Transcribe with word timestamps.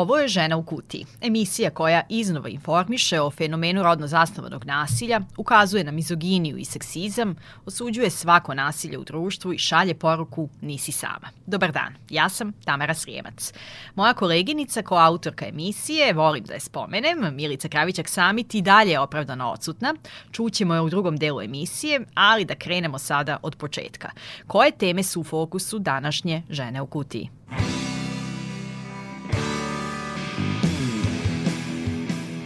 Ovo 0.00 0.16
je 0.16 0.28
Žena 0.28 0.56
u 0.56 0.62
kutiji, 0.62 1.06
emisija 1.20 1.70
koja 1.70 2.02
iznova 2.08 2.48
informiše 2.48 3.20
o 3.20 3.30
fenomenu 3.30 3.82
rodno 3.82 4.06
zasnovanog 4.06 4.64
nasilja, 4.64 5.20
ukazuje 5.36 5.84
na 5.84 5.90
mizoginiju 5.90 6.56
i 6.56 6.64
seksizam, 6.64 7.36
osuđuje 7.66 8.10
svako 8.10 8.54
nasilje 8.54 8.98
u 8.98 9.04
društvu 9.04 9.52
i 9.52 9.58
šalje 9.58 9.94
poruku 9.94 10.48
nisi 10.60 10.92
sama. 10.92 11.28
Dobar 11.46 11.72
dan, 11.72 11.94
ja 12.10 12.28
sam 12.28 12.52
Tamara 12.64 12.94
Srijemac. 12.94 13.52
Moja 13.94 14.14
koleginica 14.14 14.82
ko 14.82 14.94
autorka 14.94 15.46
emisije, 15.46 16.12
volim 16.12 16.44
da 16.44 16.54
je 16.54 16.60
spomenem, 16.60 17.34
Milica 17.34 17.68
Kravićak 17.68 18.08
Samit 18.08 18.54
i 18.54 18.62
dalje 18.62 18.90
je 18.90 19.00
opravdano 19.00 19.50
odsutna. 19.50 19.94
Čućemo 20.32 20.74
je 20.74 20.80
u 20.80 20.90
drugom 20.90 21.16
delu 21.16 21.42
emisije, 21.42 22.00
ali 22.14 22.44
da 22.44 22.54
krenemo 22.54 22.98
sada 22.98 23.36
od 23.42 23.56
početka. 23.56 24.10
Koje 24.46 24.70
teme 24.70 25.02
su 25.02 25.20
u 25.20 25.24
fokusu 25.24 25.78
današnje 25.78 26.42
Žene 26.50 26.82
u 26.82 26.86
kutiji? 26.86 27.30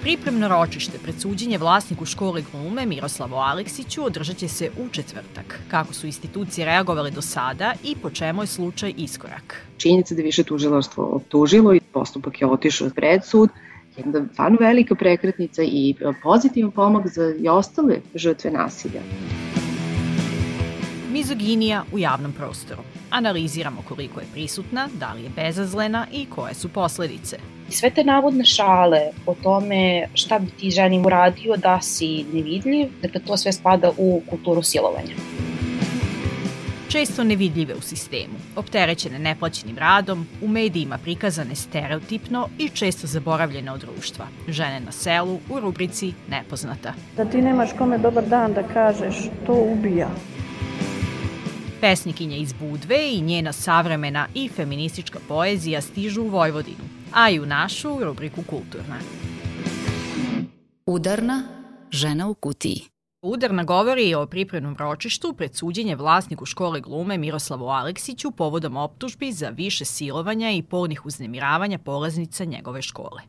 Pripremno 0.04 0.48
ročište 0.48 0.98
pred 0.98 1.20
suđenje 1.20 1.58
vlasniku 1.58 2.04
škole 2.04 2.42
glume 2.52 2.86
Miroslavu 2.86 3.34
Aleksiću 3.34 4.04
održat 4.04 4.36
će 4.36 4.48
se 4.48 4.70
u 4.84 4.88
četvrtak. 4.88 5.60
Kako 5.68 5.94
su 5.94 6.06
institucije 6.06 6.64
reagovale 6.64 7.10
do 7.10 7.22
sada 7.22 7.72
i 7.84 7.96
po 8.02 8.10
čemu 8.10 8.42
je 8.42 8.46
slučaj 8.46 8.94
iskorak? 8.96 9.62
Činjenica 9.76 10.14
da 10.14 10.20
je 10.20 10.24
više 10.24 10.42
tužilaštvo 10.42 11.04
optužilo 11.04 11.74
i 11.74 11.80
postupak 11.80 12.40
je 12.40 12.46
otišao 12.46 12.90
pred 12.90 13.24
sud, 13.24 13.50
jedna 13.96 14.26
stvarno 14.32 14.58
velika 14.60 14.94
prekretnica 14.94 15.62
i 15.62 15.94
pozitivan 16.22 16.70
pomak 16.70 17.06
za 17.06 17.34
i 17.40 17.48
ostale 17.48 18.00
žrtve 18.14 18.50
nasilja. 18.50 19.00
Mizoginija 21.12 21.84
u 21.92 21.98
javnom 21.98 22.32
prostoru. 22.32 22.82
Analiziramo 23.14 23.82
koliko 23.88 24.20
je 24.20 24.26
prisutna, 24.32 24.88
da 25.00 25.12
li 25.12 25.22
je 25.22 25.30
bezazlena 25.36 26.06
i 26.12 26.26
koje 26.26 26.54
su 26.54 26.68
posledice. 26.68 27.36
Sve 27.68 27.90
te 27.90 28.04
navodne 28.04 28.44
šale 28.44 29.00
o 29.26 29.34
tome 29.34 30.08
šta 30.14 30.38
bi 30.38 30.50
ti 30.50 30.70
ženi 30.70 31.02
uradio 31.06 31.56
da 31.56 31.80
si 31.80 32.24
nevidljiv, 32.32 32.88
dakle 33.02 33.20
to 33.20 33.36
sve 33.36 33.52
spada 33.52 33.92
u 33.98 34.22
kulturu 34.30 34.62
silovanja 34.62 35.14
često 36.94 37.24
nevidljive 37.24 37.74
u 37.74 37.80
sistemu, 37.80 38.34
opterećene 38.56 39.18
neplaćenim 39.18 39.78
radom, 39.78 40.26
u 40.42 40.48
medijima 40.48 40.98
prikazane 40.98 41.54
stereotipno 41.54 42.48
i 42.58 42.68
često 42.68 43.06
zaboravljene 43.06 43.72
od 43.72 43.80
društva. 43.80 44.26
Žene 44.48 44.80
na 44.80 44.92
selu 44.92 45.38
u 45.50 45.60
rubrici 45.60 46.12
Nepoznata. 46.28 46.94
Da 47.16 47.24
ti 47.24 47.42
nemaš 47.42 47.68
kome 47.78 47.98
dobar 47.98 48.24
dan 48.24 48.52
da 48.52 48.62
kažeš, 48.62 49.16
to 49.46 49.52
ubija. 49.52 50.08
Pesnikinja 51.84 52.36
iz 52.36 52.52
Budve 52.52 52.96
i 53.12 53.20
njena 53.20 53.52
savremena 53.52 54.28
i 54.34 54.48
feministička 54.48 55.18
poezija 55.28 55.80
stižu 55.80 56.22
u 56.22 56.28
Vojvodinu, 56.28 56.84
a 57.12 57.30
i 57.30 57.40
u 57.40 57.46
našu 57.46 57.98
rubriku 58.04 58.42
Kulturna. 58.42 58.98
Udarna 60.86 61.42
žena 61.90 62.28
u 62.28 62.34
kutiji. 62.34 62.93
Udarna 63.26 63.62
govori 63.64 64.14
o 64.14 64.26
pripremnom 64.26 64.76
ročištu 64.76 65.32
pred 65.32 65.54
suđenje 65.54 65.96
vlasniku 65.96 66.46
škole 66.46 66.80
glume 66.80 67.18
Miroslavu 67.18 67.68
Aleksiću 67.68 68.30
povodom 68.30 68.76
optužbi 68.76 69.32
za 69.32 69.48
više 69.48 69.84
silovanja 69.84 70.50
i 70.50 70.62
polnih 70.62 71.06
uznemiravanja 71.06 71.78
polaznica 71.78 72.44
njegove 72.44 72.82
škole. 72.82 73.22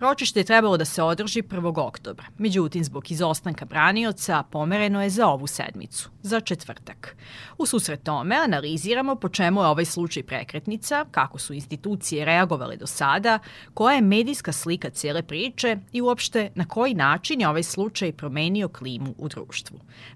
Ročište 0.00 0.40
je 0.40 0.44
trebalo 0.44 0.76
da 0.76 0.84
se 0.84 1.02
održi 1.02 1.42
1. 1.42 1.86
oktobra, 1.86 2.24
međutim 2.38 2.84
zbog 2.84 3.10
izostanka 3.10 3.64
branioca 3.64 4.42
pomereno 4.50 5.02
je 5.02 5.10
za 5.10 5.28
ovu 5.28 5.46
sedmicu, 5.46 6.10
za 6.22 6.40
četvrtak. 6.40 7.16
U 7.58 7.66
susret 7.66 8.02
tome 8.02 8.36
analiziramo 8.36 9.14
po 9.14 9.28
čemu 9.28 9.60
je 9.60 9.66
ovaj 9.66 9.84
slučaj 9.84 10.22
prekretnica, 10.22 11.04
kako 11.10 11.38
su 11.38 11.54
institucije 11.54 12.24
reagovale 12.24 12.76
do 12.76 12.86
sada, 12.86 13.38
koja 13.74 13.94
je 13.94 14.02
medijska 14.02 14.52
slika 14.52 14.90
cijele 14.90 15.22
priče 15.22 15.78
i 15.92 16.00
uopšte 16.00 16.50
na 16.54 16.64
koji 16.64 16.94
način 16.94 17.40
je 17.40 17.48
ovaj 17.48 17.62
slučaj 17.62 18.12
promenio 18.12 18.68
klimu 18.68 19.14
u 19.18 19.28
društvu. 19.28 19.37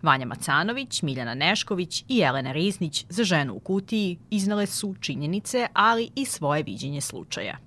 Vanja 0.02 0.26
Macanović, 0.26 1.02
Miljana 1.02 1.34
Nešković 1.34 2.04
i 2.08 2.16
Jelena 2.16 2.52
Riznić 2.52 3.06
za 3.08 3.24
ženu 3.24 3.54
u 3.54 3.60
kutiji 3.60 4.18
iznale 4.30 4.66
su 4.66 4.94
činjenice, 5.00 5.66
ali 5.72 6.10
i 6.14 6.24
svoje 6.24 6.62
viđenje 6.62 7.00
slučaja. 7.00 7.58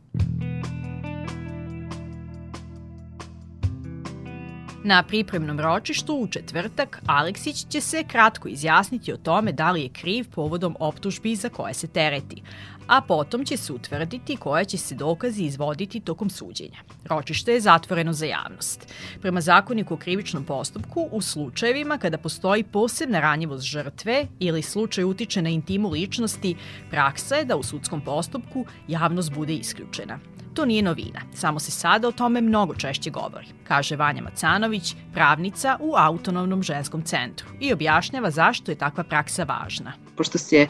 Na 4.86 5.04
pripremnom 5.04 5.60
ročištu 5.60 6.16
u 6.16 6.28
četvrtak 6.28 7.02
Aleksić 7.06 7.66
će 7.70 7.82
se 7.82 8.04
kratko 8.04 8.48
izjasniti 8.48 9.14
o 9.14 9.18
tome 9.18 9.52
da 9.52 9.72
li 9.72 9.82
je 9.82 9.90
kriv 9.90 10.26
povodom 10.36 10.76
optužbi 10.80 11.36
za 11.36 11.50
koje 11.50 11.74
se 11.74 11.88
tereti, 11.88 12.42
a 12.88 13.02
potom 13.02 13.46
će 13.46 13.58
se 13.58 13.74
utvrditi 13.74 14.38
koja 14.38 14.64
će 14.64 14.78
se 14.78 14.96
dokazi 14.96 15.44
izvoditi 15.44 16.00
tokom 16.00 16.30
suđenja. 16.30 16.78
Ročište 17.06 17.54
je 17.54 17.62
zatvoreno 17.62 18.14
za 18.14 18.26
javnost. 18.26 18.94
Prema 19.22 19.42
zakoniku 19.42 19.94
o 19.94 19.98
krivičnom 19.98 20.44
postupku, 20.44 21.10
u 21.12 21.22
slučajevima 21.22 21.98
kada 21.98 22.18
postoji 22.18 22.64
posebna 22.64 23.20
ranjivost 23.20 23.64
žrtve 23.64 24.28
ili 24.40 24.62
slučaj 24.62 25.04
utiče 25.04 25.42
na 25.42 25.50
intimu 25.50 25.90
ličnosti, 25.90 26.56
praksa 26.90 27.36
je 27.36 27.46
da 27.46 27.58
u 27.58 27.64
sudskom 27.64 28.02
postupku 28.02 28.66
javnost 28.88 29.34
bude 29.34 29.54
isključena. 29.54 30.35
To 30.56 30.66
nije 30.66 30.82
novina, 30.82 31.22
samo 31.34 31.60
se 31.60 31.72
sada 31.72 32.08
o 32.08 32.12
tome 32.12 32.42
mnogo 32.42 32.76
češće 32.76 33.10
govori, 33.10 33.48
kaže 33.68 33.96
Vanja 33.96 34.22
Macanović, 34.22 34.96
pravnica 35.14 35.78
u 35.80 35.94
Autonomnom 35.98 36.64
ženskom 36.64 37.04
centru 37.04 37.48
i 37.60 37.74
objašnjava 37.74 38.32
zašto 38.32 38.72
je 38.72 38.78
takva 38.78 39.04
praksa 39.04 39.44
važna. 39.44 40.05
Pošto 40.16 40.38
se 40.38 40.58
e, 40.58 40.68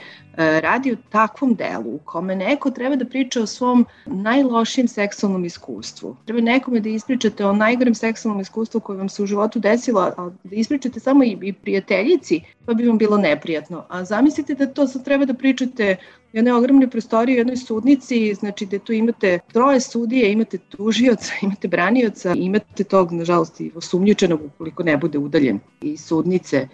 radi 0.61 0.91
o 0.91 0.97
takvom 1.09 1.56
delu 1.56 1.95
u 1.95 2.00
kome 2.06 2.35
neko 2.35 2.72
treba 2.72 2.95
da 2.95 3.06
priča 3.06 3.41
o 3.41 3.45
svom 3.45 3.85
najlošijem 4.06 4.88
seksualnom 4.88 5.45
iskustvu. 5.45 6.16
Treba 6.25 6.41
nekome 6.41 6.79
da 6.79 6.89
ispričate 6.89 7.45
o 7.45 7.53
najgorem 7.53 7.95
seksualnom 7.95 8.41
iskustvu 8.41 8.79
koje 8.79 8.97
vam 8.97 9.09
se 9.09 9.23
u 9.23 9.25
životu 9.25 9.59
desilo, 9.59 10.01
a 10.01 10.29
da 10.44 10.55
ispričate 10.55 11.00
samo 11.00 11.23
i, 11.23 11.38
i 11.41 11.53
prijateljici, 11.53 12.41
pa 12.66 12.73
bi 12.73 12.88
vam 12.88 12.97
bilo 12.97 13.17
neprijatno. 13.17 13.85
A 13.89 14.03
zamislite 14.03 14.53
da 14.53 14.67
to 14.67 14.88
sad 14.88 15.05
treba 15.05 15.25
da 15.25 15.34
pričate 15.34 15.95
jedne 16.35 16.53
ogromne 16.53 16.89
prostorije 16.89 17.35
u 17.35 17.39
jednoj 17.39 17.57
sudnici, 17.57 18.34
znači 18.34 18.66
da 18.66 18.79
tu 18.79 18.94
imate 18.94 19.39
troje 19.53 19.79
sudije, 19.79 20.31
imate 20.31 20.57
tužioca, 20.57 21.34
imate 21.45 21.67
branioca, 21.67 22.34
imate 22.38 22.84
tog, 22.84 23.11
nažalost, 23.11 23.61
i 23.61 23.72
osumnjičenog 23.75 24.41
ukoliko 24.45 24.84
ne 24.84 24.97
bude 24.97 25.17
udaljen 25.17 25.59
iz 25.81 26.01
sudnice 26.05 26.67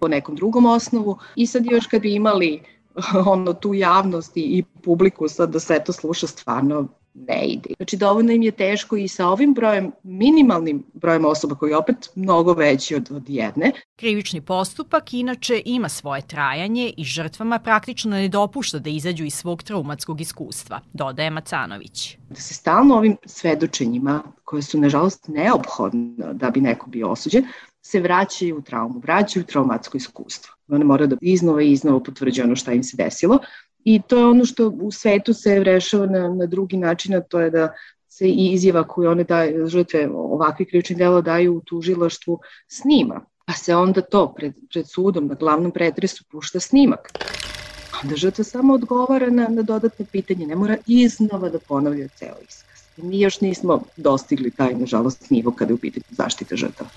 po 0.00 0.08
nekom 0.08 0.36
drugom 0.36 0.66
osnovu. 0.66 1.18
I 1.36 1.46
sad 1.46 1.66
još 1.66 1.86
kad 1.86 2.02
bi 2.02 2.14
imali 2.14 2.62
ono 3.34 3.52
tu 3.52 3.74
javnost 3.74 4.32
i 4.34 4.64
publiku 4.84 5.28
sad 5.28 5.50
da 5.50 5.60
sve 5.60 5.84
to 5.84 5.92
sluša 5.92 6.26
stvarno 6.26 6.88
ne 7.26 7.46
ide. 7.46 7.70
Znači 7.76 7.96
dovoljno 7.96 8.32
im 8.32 8.42
je 8.42 8.50
teško 8.50 8.96
i 8.96 9.08
sa 9.08 9.28
ovim 9.28 9.54
brojem, 9.54 9.92
minimalnim 10.02 10.84
brojem 10.94 11.24
osoba 11.24 11.54
koji 11.54 11.70
je 11.70 11.76
opet 11.76 12.10
mnogo 12.14 12.52
veći 12.52 12.94
od, 12.94 13.08
od 13.10 13.30
jedne. 13.30 13.72
Krivični 13.96 14.40
postupak 14.40 15.14
inače 15.14 15.62
ima 15.64 15.88
svoje 15.88 16.22
trajanje 16.22 16.92
i 16.96 17.04
žrtvama 17.04 17.58
praktično 17.58 18.10
ne 18.10 18.28
dopušta 18.28 18.78
da 18.78 18.90
izađu 18.90 19.24
iz 19.24 19.34
svog 19.34 19.62
traumatskog 19.62 20.20
iskustva, 20.20 20.80
dodaje 20.92 21.30
Macanović. 21.30 22.16
Da 22.28 22.40
se 22.40 22.54
stalno 22.54 22.96
ovim 22.96 23.16
svedočenjima, 23.26 24.22
koje 24.44 24.62
su 24.62 24.78
nažalost 24.80 25.28
neophodne 25.28 26.34
da 26.34 26.50
bi 26.50 26.60
neko 26.60 26.90
bio 26.90 27.10
osuđen, 27.10 27.44
se 27.90 28.00
vraćaju 28.00 28.58
u 28.58 28.62
traumu, 28.62 28.98
vraćaju 28.98 29.42
u 29.42 29.46
traumatsko 29.46 29.96
iskustvo. 29.96 30.54
One 30.68 30.84
moraju 30.84 31.08
da 31.08 31.16
iznova 31.20 31.62
i 31.62 31.72
iznova 31.72 32.02
potvrđaju 32.02 32.46
ono 32.46 32.56
šta 32.56 32.72
im 32.72 32.84
se 32.84 32.96
desilo 32.96 33.38
I 33.84 34.00
to 34.08 34.18
je 34.18 34.24
ono 34.26 34.44
što 34.44 34.68
u 34.68 34.90
svetu 34.90 35.32
se 35.34 35.64
rešava 35.64 36.06
na, 36.06 36.28
na 36.28 36.46
drugi 36.46 36.76
način, 36.76 37.14
a 37.14 37.20
to 37.20 37.40
je 37.40 37.50
da 37.50 37.72
se 38.08 38.28
i 38.28 38.52
izjava 38.52 38.84
koju 38.88 39.10
one 39.10 39.24
daju, 39.24 39.66
žrtve 39.66 40.08
ovakvih 40.12 40.68
krivičnih 40.68 40.98
dela 40.98 41.20
daju 41.20 41.56
u 41.56 41.60
tužilaštvu 41.60 42.38
snima, 42.68 43.20
pa 43.46 43.52
se 43.52 43.76
onda 43.76 44.00
to 44.00 44.34
pred, 44.36 44.54
pred 44.72 44.88
sudom 44.88 45.26
na 45.26 45.34
glavnom 45.34 45.72
pretresu 45.72 46.24
pušta 46.30 46.60
snimak. 46.60 47.12
Onda 48.02 48.16
žrtva 48.16 48.44
samo 48.44 48.74
odgovara 48.74 49.30
na, 49.30 49.48
na 49.48 49.62
dodatne 49.62 50.06
pitanje, 50.12 50.46
ne 50.46 50.56
mora 50.56 50.76
iznova 50.86 51.48
da 51.48 51.58
ponavlja 51.58 52.08
ceo 52.08 52.36
iskaz. 52.48 52.80
Mi 52.96 53.20
još 53.20 53.40
nismo 53.40 53.82
dostigli 53.96 54.50
taj, 54.50 54.74
nažalost, 54.74 55.30
nivo 55.30 55.52
kada 55.52 55.72
je 55.72 55.74
u 55.74 55.78
pitanju 55.78 56.04
zaštita 56.10 56.56
žrtava. 56.56 56.90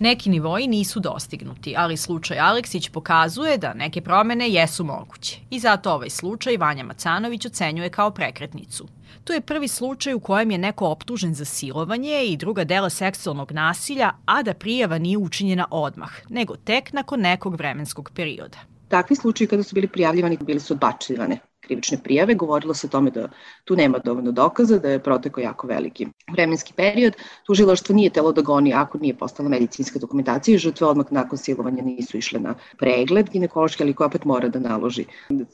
Neki 0.00 0.30
nivoji 0.30 0.66
nisu 0.66 1.00
dostignuti, 1.00 1.74
ali 1.76 1.96
slučaj 1.96 2.38
Aleksić 2.38 2.88
pokazuje 2.88 3.58
da 3.58 3.74
neke 3.74 4.00
promene 4.00 4.50
jesu 4.50 4.84
moguće. 4.84 5.38
I 5.50 5.58
zato 5.58 5.92
ovaj 5.92 6.10
slučaj 6.10 6.56
Vanja 6.56 6.84
Macanović 6.84 7.46
ocenjuje 7.46 7.90
kao 7.90 8.10
prekretnicu. 8.10 8.88
To 9.24 9.32
je 9.32 9.40
prvi 9.40 9.68
slučaj 9.68 10.14
u 10.14 10.20
kojem 10.20 10.50
je 10.50 10.58
neko 10.58 10.86
optužen 10.86 11.34
za 11.34 11.44
silovanje 11.44 12.24
i 12.24 12.36
druga 12.36 12.64
dela 12.64 12.90
seksualnog 12.90 13.52
nasilja, 13.52 14.10
a 14.24 14.42
da 14.42 14.54
prijava 14.54 14.98
nije 14.98 15.18
učinjena 15.18 15.66
odmah, 15.70 16.10
nego 16.28 16.56
tek 16.56 16.92
nakon 16.92 17.20
nekog 17.20 17.54
vremenskog 17.54 18.10
perioda. 18.14 18.58
Takvi 18.88 19.16
slučaji 19.16 19.48
kada 19.48 19.62
su 19.62 19.74
bili 19.74 19.88
prijavljivani 19.88 20.38
bili 20.40 20.60
su 20.60 20.74
odbačivane 20.74 21.38
krivične 21.60 21.98
prijave, 22.04 22.34
govorilo 22.34 22.74
se 22.74 22.86
o 22.86 22.90
tome 22.90 23.10
da 23.10 23.28
tu 23.64 23.76
nema 23.76 23.98
dovoljno 23.98 24.32
dokaza, 24.32 24.78
da 24.78 24.90
je 24.90 25.02
protekao 25.02 25.42
jako 25.42 25.66
veliki 25.66 26.06
vremenski 26.32 26.72
period. 26.76 27.16
Tužilaštvo 27.46 27.94
nije 27.94 28.10
telo 28.10 28.32
da 28.32 28.42
goni 28.42 28.74
ako 28.74 28.98
nije 28.98 29.16
postala 29.18 29.48
medicinska 29.48 29.98
dokumentacija 29.98 30.54
i 30.54 30.58
žrtve 30.58 30.86
odmah 30.86 31.06
nakon 31.10 31.38
silovanja 31.38 31.82
nisu 31.82 32.18
išle 32.18 32.40
na 32.40 32.54
pregled 32.78 33.30
ginekološki, 33.30 33.82
ali 33.82 33.94
koja 33.94 34.06
opet 34.06 34.24
mora 34.24 34.48
da 34.48 34.58
naloži, 34.58 35.04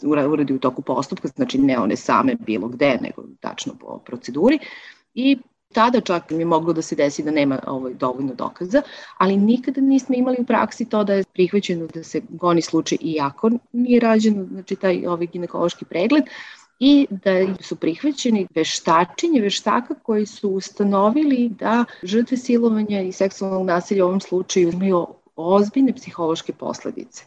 uradi 0.02 0.52
u 0.52 0.58
toku 0.58 0.82
postupka, 0.82 1.28
znači 1.28 1.58
ne 1.58 1.78
one 1.78 1.96
same 1.96 2.34
bilo 2.34 2.68
gde, 2.68 2.98
nego 3.00 3.24
tačno 3.40 3.74
po 3.80 3.98
proceduri. 3.98 4.58
I 5.14 5.38
tada 5.75 6.00
čak 6.00 6.31
je 6.31 6.44
moglo 6.44 6.73
da 6.73 6.82
se 6.82 6.97
desi 6.97 7.23
da 7.23 7.31
nema 7.31 7.59
ovaj, 7.67 7.94
dovoljno 7.94 8.35
dokaza, 8.35 8.82
ali 9.19 9.37
nikada 9.37 9.81
nismo 9.81 10.15
imali 10.15 10.37
u 10.41 10.44
praksi 10.44 10.88
to 10.88 11.05
da 11.05 11.15
je 11.15 11.25
prihvaćeno 11.32 11.87
da 11.94 12.03
se 12.03 12.21
goni 12.29 12.62
slučaj 12.62 12.99
iako 13.00 13.50
nije 13.73 14.00
rađen 14.00 14.47
znači 14.53 14.76
taj 14.76 15.06
ovaj 15.06 15.26
ginekološki 15.26 15.85
pregled 15.85 16.25
i 16.79 17.06
da 17.11 17.55
su 17.61 17.76
prihvaćeni 17.76 18.47
veštačenje 18.55 19.41
veštaka 19.41 19.94
koji 20.03 20.26
su 20.26 20.50
ustanovili 20.50 21.49
da 21.49 21.85
žrtve 22.03 22.37
silovanja 22.37 23.00
i 23.00 23.12
seksualnog 23.12 23.67
nasilja 23.67 24.05
u 24.05 24.09
ovom 24.09 24.21
slučaju 24.21 24.73
imaju 24.73 25.06
ozbiljne 25.37 25.93
psihološke 25.93 26.53
posledice. 26.53 27.25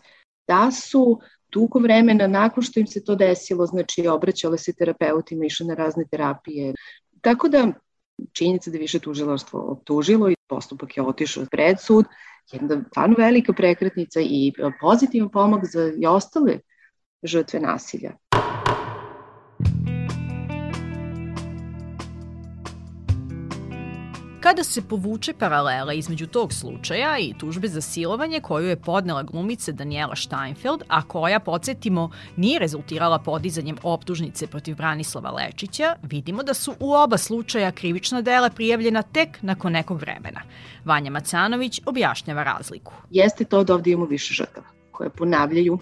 Da 0.47 0.71
su 0.71 1.19
dugo 1.51 1.79
vremena 1.79 2.27
nakon 2.27 2.63
što 2.63 2.79
im 2.79 2.87
se 2.87 3.03
to 3.03 3.15
desilo, 3.15 3.65
znači 3.65 4.07
obraćale 4.07 4.57
se 4.57 4.73
terapeutima, 4.73 5.45
išle 5.45 5.65
na 5.65 5.73
razne 5.73 6.05
terapije. 6.11 6.73
Tako 7.21 7.47
da 7.47 7.71
činjenica 8.33 8.71
da 8.71 8.77
više 8.77 8.99
tužilaštvo 8.99 9.59
optužilo 9.59 10.29
i 10.29 10.35
postupak 10.47 10.97
je 10.97 11.03
otišao 11.03 11.45
pred 11.51 11.79
sud, 11.81 12.05
jedna 12.51 12.83
stvarno 12.89 13.15
velika 13.17 13.53
prekretnica 13.53 14.21
i 14.21 14.53
pozitivan 14.81 15.29
pomak 15.29 15.65
za 15.65 15.91
i 15.97 16.07
ostale 16.07 16.59
žrtve 17.23 17.59
nasilja. 17.59 18.11
Kada 24.47 24.63
se 24.63 24.81
povuče 24.81 25.33
paralela 25.33 25.93
između 25.93 26.27
tog 26.27 26.53
slučaja 26.53 27.17
i 27.19 27.33
tužbe 27.37 27.67
za 27.67 27.81
silovanje 27.81 28.39
koju 28.39 28.67
je 28.67 28.81
podnela 28.81 29.23
glumica 29.23 29.71
Daniela 29.71 30.15
Steinfeld, 30.15 30.83
a 30.87 31.01
koja, 31.01 31.39
podsjetimo, 31.39 32.09
nije 32.35 32.59
rezultirala 32.59 33.19
podizanjem 33.19 33.77
optužnice 33.83 34.47
protiv 34.47 34.75
Branislava 34.75 35.31
Lečića, 35.31 35.95
vidimo 36.03 36.43
da 36.43 36.53
su 36.53 36.73
u 36.79 36.93
oba 36.93 37.17
slučaja 37.17 37.71
krivična 37.71 38.21
dela 38.21 38.49
prijavljena 38.49 39.01
tek 39.01 39.41
nakon 39.41 39.71
nekog 39.71 39.99
vremena. 39.99 40.41
Vanja 40.85 41.11
Macanović 41.11 41.81
objašnjava 41.85 42.43
razliku. 42.43 42.93
Jeste 43.11 43.45
to 43.45 43.63
da 43.63 43.73
ovde 43.73 43.91
imamo 43.91 44.05
više 44.05 44.33
žrtava 44.33 44.67
koje 44.91 45.09
ponavljaju 45.09 45.79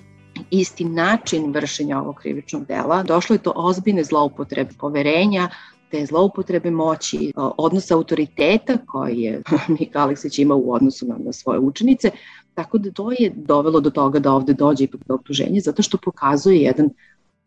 isti 0.52 0.86
način 0.86 1.52
vršenja 1.52 2.00
ovog 2.00 2.16
krivičnog 2.16 2.66
dela. 2.66 3.04
Došlo 3.04 3.34
je 3.34 3.40
to 3.44 3.54
ozbiljne 3.56 4.04
zloupotrebe 4.04 4.72
poverenja, 4.80 5.50
te 5.92 6.06
zloupotrebe 6.06 6.72
moći, 6.72 7.34
odnos 7.36 7.92
autoriteta 7.92 8.78
koji 8.86 9.22
je 9.22 9.42
Mika 9.80 10.00
Aleksić 10.00 10.40
ima 10.40 10.56
u 10.56 10.74
odnosu 10.74 11.08
na, 11.08 11.16
na 11.20 11.34
svoje 11.34 11.60
učenice, 11.60 12.12
tako 12.54 12.78
da 12.78 12.92
to 12.92 13.12
je 13.12 13.32
dovelo 13.36 13.80
do 13.80 13.90
toga 13.90 14.20
da 14.20 14.32
ovde 14.32 14.54
dođe 14.54 14.84
ipak 14.84 15.02
do 15.08 15.14
optuženja, 15.16 15.62
zato 15.62 15.82
što 15.82 15.98
pokazuje 15.98 16.62
jedan, 16.62 16.90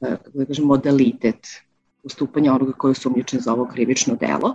e, 0.01 0.17
kako 0.25 0.39
da 0.39 0.45
kažem, 0.45 0.65
modalitet 0.65 1.47
ustupanja 2.03 2.55
onoga 2.55 2.73
koji 2.73 2.91
je 2.91 2.95
sumnjičen 2.95 3.41
za 3.41 3.53
ovo 3.53 3.67
krivično 3.73 4.17
delo. 4.17 4.55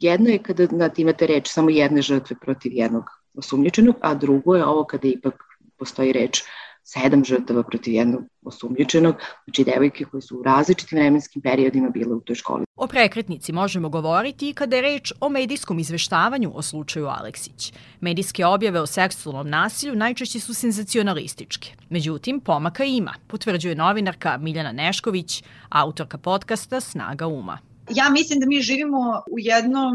Jedno 0.00 0.28
je 0.28 0.38
kada 0.38 0.66
na 0.70 0.90
imate 0.96 1.26
reč 1.26 1.48
samo 1.48 1.70
jedne 1.70 2.02
žrtve 2.02 2.36
protiv 2.40 2.72
jednog 2.74 3.04
osumnjičenog, 3.34 3.94
a 4.00 4.14
drugo 4.14 4.54
je 4.54 4.66
ovo 4.66 4.84
kada 4.84 5.08
ipak 5.08 5.34
postoji 5.78 6.12
reč 6.12 6.42
sedam 6.84 7.24
žrtava 7.24 7.62
protiv 7.62 7.94
jednog 7.94 8.22
osumljičenog, 8.42 9.14
znači 9.44 9.64
devojke 9.64 10.04
koje 10.04 10.20
su 10.22 10.38
u 10.38 10.42
različitim 10.42 10.98
vremenskim 10.98 11.42
periodima 11.42 11.90
bile 11.90 12.14
u 12.14 12.20
toj 12.20 12.36
školi. 12.36 12.64
O 12.76 12.86
prekretnici 12.86 13.52
možemo 13.52 13.88
govoriti 13.88 14.50
i 14.50 14.54
kada 14.54 14.76
je 14.76 14.82
reč 14.82 15.12
o 15.20 15.28
medijskom 15.28 15.78
izveštavanju 15.78 16.52
o 16.54 16.62
slučaju 16.62 17.06
Aleksić. 17.06 17.72
Medijske 18.00 18.46
objave 18.46 18.80
o 18.80 18.86
seksualnom 18.86 19.48
nasilju 19.50 19.96
najčešće 19.96 20.40
su 20.40 20.54
senzacionalističke. 20.54 21.72
Međutim, 21.88 22.40
pomaka 22.40 22.84
ima, 22.84 23.14
potvrđuje 23.26 23.74
novinarka 23.74 24.38
Miljana 24.38 24.72
Nešković, 24.72 25.42
autorka 25.68 26.18
podcasta 26.18 26.80
Snaga 26.80 27.26
uma. 27.26 27.58
Ja 27.90 28.10
mislim 28.10 28.40
da 28.40 28.46
mi 28.46 28.60
živimo 28.60 29.22
u 29.30 29.38
jednom 29.38 29.92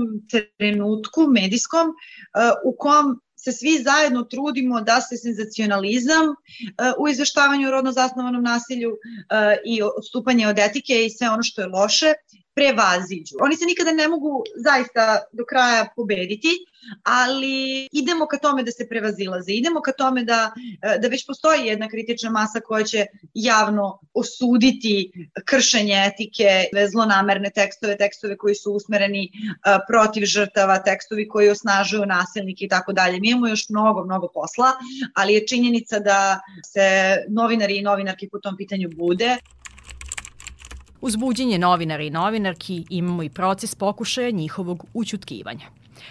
trenutku 0.57 1.21
medijskom 1.27 1.87
uh, 1.87 1.93
u 2.65 2.75
kom 2.79 3.21
se 3.43 3.51
svi 3.51 3.83
zajedno 3.83 4.23
trudimo 4.23 4.81
da 4.81 5.01
se 5.01 5.17
senzacionalizam 5.17 6.27
uh, 6.27 6.35
u 6.99 7.07
izveštavanju 7.07 7.67
o 7.67 7.71
rodno 7.71 7.91
zasnovanom 7.91 8.43
nasilju 8.43 8.89
uh, 8.89 8.97
i 9.65 9.81
odstupanje 9.81 10.47
od 10.47 10.59
etike 10.59 11.05
i 11.05 11.09
sve 11.09 11.29
ono 11.29 11.43
što 11.43 11.61
je 11.61 11.67
loše 11.67 12.13
prevaziđu. 12.59 13.35
Oni 13.41 13.55
se 13.55 13.65
nikada 13.65 13.91
ne 13.91 14.07
mogu 14.07 14.43
zaista 14.55 15.19
do 15.31 15.45
kraja 15.45 15.87
pobediti, 15.95 16.49
ali 17.03 17.87
idemo 17.91 18.25
ka 18.27 18.37
tome 18.37 18.63
da 18.63 18.71
se 18.71 18.87
prevazilaze, 18.89 19.51
idemo 19.53 19.81
ka 19.81 19.91
tome 19.91 20.23
da, 20.23 20.51
da 21.01 21.07
već 21.07 21.25
postoji 21.27 21.67
jedna 21.67 21.87
kritična 21.89 22.29
masa 22.29 22.59
koja 22.59 22.83
će 22.83 23.05
javno 23.33 23.99
osuditi 24.13 25.11
kršenje 25.45 25.95
etike, 26.07 26.65
zlonamerne 26.91 27.51
tekstove, 27.55 27.97
tekstove 27.97 28.37
koji 28.37 28.55
su 28.55 28.73
usmereni 28.73 29.29
protiv 29.87 30.25
žrtava, 30.25 30.79
tekstovi 30.83 31.27
koji 31.27 31.49
osnažuju 31.49 32.05
nasilnike 32.05 32.65
i 32.65 32.69
tako 32.69 32.93
dalje. 32.93 33.19
Mi 33.19 33.29
imamo 33.29 33.47
još 33.47 33.69
mnogo, 33.69 34.05
mnogo 34.05 34.27
posla, 34.33 34.71
ali 35.15 35.33
je 35.33 35.47
činjenica 35.47 35.99
da 35.99 36.39
se 36.73 37.17
novinari 37.29 37.77
i 37.77 37.81
novinarki 37.81 38.29
po 38.29 38.39
tom 38.39 38.57
pitanju 38.57 38.89
bude. 38.89 39.37
Uz 41.01 41.15
buđenje 41.15 41.57
novinara 41.57 42.03
i 42.03 42.09
novinarki 42.09 42.85
imamo 42.89 43.23
i 43.23 43.29
proces 43.29 43.75
pokušaja 43.75 44.31
njihovog 44.31 44.85
učutkivanja. 44.93 45.65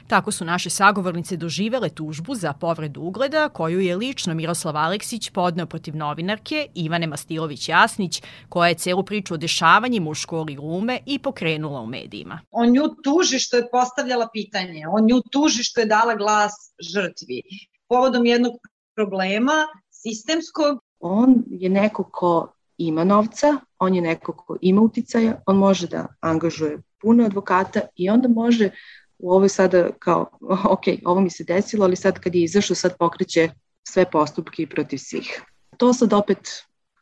Tako 0.07 0.33
su 0.33 0.45
naše 0.45 0.71
sagovornice 0.71 1.37
doživele 1.37 1.89
tužbu 1.89 2.35
za 2.35 2.53
povredu 2.53 3.01
ugleda 3.01 3.49
koju 3.49 3.81
je 3.81 3.97
lično 3.97 4.35
Miroslav 4.35 4.77
Aleksić 4.77 5.31
podneo 5.31 5.67
protiv 5.67 5.97
novinarke 5.97 6.67
Ivane 6.75 7.07
Mastilović-Jasnić 7.07 8.23
koja 8.49 8.69
je 8.69 8.75
celu 8.75 9.03
priču 9.03 9.35
o 9.35 9.37
dešavanjima 9.37 10.11
u 10.11 10.15
školi 10.15 10.55
glume 10.55 10.99
i 11.07 11.19
pokrenula 11.19 11.81
u 11.81 11.87
medijima. 11.87 12.41
On 12.51 12.73
nju 12.73 12.89
tuži 13.05 13.39
što 13.39 13.57
je 13.57 13.71
postavljala 13.71 14.29
pitanje, 14.33 14.85
on 14.89 15.07
nju 15.07 15.23
tuži 15.33 15.63
što 15.65 15.81
je 15.81 15.87
dala 15.87 16.15
glas 16.15 16.53
žrtvi. 16.93 17.43
Povodom 17.89 18.27
jednog 18.27 18.53
problema 18.95 19.67
sistemskog. 19.91 20.79
On 21.01 21.45
je 21.51 21.69
neko 21.69 22.11
ko 22.13 22.58
ima 22.79 23.05
novca, 23.05 23.57
on 23.79 23.95
je 23.95 24.01
neko 24.01 24.33
ko 24.33 24.57
ima 24.61 24.81
uticaja, 24.81 25.43
on 25.47 25.57
može 25.57 25.87
da 25.87 26.07
angažuje 26.21 26.79
puno 27.01 27.25
advokata 27.25 27.81
i 27.97 28.11
onda 28.11 28.29
može 28.29 28.71
u 29.19 29.33
ovoj 29.33 29.49
sada 29.49 29.89
kao, 29.99 30.31
ok, 30.75 30.83
ovo 31.05 31.21
mi 31.21 31.31
se 31.31 31.45
desilo, 31.45 31.85
ali 31.85 31.97
sad 31.97 32.21
kad 32.21 32.35
je 32.35 32.43
izašao, 32.43 32.75
sad 32.75 32.99
pokreće 32.99 33.51
sve 33.89 34.11
postupke 34.11 34.67
protiv 34.67 34.99
svih. 34.99 35.43
To 35.77 35.93
sad 35.93 36.13
opet 36.13 36.39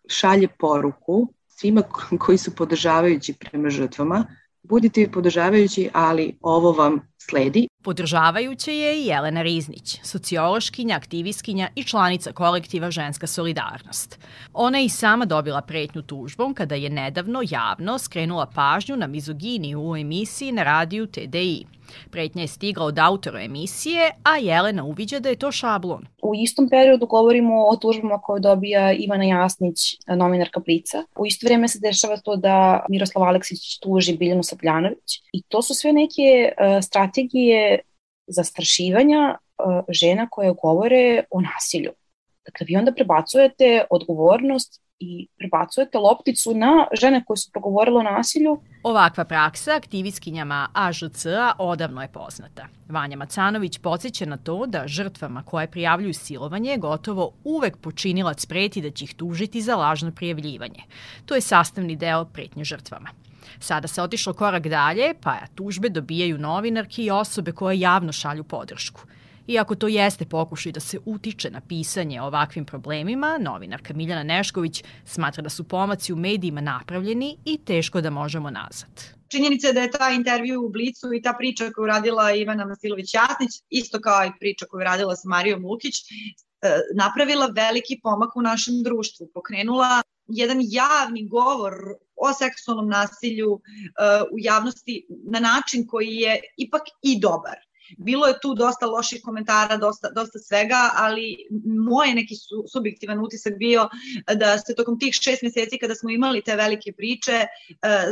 šalje 0.09 0.49
poruku 0.59 1.33
svima 1.47 1.83
koji 2.18 2.38
su 2.38 2.54
podržavajući 2.54 3.35
prema 3.35 3.71
žrtvama, 3.71 4.26
budite 4.62 5.11
podržavajući, 5.12 5.90
ali 5.92 6.38
ovo 6.40 6.73
vam 6.73 7.00
sledi. 7.30 7.68
Podržavajuće 7.83 8.76
je 8.76 9.02
i 9.02 9.06
Jelena 9.06 9.42
Riznić, 9.42 10.00
sociološkinja, 10.02 10.97
aktivistkinja 10.97 11.68
i 11.75 11.85
članica 11.85 12.33
kolektiva 12.33 12.90
Ženska 12.90 13.26
solidarnost. 13.26 14.18
Ona 14.52 14.78
je 14.78 14.85
i 14.85 14.88
sama 14.88 15.25
dobila 15.25 15.61
pretnju 15.61 16.02
tužbom 16.02 16.54
kada 16.54 16.75
je 16.75 16.90
nedavno 16.90 17.42
javno 17.50 17.99
skrenula 17.99 18.47
pažnju 18.54 18.97
na 18.97 19.06
mizoginiju 19.06 19.83
u 19.83 19.97
emisiji 19.97 20.52
na 20.52 20.62
radiju 20.62 21.06
TDI. 21.06 21.66
Pretnja 22.11 22.42
je 22.42 22.49
stigla 22.49 22.85
od 22.85 22.99
autora 22.99 23.42
emisije, 23.42 24.11
a 24.23 24.37
Jelena 24.37 24.85
uviđa 24.85 25.21
da 25.21 25.28
je 25.28 25.37
to 25.37 25.52
šablon. 25.52 26.06
U 26.23 26.35
istom 26.35 26.68
periodu 26.68 27.06
govorimo 27.06 27.54
o 27.66 27.76
tužbama 27.76 28.21
koje 28.21 28.40
dobija 28.40 28.92
Ivana 28.92 29.25
Jasnić, 29.25 29.78
novinarka 30.06 30.61
Blica. 30.61 31.04
U 31.18 31.26
isto 31.26 31.47
vrijeme 31.47 31.68
se 31.68 31.78
dešava 31.83 32.16
to 32.16 32.37
da 32.37 32.85
Miroslav 32.88 33.25
Aleksić 33.25 33.78
tuži 33.78 34.16
Biljanu 34.16 34.42
Sapljanović. 34.42 35.23
I 35.33 35.42
to 35.42 35.62
su 35.62 35.75
sve 35.75 35.92
neke 35.92 36.52
uh, 36.52 36.85
strategije 36.85 37.15
zastrašivanja 38.26 39.35
uh, 39.35 39.85
žena 39.88 40.28
koje 40.30 40.54
govore 40.62 41.25
o 41.30 41.40
nasilju. 41.40 41.92
Dakle, 42.44 42.64
vi 42.68 42.76
onda 42.76 42.92
prebacujete 42.92 43.85
odgovornost 43.90 44.80
i 44.99 45.28
prebacujete 45.38 45.99
lopticu 45.99 46.54
na 46.54 46.87
žene 47.00 47.25
koje 47.26 47.37
su 47.37 47.50
progovorile 47.52 47.99
o 47.99 48.02
nasilju. 48.02 48.61
Ovakva 48.82 49.25
praksa 49.25 49.76
aktivistkinjama 49.76 50.68
AŽC-a 50.75 51.52
odavno 51.58 52.02
je 52.02 52.08
poznata. 52.08 52.66
Vanja 52.88 53.16
Macanović 53.16 53.78
podsjeća 53.78 54.26
na 54.26 54.37
to 54.37 54.66
da 54.66 54.88
žrtvama 54.88 55.42
koje 55.42 55.70
prijavljuju 55.70 56.14
silovanje 56.14 56.76
gotovo 56.76 57.32
uvek 57.44 57.76
počinilac 57.76 58.46
preti 58.46 58.80
da 58.82 58.90
će 58.90 59.04
ih 59.04 59.14
tužiti 59.14 59.61
za 59.61 59.76
lažno 59.76 60.12
prijavljivanje. 60.12 60.82
To 61.26 61.35
je 61.35 61.40
sastavni 61.40 61.96
deo 61.96 62.25
pretnje 62.25 62.64
žrtvama. 62.64 63.08
Sada 63.61 63.88
se 63.88 64.03
otišlo 64.03 64.33
korak 64.33 64.69
dalje, 64.69 65.15
pa 65.21 65.38
tužbe 65.55 65.88
dobijaju 65.88 66.38
novinarki 66.38 67.05
i 67.05 67.11
osobe 67.11 67.53
koje 67.53 67.81
javno 67.81 68.12
šalju 68.12 68.45
podršku. 68.45 69.00
Iako 69.47 69.75
to 69.75 69.88
jeste 69.88 70.25
pokušaj 70.25 70.73
da 70.73 70.81
se 70.81 70.99
utiče 71.05 71.50
na 71.50 71.61
pisanje 71.61 72.23
o 72.23 72.26
ovakvim 72.26 72.65
problemima, 72.65 73.38
novinarka 73.41 73.95
Miljana 73.95 74.23
Nešković 74.23 74.85
smatra 75.05 75.43
da 75.43 75.49
su 75.49 75.65
pomaci 75.65 76.12
u 76.12 76.17
medijima 76.17 76.61
napravljeni 76.61 77.37
i 77.45 77.59
teško 77.65 78.00
da 78.00 78.11
možemo 78.11 78.50
nazad. 78.50 79.17
Činjenica 79.29 79.67
je 79.67 79.73
da 79.73 79.81
je 79.81 79.91
ta 79.91 80.11
intervju 80.11 80.65
u 80.65 80.69
Blicu 80.69 81.15
i 81.15 81.23
ta 81.23 81.33
priča 81.38 81.71
koju 81.71 81.87
radila 81.87 82.33
Ivana 82.33 82.65
Masilović-Jasnić, 82.65 83.62
isto 83.69 84.00
kao 84.00 84.25
i 84.25 84.31
priča 84.41 84.67
koju 84.67 84.85
radila 84.85 85.17
sa 85.17 85.29
Marijom 85.29 85.65
Lukić, 85.67 85.95
e, 86.00 86.05
napravila 86.95 87.47
veliki 87.47 88.00
pomak 88.03 88.37
u 88.37 88.43
našem 88.43 88.83
društvu, 88.83 89.31
pokrenula 89.35 90.03
jedan 90.26 90.59
javni 90.62 91.29
govor 91.29 91.75
o 92.16 92.32
seksualnom 92.32 92.88
nasilju 92.88 93.52
uh, 93.52 93.61
u 94.32 94.37
javnosti 94.38 95.06
na 95.08 95.40
način 95.40 95.87
koji 95.87 96.14
je 96.16 96.40
ipak 96.56 96.82
i 97.02 97.20
dobar. 97.20 97.56
Bilo 97.99 98.26
je 98.26 98.40
tu 98.43 98.55
dosta 98.55 98.87
loših 98.87 99.21
komentara, 99.25 99.76
dosta, 99.76 100.11
dosta 100.11 100.38
svega, 100.38 100.90
ali 100.95 101.37
moj 101.88 102.14
neki 102.14 102.35
su, 102.35 102.64
subjektivan 102.73 103.21
utisak 103.21 103.59
bio 103.59 103.88
da 104.35 104.59
se 104.59 104.75
tokom 104.75 104.99
tih 104.99 105.14
šest 105.21 105.43
meseci 105.43 105.78
kada 105.78 105.95
smo 105.95 106.11
imali 106.11 106.43
te 106.43 106.57
velike 106.57 106.93
priče 106.93 107.33
e, 107.33 107.47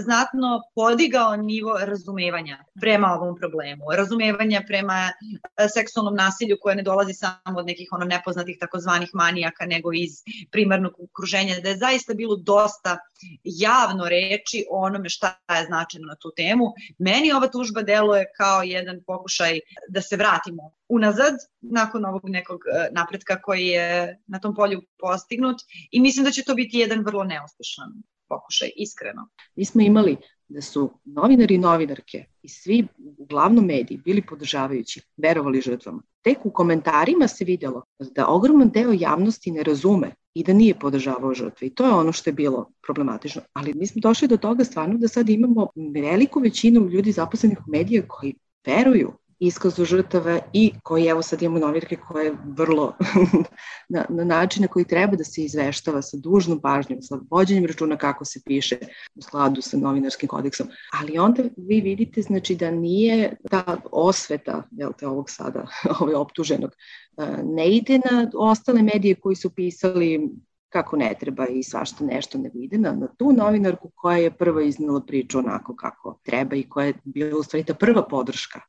znatno 0.04 0.62
podigao 0.74 1.36
nivo 1.36 1.78
razumevanja 1.78 2.64
prema 2.80 3.08
ovom 3.20 3.36
problemu, 3.36 3.84
razumevanja 3.96 4.62
prema 4.66 4.98
e, 5.04 5.68
seksualnom 5.68 6.14
nasilju 6.14 6.56
koje 6.60 6.76
ne 6.76 6.82
dolazi 6.82 7.12
samo 7.12 7.58
od 7.58 7.66
nekih 7.66 7.88
ono 7.92 8.04
nepoznatih 8.04 8.56
takozvanih 8.60 9.10
manijaka, 9.14 9.66
nego 9.66 9.92
iz 9.92 10.10
primarnog 10.50 10.92
okruženja, 10.98 11.60
da 11.60 11.68
je 11.68 11.76
zaista 11.76 12.14
bilo 12.14 12.36
dosta 12.36 12.98
javno 13.44 14.08
reči 14.08 14.64
o 14.70 14.80
onome 14.80 15.08
šta 15.08 15.38
je 15.58 15.66
značajno 15.66 16.06
na 16.06 16.16
tu 16.16 16.32
temu. 16.36 16.64
Meni 16.98 17.32
ova 17.32 17.48
tužba 17.48 17.82
deluje 17.82 18.24
kao 18.36 18.62
jedan 18.62 19.00
pokušaj 19.06 19.60
da 19.88 20.02
se 20.02 20.16
vratimo 20.16 20.72
unazad 20.88 21.34
nakon 21.60 22.04
ovog 22.04 22.28
nekog 22.28 22.60
e, 22.60 22.88
napretka 22.92 23.42
koji 23.42 23.66
je 23.66 24.18
na 24.26 24.40
tom 24.40 24.54
polju 24.54 24.82
postignut 24.98 25.56
i 25.90 26.00
mislim 26.00 26.24
da 26.24 26.30
će 26.30 26.44
to 26.44 26.54
biti 26.54 26.78
jedan 26.78 27.04
vrlo 27.04 27.24
neuspešan 27.24 27.92
pokušaj, 28.28 28.70
iskreno. 28.76 29.28
Mi 29.56 29.64
smo 29.64 29.80
imali 29.80 30.16
da 30.48 30.60
su 30.60 30.90
novinari 31.04 31.54
i 31.54 31.58
novinarke 31.58 32.24
i 32.42 32.48
svi 32.48 32.86
uglavnom 33.18 33.64
mediji 33.64 33.98
bili 34.04 34.22
podržavajući, 34.26 35.00
verovali 35.16 35.60
žrtvama. 35.60 36.02
Tek 36.22 36.46
u 36.46 36.50
komentarima 36.50 37.28
se 37.28 37.44
videlo 37.44 37.82
da 37.98 38.26
ogroman 38.26 38.70
deo 38.70 38.92
javnosti 38.92 39.50
ne 39.50 39.62
razume 39.62 40.10
i 40.34 40.44
da 40.44 40.52
nije 40.52 40.78
podržavao 40.78 41.34
žrtve. 41.34 41.66
I 41.66 41.74
to 41.74 41.86
je 41.86 41.92
ono 41.92 42.12
što 42.12 42.30
je 42.30 42.34
bilo 42.34 42.70
problematično. 42.86 43.42
Ali 43.52 43.74
mi 43.74 43.86
smo 43.86 44.00
došli 44.00 44.28
do 44.28 44.36
toga 44.36 44.64
stvarno 44.64 44.98
da 44.98 45.08
sad 45.08 45.28
imamo 45.28 45.68
veliku 45.94 46.40
većinu 46.40 46.88
ljudi 46.88 47.12
zaposlenih 47.12 47.58
u 47.58 47.70
medije 47.70 48.04
koji 48.08 48.34
veruju 48.66 49.12
iskazu 49.38 49.84
žrtava 49.84 50.40
i 50.52 50.72
koji 50.82 51.06
evo 51.06 51.22
sad 51.22 51.42
imamo 51.42 51.58
novinarke 51.58 51.96
koje 51.96 52.24
je 52.24 52.36
vrlo 52.44 52.96
na, 53.94 54.04
na 54.08 54.24
način 54.24 54.62
na 54.62 54.68
koji 54.68 54.84
treba 54.84 55.16
da 55.16 55.24
se 55.24 55.44
izveštava 55.44 56.02
sa 56.02 56.16
dužnom 56.16 56.60
pažnjom, 56.60 57.02
sa 57.02 57.18
vođenjem 57.30 57.66
računa 57.66 57.96
kako 57.96 58.24
se 58.24 58.40
piše 58.44 58.78
u 59.14 59.22
skladu 59.22 59.62
sa 59.62 59.76
novinarskim 59.76 60.28
kodeksom. 60.28 60.68
Ali 61.00 61.18
onda 61.18 61.42
vi 61.56 61.80
vidite 61.80 62.22
znači 62.22 62.54
da 62.54 62.70
nije 62.70 63.36
ta 63.50 63.76
osveta 63.92 64.62
jel 64.70 64.92
te, 64.98 65.06
ovog 65.06 65.30
sada, 65.30 65.66
ovaj 66.00 66.14
optuženog, 66.14 66.70
e, 67.16 67.26
ne 67.44 67.70
ide 67.70 67.98
na 67.98 68.30
ostale 68.34 68.82
medije 68.82 69.14
koji 69.14 69.36
su 69.36 69.50
pisali 69.50 70.30
kako 70.74 70.96
ne 70.96 71.14
treba 71.20 71.46
i 71.46 71.62
svašta 71.62 72.04
nešto 72.04 72.38
ne 72.38 72.50
vide 72.54 72.78
na, 72.78 72.92
na 72.92 73.08
tu 73.18 73.32
novinarku 73.32 73.90
koja 73.94 74.16
je 74.16 74.30
prva 74.30 74.62
iznala 74.62 75.00
priču 75.00 75.38
onako 75.38 75.76
kako 75.76 76.18
treba 76.24 76.56
i 76.56 76.62
koja 76.68 76.86
je 76.86 76.94
bila 77.04 77.38
u 77.38 77.42
stvari 77.42 77.64
ta 77.64 77.74
prva 77.74 78.02
podrška. 78.02 78.60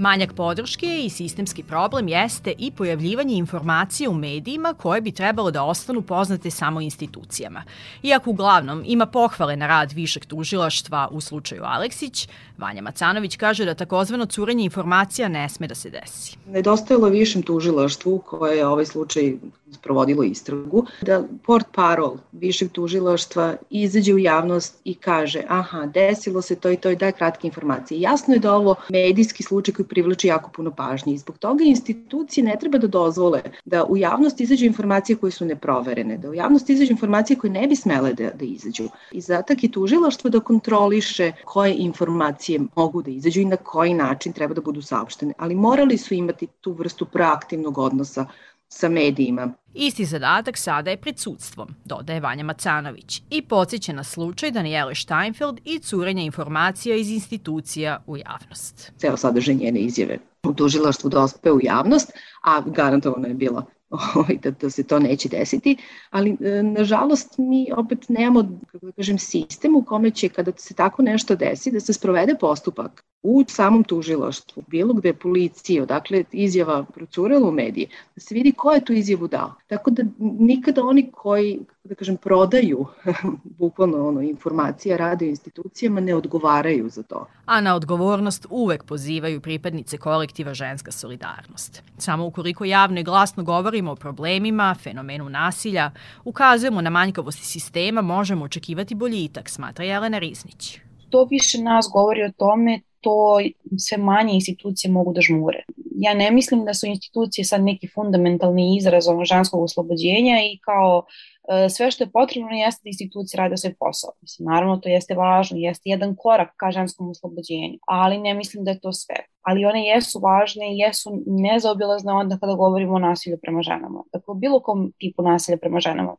Manjak 0.00 0.32
podrške 0.32 0.86
i 1.04 1.10
sistemski 1.10 1.62
problem 1.62 2.08
jeste 2.08 2.52
i 2.58 2.70
pojavljivanje 2.70 3.34
informacija 3.34 4.10
u 4.10 4.14
medijima 4.14 4.74
koje 4.74 5.00
bi 5.00 5.12
trebalo 5.12 5.50
da 5.50 5.64
ostanu 5.64 6.02
poznate 6.02 6.50
samo 6.50 6.80
institucijama. 6.80 7.62
Iako 8.02 8.30
uglavnom 8.30 8.82
ima 8.86 9.06
pohvale 9.06 9.56
na 9.56 9.66
rad 9.66 9.92
višeg 9.92 10.24
tužilaštva 10.24 11.08
u 11.10 11.20
slučaju 11.20 11.62
Aleksić, 11.64 12.28
Vanja 12.58 12.82
Macanović 12.82 13.36
kaže 13.36 13.64
da 13.64 13.74
takozvano 13.74 14.26
curenje 14.26 14.64
informacija 14.64 15.28
ne 15.28 15.48
sme 15.48 15.66
da 15.66 15.74
se 15.74 15.90
desi. 15.90 16.36
Nedostajalo 16.46 17.08
višem 17.08 17.42
tužilaštvu 17.42 18.18
koje 18.18 18.56
je 18.56 18.66
ovaj 18.66 18.86
slučaj 18.86 19.34
sprovodilo 19.72 20.22
istragu, 20.22 20.86
da 21.02 21.24
port 21.46 21.66
parol 21.74 22.16
višeg 22.32 22.72
tužilaštva 22.72 23.56
izađe 23.70 24.14
u 24.14 24.18
javnost 24.18 24.80
i 24.84 24.94
kaže 24.94 25.42
aha, 25.48 25.86
desilo 25.86 26.42
se 26.42 26.56
to 26.56 26.70
i 26.70 26.76
to 26.76 26.90
i 26.90 26.96
daje 26.96 27.12
kratke 27.12 27.46
informacije. 27.46 28.00
Jasno 28.00 28.34
je 28.34 28.40
da 28.40 28.54
ovo 28.54 28.74
medijski 28.90 29.42
slučaj 29.42 29.74
koji 29.74 29.86
privlači 29.86 30.28
jako 30.28 30.50
puno 30.50 30.70
pažnje 30.70 31.14
i 31.14 31.18
zbog 31.18 31.38
toga 31.38 31.64
institucije 31.64 32.44
ne 32.44 32.56
treba 32.60 32.78
da 32.78 32.86
dozvole 32.86 33.42
da 33.64 33.84
u 33.84 33.96
javnost 33.96 34.40
izađu 34.40 34.66
informacije 34.66 35.16
koje 35.16 35.30
su 35.30 35.44
neproverene, 35.44 36.18
da 36.18 36.30
u 36.30 36.34
javnost 36.34 36.70
izađu 36.70 36.92
informacije 36.92 37.36
koje 37.36 37.50
ne 37.50 37.66
bi 37.66 37.76
smele 37.76 38.12
da, 38.12 38.30
da 38.30 38.44
izađu. 38.44 38.88
I 39.12 39.20
zatak 39.20 39.62
je 39.64 39.70
tužilaštvo 39.70 40.30
da 40.30 40.40
kontroliše 40.40 41.32
koje 41.44 41.74
informacije 41.78 42.60
mogu 42.76 43.02
da 43.02 43.10
izađu 43.10 43.40
i 43.40 43.44
na 43.44 43.56
koji 43.56 43.94
način 43.94 44.32
treba 44.32 44.54
da 44.54 44.60
budu 44.60 44.82
saopštene, 44.82 45.34
ali 45.38 45.54
morali 45.54 45.98
su 45.98 46.14
imati 46.14 46.46
tu 46.46 46.72
vrstu 46.72 47.04
proaktivnog 47.04 47.78
odnosa 47.78 48.26
sa 48.68 48.88
medijima. 48.88 49.52
Isti 49.74 50.04
zadatak 50.04 50.56
sada 50.56 50.90
je 50.90 50.96
pred 50.96 51.18
sudstvom, 51.18 51.68
dodaje 51.84 52.20
Vanja 52.20 52.44
Macanović, 52.44 53.22
i 53.30 53.42
podsjeća 53.42 53.92
na 53.92 54.04
slučaj 54.04 54.50
Daniele 54.50 54.94
Steinfeld 54.94 55.60
i 55.64 55.78
curenja 55.78 56.22
informacija 56.22 56.96
iz 56.96 57.10
institucija 57.10 58.02
u 58.06 58.16
javnost. 58.16 58.92
Ceo 58.96 59.16
sadržaj 59.16 59.54
njene 59.54 59.80
izjave 59.80 60.18
u 60.42 60.54
tužilaštvu 60.54 61.10
dospe 61.10 61.52
u 61.52 61.60
javnost, 61.62 62.12
a 62.42 62.60
garantovano 62.66 63.28
je 63.28 63.34
bilo 63.34 63.66
ovaj, 63.90 64.36
da, 64.42 64.50
da 64.50 64.70
se 64.70 64.82
to 64.82 64.98
neće 64.98 65.28
desiti, 65.28 65.76
ali 66.10 66.36
e, 66.40 66.62
nažalost 66.62 67.34
mi 67.38 67.72
opet 67.76 68.08
nemamo, 68.08 68.60
kako 68.72 68.86
da 68.86 68.92
kažem, 68.92 69.18
sistem 69.18 69.76
u 69.76 69.84
kome 69.84 70.10
će 70.10 70.28
kada 70.28 70.52
se 70.56 70.74
tako 70.74 71.02
nešto 71.02 71.36
desi 71.36 71.70
da 71.70 71.80
se 71.80 71.92
sprovede 71.92 72.34
postupak 72.40 73.04
u 73.22 73.44
samom 73.48 73.84
tužilaštvu, 73.84 74.62
bilo 74.66 74.94
gde 74.94 75.08
je 75.08 75.14
policija, 75.14 75.82
odakle 75.82 76.24
izjava 76.32 76.84
procurela 76.94 77.48
u 77.48 77.52
mediji, 77.52 77.86
da 78.14 78.20
se 78.20 78.34
vidi 78.34 78.52
ko 78.52 78.72
je 78.72 78.84
tu 78.84 78.92
izjavu 78.92 79.28
dao. 79.28 79.54
Tako 79.66 79.90
da 79.90 80.02
nikada 80.18 80.84
oni 80.84 81.10
koji, 81.12 81.60
da 81.84 81.94
kažem, 81.94 82.16
prodaju 82.16 82.86
bukvalno 83.58 84.08
ono, 84.08 84.22
informacija, 84.22 84.96
rade 84.96 85.26
u 85.26 85.28
institucijama, 85.28 86.00
ne 86.00 86.14
odgovaraju 86.14 86.88
za 86.88 87.02
to. 87.02 87.26
A 87.46 87.60
na 87.60 87.74
odgovornost 87.74 88.46
uvek 88.50 88.84
pozivaju 88.84 89.40
pripadnice 89.40 89.98
kolektiva 89.98 90.54
Ženska 90.54 90.92
solidarnost. 90.92 91.82
Samo 91.98 92.26
ukoliko 92.26 92.64
javno 92.64 93.00
i 93.00 93.04
glasno 93.04 93.44
govorimo 93.44 93.92
o 93.92 93.96
problemima, 93.96 94.74
fenomenu 94.82 95.28
nasilja, 95.28 95.90
ukazujemo 96.24 96.80
na 96.80 96.90
manjkavosti 96.90 97.46
sistema, 97.46 98.02
možemo 98.02 98.44
očekivati 98.44 98.94
boljitak, 98.94 99.48
smatra 99.48 99.84
Jelena 99.84 100.18
Riznić 100.18 100.78
to 101.10 101.24
više 101.30 101.58
nas 101.62 101.88
govori 101.92 102.24
o 102.24 102.32
tome 102.36 102.80
to 103.00 103.38
sve 103.78 103.98
manje 103.98 104.34
institucije 104.34 104.90
mogu 104.92 105.12
da 105.12 105.20
žmure. 105.20 105.64
Ja 105.96 106.14
ne 106.14 106.30
mislim 106.30 106.64
da 106.64 106.74
su 106.74 106.86
institucije 106.86 107.44
sad 107.44 107.62
neki 107.62 107.88
fundamentalni 107.94 108.76
izraz 108.76 109.08
ono 109.08 109.24
ženskog 109.24 109.62
oslobođenja 109.62 110.38
i 110.42 110.58
kao 110.58 111.04
e, 111.48 111.68
sve 111.68 111.90
što 111.90 112.04
je 112.04 112.10
potrebno 112.10 112.50
jeste 112.50 112.80
da 112.84 112.88
institucije 112.88 113.38
rade 113.38 113.56
svoj 113.56 113.74
posao. 113.80 114.10
Mislim, 114.22 114.46
naravno 114.46 114.76
to 114.76 114.88
jeste 114.88 115.14
važno, 115.14 115.58
jeste 115.58 115.90
jedan 115.90 116.16
korak 116.16 116.48
ka 116.56 116.70
ženskom 116.70 117.10
oslobođenju, 117.10 117.78
ali 117.86 118.18
ne 118.18 118.34
mislim 118.34 118.64
da 118.64 118.70
je 118.70 118.80
to 118.80 118.92
sve. 118.92 119.16
Ali 119.42 119.64
one 119.64 119.86
jesu 119.86 120.20
važne 120.20 120.74
i 120.74 120.78
jesu 120.78 121.22
nezaobilazne 121.26 122.12
onda 122.12 122.38
kada 122.38 122.54
govorimo 122.54 122.94
o 122.94 122.98
nasilju 122.98 123.38
prema 123.42 123.62
ženama. 123.62 124.02
Dakle, 124.12 124.34
bilo 124.34 124.60
kom 124.60 124.92
tipu 124.98 125.22
nasilja 125.22 125.56
prema 125.56 125.80
ženama. 125.80 126.16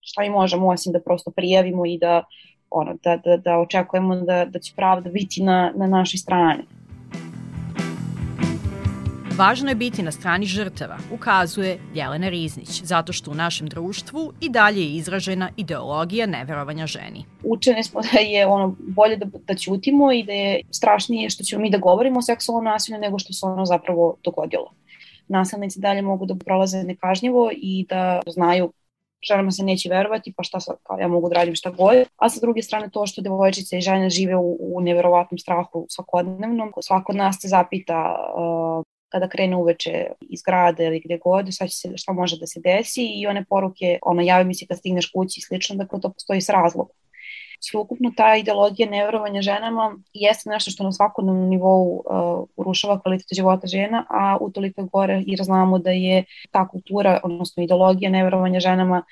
Šta 0.00 0.22
mi 0.22 0.30
možemo 0.30 0.68
osim 0.68 0.92
da 0.92 1.00
prosto 1.00 1.30
prijavimo 1.30 1.86
i 1.86 1.98
da 1.98 2.24
ono, 2.70 2.94
da, 3.04 3.16
da, 3.16 3.36
da 3.36 3.58
očekujemo 3.58 4.16
da, 4.16 4.44
da 4.44 4.58
će 4.58 4.72
pravda 4.76 5.10
biti 5.10 5.42
na, 5.42 5.72
na 5.76 5.86
našoj 5.86 6.18
strani. 6.18 6.62
Važno 9.36 9.68
je 9.68 9.74
biti 9.74 10.02
na 10.02 10.12
strani 10.12 10.46
žrtava, 10.46 10.96
ukazuje 11.14 11.78
Jelena 11.94 12.28
Riznić, 12.28 12.82
zato 12.82 13.12
što 13.12 13.30
u 13.30 13.34
našem 13.34 13.68
društvu 13.68 14.32
i 14.40 14.48
dalje 14.48 14.80
je 14.80 14.96
izražena 14.96 15.50
ideologija 15.56 16.26
neverovanja 16.26 16.86
ženi. 16.86 17.24
Učene 17.44 17.84
smo 17.84 18.00
da 18.12 18.18
je 18.18 18.46
ono 18.46 18.76
bolje 18.78 19.16
da, 19.16 19.26
da 19.46 19.54
ćutimo 19.54 20.12
i 20.12 20.22
da 20.22 20.32
je 20.32 20.60
strašnije 20.70 21.30
što 21.30 21.44
ćemo 21.44 21.62
mi 21.62 21.70
da 21.70 21.78
govorimo 21.78 22.18
o 22.18 22.22
seksualnom 22.22 22.64
nasilju 22.64 22.98
nego 22.98 23.18
što 23.18 23.32
se 23.32 23.46
ono 23.46 23.66
zapravo 23.66 24.16
dogodilo 24.24 24.72
nasilnici 25.30 25.80
dalje 25.80 26.02
mogu 26.02 26.26
da 26.26 26.34
prolaze 26.34 26.82
nekažnjivo 26.82 27.50
i 27.52 27.86
da 27.88 28.20
znaju 28.26 28.72
ženama 29.28 29.50
se 29.50 29.62
neće 29.62 29.88
verovati, 29.88 30.32
pa 30.36 30.42
šta 30.42 30.60
sad, 30.60 30.76
kao 30.82 30.98
ja 30.98 31.08
mogu 31.08 31.28
da 31.28 31.34
radim 31.34 31.54
šta 31.54 31.70
god. 31.70 31.96
A 32.16 32.28
sa 32.28 32.40
druge 32.40 32.62
strane 32.62 32.90
to 32.90 33.06
što 33.06 33.22
devojčice 33.22 33.78
i 33.78 33.80
žene 33.80 34.10
žive 34.10 34.36
u, 34.36 34.56
u 34.60 34.80
neverovatnom 34.80 35.38
strahu 35.38 35.86
svakodnevnom. 35.88 36.72
Svako 36.80 37.12
od 37.12 37.16
nas 37.16 37.36
se 37.40 37.48
zapita 37.48 38.16
uh, 38.36 38.84
kada 39.08 39.28
krene 39.28 39.56
uveče 39.56 40.06
iz 40.20 40.42
grada 40.46 40.84
ili 40.84 41.00
gde 41.04 41.18
god, 41.18 41.52
šta, 41.52 41.66
će 41.68 41.76
se, 41.76 41.96
šta 41.96 42.12
može 42.12 42.38
da 42.38 42.46
se 42.46 42.60
desi 42.60 43.02
i 43.02 43.26
one 43.26 43.44
poruke, 43.44 43.98
ono, 44.02 44.22
javi 44.22 44.44
mi 44.44 44.54
se 44.54 44.66
kad 44.66 44.78
stigneš 44.78 45.10
kući 45.12 45.40
i 45.40 45.42
slično, 45.42 45.76
dakle 45.76 46.00
to 46.00 46.12
postoji 46.12 46.40
s 46.40 46.48
razlogom. 46.48 46.96
Sveukupno 47.60 48.12
ta 48.16 48.36
ideologija 48.36 48.90
neverovanja 48.90 49.42
ženama 49.42 49.96
jeste 50.12 50.50
nešto 50.50 50.70
što 50.70 50.84
na 50.84 50.92
svakodnevnom 50.92 51.48
nivou 51.48 51.96
uh, 51.96 52.48
urušava 52.56 53.00
kvalitet 53.00 53.26
života 53.32 53.66
žena, 53.66 54.06
a 54.08 54.36
utoliko 54.40 54.84
gore 54.92 55.22
i 55.26 55.36
znamo 55.36 55.78
da 55.78 55.90
je 55.90 56.24
ta 56.50 56.68
kultura, 56.68 57.20
odnosno 57.22 57.62
ideologija 57.62 58.10
neverovanja 58.10 58.60
ženama 58.60 59.02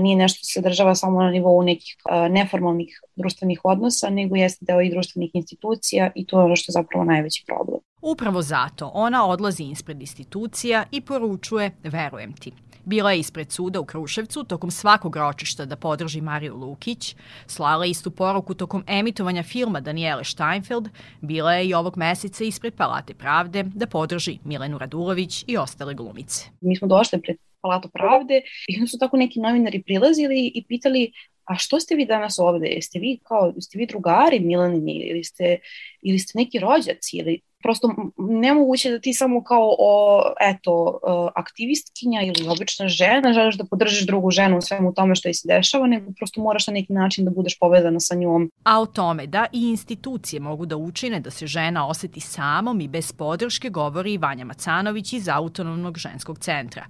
nije 0.00 0.16
nešto 0.16 0.38
što 0.38 0.46
se 0.46 0.60
država 0.60 0.94
samo 0.94 1.22
na 1.22 1.30
nivou 1.30 1.62
nekih 1.62 1.96
neformalnih 2.30 3.00
društvenih 3.16 3.60
odnosa, 3.64 4.10
nego 4.10 4.36
jeste 4.36 4.64
deo 4.64 4.80
i 4.80 4.90
društvenih 4.90 5.30
institucija 5.34 6.10
i 6.14 6.26
to 6.26 6.38
je 6.38 6.44
ono 6.44 6.56
što 6.56 6.70
je 6.70 6.72
zapravo 6.72 7.04
najveći 7.04 7.44
problem. 7.46 7.80
Upravo 8.02 8.42
zato 8.42 8.90
ona 8.94 9.26
odlazi 9.26 9.64
ispred 9.64 10.00
institucija 10.00 10.84
i 10.90 11.00
poručuje 11.00 11.70
verujem 11.82 12.32
ti. 12.32 12.52
Bila 12.88 13.12
je 13.12 13.18
ispred 13.18 13.52
suda 13.52 13.80
u 13.80 13.84
Kruševcu 13.84 14.44
tokom 14.44 14.70
svakog 14.70 15.16
ročišta 15.16 15.64
da 15.64 15.76
podrži 15.76 16.20
Mariju 16.20 16.56
Lukić, 16.56 17.16
slala 17.46 17.86
istu 17.86 18.10
poruku 18.10 18.54
tokom 18.54 18.84
emitovanja 18.86 19.42
filma 19.42 19.80
Daniele 19.80 20.24
Steinfeld, 20.24 20.88
bila 21.20 21.54
je 21.54 21.68
i 21.68 21.74
ovog 21.74 21.96
meseca 21.96 22.44
ispred 22.44 22.74
Palate 22.74 23.14
pravde 23.14 23.62
da 23.62 23.86
podrži 23.86 24.38
Milenu 24.44 24.78
Radulović 24.78 25.44
i 25.46 25.56
ostale 25.56 25.94
glumice. 25.94 26.46
Mi 26.60 26.76
smo 26.76 26.88
došli 26.88 27.20
pred 27.20 27.36
Palatu 27.60 27.88
pravde 27.88 28.42
i 28.68 28.86
su 28.86 28.98
tako 28.98 29.16
neki 29.16 29.40
novinari 29.40 29.82
prilazili 29.82 30.52
i 30.54 30.64
pitali 30.68 31.12
a 31.44 31.56
što 31.56 31.80
ste 31.80 31.94
vi 31.94 32.06
danas 32.06 32.38
ovde? 32.38 32.66
Jeste 32.66 32.98
vi 32.98 33.18
kao, 33.22 33.52
jeste 33.56 33.78
vi 33.78 33.86
drugari 33.86 34.40
Milanini 34.40 34.92
ili 34.92 35.24
ste, 35.24 35.58
ili 36.02 36.18
ste 36.18 36.38
neki 36.38 36.58
rođaci 36.58 37.16
ili 37.16 37.40
prosto 37.62 37.94
nemoguće 38.16 38.90
da 38.90 39.00
ti 39.00 39.14
samo 39.14 39.44
kao 39.44 39.76
o, 39.78 40.22
eto, 40.40 41.00
aktivistkinja 41.34 42.22
ili 42.22 42.48
obična 42.48 42.88
žena 42.88 43.32
želiš 43.32 43.56
da 43.56 43.64
podržiš 43.64 44.06
drugu 44.06 44.30
ženu 44.30 44.58
u 44.58 44.62
svemu 44.62 44.94
tome 44.94 45.14
što 45.14 45.28
je 45.28 45.34
se 45.34 45.48
dešava, 45.48 45.86
nego 45.86 46.12
prosto 46.18 46.40
moraš 46.40 46.66
na 46.66 46.72
neki 46.72 46.92
način 46.92 47.24
da 47.24 47.30
budeš 47.30 47.58
povezana 47.58 48.00
sa 48.00 48.14
njom. 48.14 48.50
A 48.62 48.80
o 48.80 48.86
tome 48.86 49.26
da 49.26 49.46
i 49.52 49.68
institucije 49.68 50.40
mogu 50.40 50.66
da 50.66 50.76
učine 50.76 51.20
da 51.20 51.30
se 51.30 51.46
žena 51.46 51.88
oseti 51.88 52.20
samom 52.20 52.80
i 52.80 52.88
bez 52.88 53.12
podrške 53.12 53.70
govori 53.70 54.12
i 54.12 54.18
Vanja 54.18 54.44
Macanović 54.44 55.12
iz 55.12 55.28
Autonomnog 55.28 55.98
ženskog 55.98 56.38
centra. 56.38 56.86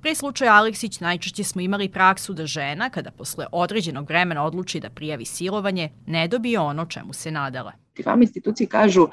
Pre 0.00 0.14
slučaja 0.14 0.54
Aleksić 0.54 1.00
najčešće 1.00 1.44
smo 1.44 1.60
imali 1.60 1.88
praksu 1.88 2.32
da 2.32 2.46
žena, 2.46 2.90
kada 2.90 3.10
posle 3.10 3.46
određenog 3.52 4.08
vremena 4.08 4.44
odluči 4.44 4.80
da 4.80 4.90
prijavi 4.90 5.24
silovanje, 5.24 5.90
ne 6.06 6.28
dobije 6.28 6.60
ono 6.60 6.86
čemu 6.86 7.12
se 7.12 7.30
nadala. 7.30 7.72
Vama 8.04 8.22
institucije 8.22 8.66
kažu, 8.66 9.08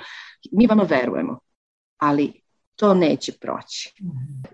mi 0.51 0.67
vama 0.67 0.83
verujemo, 0.83 1.39
ali 1.97 2.33
to 2.75 2.93
neće 2.93 3.31
proći. 3.31 3.93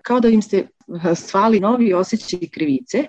Kao 0.02 0.20
da 0.20 0.28
im 0.28 0.42
se 0.42 0.66
svali 1.14 1.60
novi 1.60 1.94
osjećaj 1.94 2.48
krivice, 2.52 3.04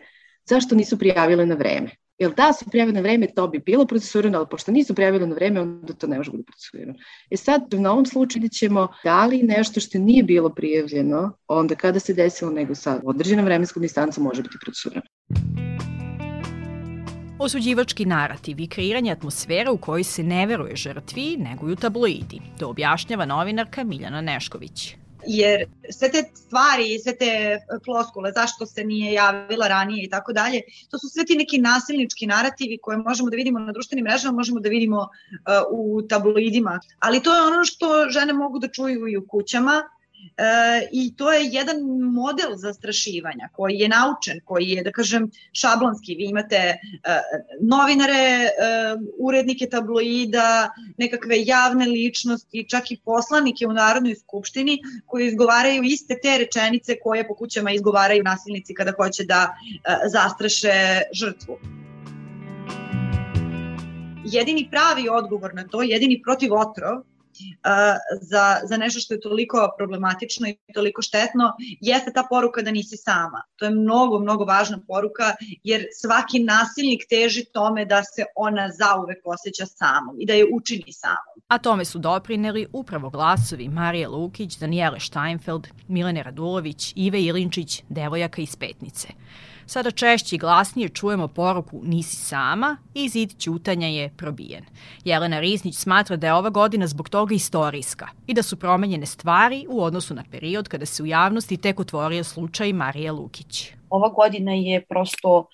zašto 0.45 0.75
nisu 0.75 1.00
prijavile 1.00 1.45
na 1.45 1.55
vreme. 1.55 1.89
Jer 2.17 2.33
da 2.33 2.53
su 2.53 2.65
prijavili 2.69 2.95
na 2.95 3.01
vreme, 3.01 3.27
to 3.35 3.47
bi 3.47 3.59
bilo 3.59 3.85
procesuirano, 3.85 4.38
ali 4.38 4.47
pošto 4.50 4.71
nisu 4.71 4.95
prijavili 4.95 5.27
na 5.27 5.35
vreme, 5.35 5.61
onda 5.61 5.93
to 5.93 6.07
ne 6.07 6.17
može 6.17 6.31
biti 6.31 6.43
procesuirano. 6.45 7.00
E 7.29 7.38
sad, 7.38 7.61
na 7.73 7.91
ovom 7.91 8.05
slučaju 8.05 8.50
ćemo 8.50 8.88
da 9.03 9.25
li 9.25 9.43
nešto 9.43 9.79
što 9.79 10.00
nije 10.00 10.23
bilo 10.23 10.50
prijavljeno, 10.50 11.38
onda 11.47 11.75
kada 11.75 12.00
se 12.00 12.13
desilo, 12.13 12.51
nego 12.51 12.75
sa 12.75 13.01
određenom 13.05 13.45
vremenskom 13.45 13.81
distancom 13.81 14.23
može 14.23 14.41
biti 14.41 14.57
procesuirano. 14.61 15.90
Osuđivački 17.41 18.05
narativ 18.05 18.60
i 18.60 18.67
kreiranje 18.67 19.12
atmosfere 19.12 19.69
u 19.69 19.77
kojoj 19.77 20.03
se 20.03 20.24
ne 20.24 20.45
veruje 20.45 20.75
žrtvi 20.75 21.38
neguju 21.38 21.75
tabloidi. 21.75 22.41
To 22.60 22.69
objašnjava 22.69 23.25
novinarka 23.25 23.83
Miljana 23.83 24.21
Nešković 24.21 24.95
jer 25.27 25.65
sve 25.89 26.12
te 26.12 26.24
stvari, 26.33 27.00
sve 27.00 27.15
te 27.17 27.60
floskule, 27.86 28.31
zašto 28.31 28.65
se 28.65 28.83
nije 28.83 29.13
javila 29.13 29.67
ranije 29.67 30.05
i 30.05 30.10
tako 30.10 30.33
dalje, 30.33 30.62
to 30.89 31.00
su 31.00 31.07
sve 31.10 31.25
ti 31.25 31.36
neki 31.36 31.57
nasilnički 31.57 32.27
narativi 32.27 32.77
koje 32.81 32.98
možemo 32.98 33.29
da 33.29 33.36
vidimo 33.36 33.60
na 33.60 33.71
društvenim 33.71 34.03
mrežama, 34.05 34.36
možemo 34.36 34.60
da 34.60 34.69
vidimo 34.69 34.98
uh, 34.98 35.07
u 35.71 36.01
tabloidima, 36.01 36.79
ali 37.00 37.24
to 37.24 37.36
je 37.36 37.41
ono 37.41 37.65
što 37.65 38.10
žene 38.10 38.33
mogu 38.33 38.60
da 38.60 38.67
čuju 38.67 39.07
i 39.07 39.17
u 39.17 39.27
kućama, 39.27 39.83
E, 40.37 40.87
I 40.91 41.15
to 41.15 41.31
je 41.31 41.49
jedan 41.51 41.77
model 42.13 42.55
zastrašivanja 42.55 43.49
koji 43.53 43.75
je 43.75 43.89
naučen, 43.89 44.39
koji 44.45 44.69
je, 44.69 44.83
da 44.83 44.91
kažem, 44.91 45.29
šablonski. 45.53 46.15
Vi 46.15 46.29
imate 46.29 46.55
e, 46.55 46.77
novinare, 47.61 48.13
e, 48.13 48.50
urednike 49.19 49.69
tabloida, 49.69 50.69
nekakve 50.98 51.43
javne 51.46 51.85
ličnosti, 51.85 52.65
čak 52.69 52.91
i 52.91 53.00
poslanike 53.05 53.67
u 53.67 53.74
Narodnoj 53.74 54.15
skupštini 54.15 54.79
koji 55.05 55.27
izgovaraju 55.27 55.83
iste 55.83 56.17
te 56.24 56.37
rečenice 56.37 57.00
koje 57.03 57.27
po 57.27 57.35
kućama 57.35 57.72
izgovaraju 57.72 58.24
nasilnici 58.24 58.74
kada 58.74 58.91
hoće 58.98 59.24
da 59.24 59.50
e, 59.50 59.98
zastraše 60.09 61.01
žrtvu 61.13 61.57
jedini 64.25 64.67
pravi 64.72 65.09
odgovor 65.09 65.55
na 65.55 65.67
to, 65.67 65.81
jedini 65.81 66.22
protiv 66.24 66.53
otrov 66.53 67.01
za, 68.22 68.59
za 68.63 68.77
nešto 68.77 69.00
što 69.00 69.13
je 69.13 69.20
toliko 69.20 69.70
problematično 69.77 70.48
i 70.48 70.57
toliko 70.74 71.01
štetno, 71.01 71.53
jeste 71.81 72.13
ta 72.13 72.24
poruka 72.29 72.61
da 72.61 72.72
nisi 72.72 72.98
sama. 72.98 73.41
To 73.55 73.65
je 73.65 73.72
mnogo, 73.72 74.20
mnogo 74.20 74.46
važna 74.46 74.79
poruka, 74.87 75.35
jer 75.63 75.85
svaki 76.01 76.39
nasilnik 76.39 77.01
teži 77.09 77.46
tome 77.53 77.85
da 77.85 78.03
se 78.03 78.25
ona 78.35 78.70
zauvek 78.72 79.17
osjeća 79.25 79.65
samom 79.65 80.15
i 80.20 80.25
da 80.25 80.33
je 80.33 80.46
učini 80.53 80.91
samom. 80.94 81.41
A 81.48 81.57
tome 81.57 81.85
su 81.85 82.00
doprineli 82.00 82.67
upravo 82.74 83.09
glasovi 83.09 83.70
Marije 83.70 84.07
Lukić, 84.07 84.57
Daniele 84.57 85.00
Steinfeld, 85.00 85.67
Milene 85.87 86.24
Radulović, 86.24 86.94
Ive 86.96 87.22
Ilinčić, 87.22 87.83
devojaka 87.89 88.41
iz 88.41 88.55
Petnice. 88.55 89.07
Sada 89.72 89.92
češće 89.92 90.36
i 90.36 90.40
glasnije 90.40 90.90
čujemo 90.90 91.27
poruku 91.27 91.79
nisi 91.84 92.16
sama 92.16 92.77
i 92.94 93.10
zid 93.10 93.40
ćutanja 93.40 93.88
je 93.88 94.10
probijen. 94.18 94.66
Jelena 95.05 95.40
Riznić 95.40 95.75
smatra 95.75 96.16
da 96.16 96.27
je 96.27 96.34
ova 96.34 96.50
godina 96.50 96.88
zbog 96.88 97.10
toga 97.10 97.36
istorijska 97.36 98.07
i 98.27 98.34
da 98.34 98.44
su 98.44 98.60
promenjene 98.60 99.05
stvari 99.05 99.66
u 99.70 99.84
odnosu 99.84 100.14
na 100.14 100.24
period 100.31 100.68
kada 100.68 100.86
se 100.86 101.03
u 101.03 101.05
javnosti 101.05 101.57
tek 101.57 101.79
otvorio 101.79 102.24
slučaj 102.24 102.74
Marije 102.74 103.12
Lukić. 103.12 103.72
Ova 103.90 104.10
godina 104.10 104.53
je 104.53 104.86
prosto 104.86 105.48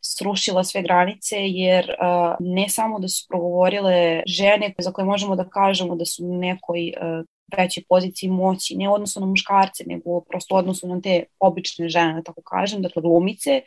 srušila 0.00 0.64
sve 0.64 0.82
granice 0.82 1.36
jer 1.36 1.94
ne 2.40 2.68
samo 2.68 2.98
da 2.98 3.08
su 3.08 3.26
progovorile 3.28 4.22
žene 4.26 4.74
za 4.78 4.92
koje 4.92 5.04
možemo 5.04 5.36
da 5.36 5.48
kažemo 5.48 5.96
da 5.96 6.04
su 6.04 6.24
nekoj 6.24 6.92
uh, 7.00 7.26
većoj 7.58 7.84
poziciji 7.88 8.30
moći, 8.30 8.76
ne 8.76 8.88
u 8.88 8.94
odnosu 8.94 9.20
na 9.20 9.26
muškarce, 9.26 9.84
nego 9.86 10.20
prosto 10.20 10.54
u 10.54 10.58
odnosu 10.58 10.88
na 10.88 11.00
te 11.00 11.24
obične 11.38 11.88
žene, 11.88 12.14
da 12.14 12.22
tako 12.22 12.42
kažem, 12.42 12.82
dakle 12.82 13.02
glumice, 13.02 13.60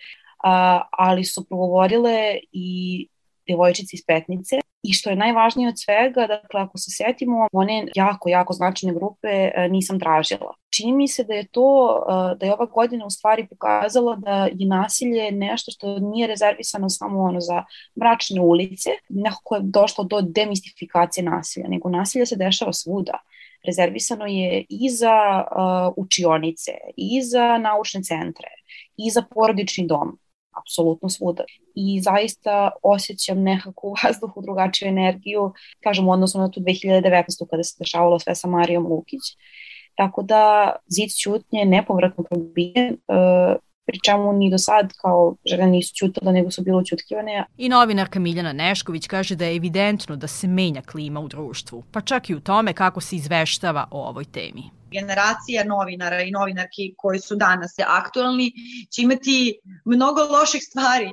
a, 0.43 0.81
ali 0.91 1.23
su 1.23 1.45
progovorile 1.45 2.39
i 2.51 3.07
devojčice 3.47 3.95
iz 3.95 4.05
Petnice 4.07 4.59
i 4.83 4.93
što 4.93 5.09
je 5.09 5.15
najvažnije 5.15 5.69
od 5.69 5.79
svega, 5.79 6.27
dakle 6.27 6.61
ako 6.61 6.77
se 6.77 6.91
setimo, 6.91 7.47
one 7.51 7.87
jako, 7.95 8.29
jako 8.29 8.53
značajne 8.53 8.93
grupe 8.95 9.27
e, 9.27 9.67
nisam 9.69 9.99
tražila. 9.99 10.53
Čini 10.69 10.91
mi 10.91 11.07
se 11.07 11.23
da 11.23 11.33
je 11.33 11.47
to, 11.47 11.99
e, 12.09 12.35
da 12.35 12.45
je 12.45 12.53
ova 12.53 12.65
godina 12.65 13.05
u 13.05 13.09
stvari 13.09 13.47
pokazala 13.47 14.15
da 14.15 14.45
je 14.53 14.67
nasilje 14.67 15.31
nešto 15.31 15.71
što 15.71 15.99
nije 15.99 16.27
rezervisano 16.27 16.89
samo 16.89 17.21
ono 17.21 17.39
za 17.39 17.63
mračne 17.99 18.41
ulice, 18.41 18.89
nekako 19.09 19.55
je 19.55 19.61
došlo 19.63 20.03
do 20.03 20.21
demistifikacije 20.21 21.23
nasilja, 21.23 21.67
nego 21.67 21.89
nasilje 21.89 22.25
se 22.25 22.35
dešava 22.35 22.73
svuda 22.73 23.19
rezervisano 23.65 24.25
je 24.25 24.65
i 24.69 24.89
za 24.89 25.43
uh, 25.43 25.93
učionice, 25.97 26.71
i 26.97 27.21
za 27.21 27.57
naučne 27.57 28.03
centre, 28.03 28.47
i 28.97 29.09
za 29.09 29.23
porodični 29.35 29.87
dom, 29.87 30.19
apsolutno 30.61 31.09
svuda. 31.09 31.43
I 31.75 32.01
zaista 32.01 32.71
osjećam 32.83 33.43
nekako 33.43 33.87
u 33.87 33.95
vazduhu 34.03 34.41
drugačiju 34.41 34.87
energiju, 34.87 35.53
kažem, 35.83 36.07
u 36.07 36.11
odnosu 36.11 36.39
na 36.39 36.51
tu 36.51 36.59
2019. 36.59 37.47
kada 37.49 37.63
se 37.63 37.75
dešavalo 37.79 38.19
sve 38.19 38.35
sa 38.35 38.47
Marijom 38.47 38.87
Lukić. 38.87 39.21
Tako 39.95 40.23
da 40.23 40.75
zid 40.87 41.09
ćutnje 41.21 41.65
nepovratno 41.65 42.23
probijen, 42.23 42.93
uh, 42.93 43.55
pri 43.85 43.99
čemu 44.05 44.33
ni 44.33 44.49
do 44.51 44.57
sad 44.57 44.93
kao 45.01 45.35
žene 45.45 45.67
nisu 45.67 45.95
čutale, 45.95 46.33
nego 46.33 46.51
su 46.51 46.61
bilo 46.61 46.83
čutkivane. 46.83 47.45
I 47.57 47.69
novinarka 47.69 48.19
Miljana 48.19 48.53
Nešković 48.53 49.07
kaže 49.07 49.35
da 49.35 49.45
je 49.45 49.55
evidentno 49.55 50.15
da 50.15 50.27
se 50.27 50.47
menja 50.47 50.81
klima 50.81 51.19
u 51.19 51.27
društvu, 51.27 51.83
pa 51.91 52.01
čak 52.01 52.29
i 52.29 52.35
u 52.35 52.39
tome 52.39 52.73
kako 52.73 53.01
se 53.01 53.15
izveštava 53.15 53.87
o 53.91 54.07
ovoj 54.07 54.25
temi 54.25 54.69
generacija 54.93 55.63
novinara 55.63 56.21
i 56.21 56.31
novinarki 56.31 56.93
koji 56.97 57.19
su 57.19 57.35
danas 57.35 57.75
aktualni 57.87 58.51
će 58.91 59.01
imati 59.01 59.59
mnogo 59.85 60.21
loših 60.23 60.63
stvari 60.63 61.09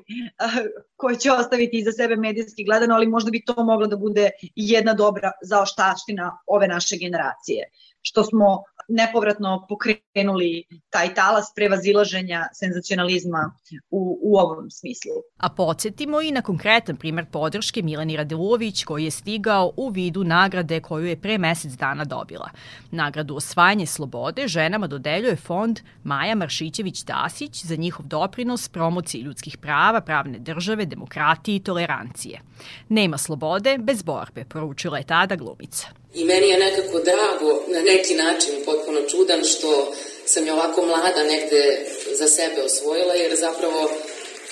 koje 1.01 1.17
će 1.17 1.33
ostaviti 1.33 1.79
iza 1.79 1.93
sebe 1.93 2.17
medijski 2.17 2.65
gledano, 2.65 2.95
ali 2.95 3.07
možda 3.07 3.31
bi 3.31 3.45
to 3.45 3.65
moglo 3.65 3.87
da 3.87 3.97
bude 3.97 4.31
jedna 4.57 4.95
dobra 4.95 5.33
zaoštaština 5.43 6.33
ove 6.47 6.69
naše 6.69 6.97
generacije. 6.97 7.71
Što 8.03 8.25
smo 8.25 8.63
nepovratno 8.89 9.67
pokrenuli 9.69 10.65
taj 10.91 11.15
talas 11.15 11.53
prevazilaženja 11.55 12.47
senzacionalizma 12.53 13.53
u, 13.91 14.19
u 14.23 14.37
ovom 14.37 14.71
smislu. 14.71 15.13
A 15.37 15.49
podsjetimo 15.49 16.21
i 16.21 16.33
na 16.33 16.43
konkretan 16.43 16.97
primer 16.97 17.27
podrške 17.33 17.83
Milani 17.83 18.17
Radelović 18.17 18.85
koji 18.85 19.05
je 19.05 19.11
stigao 19.11 19.73
u 19.77 19.89
vidu 19.89 20.25
nagrade 20.25 20.81
koju 20.81 21.07
je 21.07 21.21
pre 21.21 21.39
mesec 21.39 21.73
dana 21.73 22.05
dobila. 22.05 22.51
Nagradu 22.91 23.37
Osvajanje 23.37 23.87
slobode 23.87 24.49
ženama 24.49 24.87
dodeljuje 24.87 25.37
fond 25.37 25.81
Maja 26.05 26.35
Maršićević-Tasić 26.35 27.65
za 27.67 27.77
njihov 27.77 28.07
doprinos 28.07 28.69
promociji 28.69 29.21
ljudskih 29.21 29.59
prava, 29.59 30.01
pravne 30.01 30.39
države, 30.39 30.87
demokratije 30.87 31.57
i 31.57 31.63
tolerancije. 31.63 32.41
Nema 32.89 33.19
slobode 33.19 33.79
bez 33.79 34.03
borbe, 34.03 34.45
poručila 34.45 34.99
je 34.99 35.05
tada 35.05 35.37
glumica. 35.37 36.00
I 36.15 36.25
meni 36.25 36.49
je 36.49 36.59
nekako 36.59 36.99
drago, 36.99 37.65
na 37.69 37.81
neki 37.81 38.15
način 38.15 38.55
potpuno 38.65 39.01
čudan 39.11 39.45
što 39.45 39.93
sam 40.27 40.47
je 40.47 40.53
ovako 40.53 40.87
mlada 40.87 41.23
negde 41.23 41.87
za 42.19 42.29
sebe 42.29 42.63
osvojila, 42.63 43.15
jer 43.15 43.37
zapravo 43.37 43.91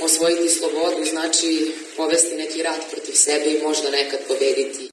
osvojiti 0.05 0.49
slobodu 0.49 1.05
znači 1.11 1.73
povesti 1.97 2.37
neki 2.37 2.63
rat 2.63 2.81
protiv 2.91 3.13
sebe 3.13 3.45
i 3.51 3.63
možda 3.63 3.91
nekad 3.91 4.21
pobediti. 4.29 4.91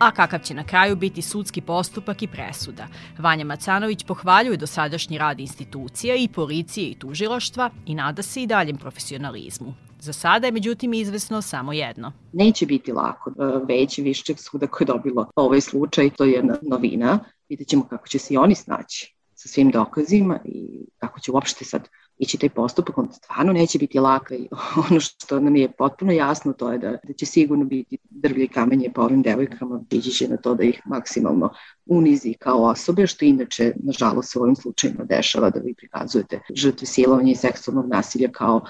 A 0.00 0.10
kakav 0.14 0.40
će 0.44 0.54
na 0.54 0.66
kraju 0.66 0.96
biti 0.96 1.22
sudski 1.22 1.60
postupak 1.60 2.22
i 2.22 2.28
presuda? 2.28 2.86
Vanja 3.18 3.44
Macanović 3.44 4.04
pohvaljuje 4.06 4.56
dosadašnji 4.56 5.18
rad 5.18 5.40
institucija 5.40 6.16
i 6.16 6.28
policije 6.28 6.90
i 6.90 6.98
tužilaštva 6.98 7.70
i 7.86 7.94
nada 7.94 8.22
se 8.22 8.42
i 8.42 8.46
daljem 8.46 8.78
profesionalizmu. 8.78 9.85
Za 10.00 10.12
sada 10.12 10.46
je 10.46 10.52
međutim 10.52 10.94
izvesno 10.94 11.42
samo 11.42 11.72
jedno. 11.72 12.12
Neće 12.32 12.66
biti 12.66 12.92
lako. 12.92 13.30
E, 13.30 13.64
Veće 13.68 14.02
višćeg 14.02 14.38
suda 14.38 14.66
koje 14.66 14.84
je 14.84 14.86
dobilo 14.86 15.30
ovaj 15.36 15.60
slučaj, 15.60 16.10
to 16.10 16.24
je 16.24 16.32
jedna 16.32 16.56
novina. 16.62 17.18
Vidjet 17.48 17.68
ćemo 17.68 17.86
kako 17.90 18.08
će 18.08 18.18
se 18.18 18.34
i 18.34 18.36
oni 18.36 18.54
snaći 18.54 19.16
sa 19.34 19.48
svim 19.48 19.70
dokazima 19.70 20.38
i 20.44 20.86
kako 20.98 21.20
će 21.20 21.32
uopšte 21.32 21.64
sad 21.64 21.88
ići 22.18 22.38
taj 22.38 22.48
postupak, 22.48 22.98
on 22.98 23.12
stvarno 23.12 23.52
neće 23.52 23.78
biti 23.78 23.98
laka 23.98 24.34
i 24.34 24.48
ono 24.90 25.00
što 25.00 25.40
nam 25.40 25.56
je 25.56 25.72
potpuno 25.72 26.12
jasno 26.12 26.52
to 26.52 26.72
je 26.72 26.78
da, 26.78 26.90
da 26.90 27.12
će 27.12 27.26
sigurno 27.26 27.64
biti 27.64 27.98
drvlje 28.10 28.48
kamenje 28.48 28.90
po 28.94 29.02
ovim 29.02 29.22
devojkama, 29.22 29.80
ići 29.90 30.10
će 30.10 30.28
na 30.28 30.36
to 30.36 30.54
da 30.54 30.62
ih 30.62 30.80
maksimalno 30.86 31.50
unizi 31.86 32.34
kao 32.34 32.62
osobe, 32.62 33.06
što 33.06 33.24
inače, 33.24 33.72
nažalost, 33.76 34.36
u 34.36 34.40
ovim 34.40 34.56
slučajima 34.56 35.04
dešava 35.04 35.50
da 35.50 35.60
vi 35.60 35.74
prikazujete 35.74 36.40
žrtve 36.54 36.86
silovanja 36.86 37.32
i 37.32 37.34
seksualnog 37.34 37.88
nasilja 37.88 38.28
kao 38.32 38.60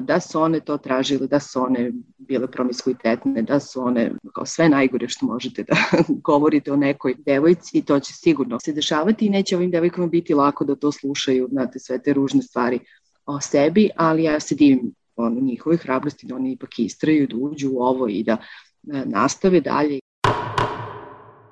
da 0.00 0.20
su 0.20 0.40
one 0.40 0.60
to 0.60 0.78
tražile, 0.78 1.26
da 1.26 1.40
su 1.40 1.62
one 1.62 1.92
bile 2.18 2.50
promiskuitetne, 2.50 3.42
da 3.42 3.60
su 3.60 3.80
one 3.80 4.12
kao 4.34 4.46
sve 4.46 4.68
najgore 4.68 5.08
što 5.08 5.26
možete 5.26 5.62
da 5.62 5.76
govorite 6.28 6.72
o 6.72 6.76
nekoj 6.76 7.14
devojci 7.18 7.78
i 7.78 7.82
to 7.82 8.00
će 8.00 8.12
sigurno 8.12 8.60
se 8.60 8.72
dešavati 8.72 9.26
i 9.26 9.30
neće 9.30 9.56
ovim 9.56 9.70
devojkama 9.70 10.06
biti 10.06 10.34
lako 10.34 10.64
da 10.64 10.76
to 10.76 10.92
slušaju, 10.92 11.48
znate, 11.50 11.78
sve 11.78 12.02
te 12.02 12.12
ružne 12.12 12.42
stvari 12.42 12.78
o 13.26 13.40
sebi, 13.40 13.90
ali 13.96 14.22
ja 14.22 14.40
se 14.40 14.54
divim 14.54 14.94
ono, 15.16 15.40
njihove 15.40 15.76
hrabrosti 15.76 16.26
da 16.26 16.34
oni 16.34 16.52
ipak 16.52 16.78
istraju, 16.78 17.26
da 17.26 17.36
uđu 17.36 17.70
u 17.72 17.82
ovo 17.82 18.08
i 18.08 18.22
da 18.22 18.32
e, 18.32 19.04
nastave 19.06 19.60
dalje 19.60 20.00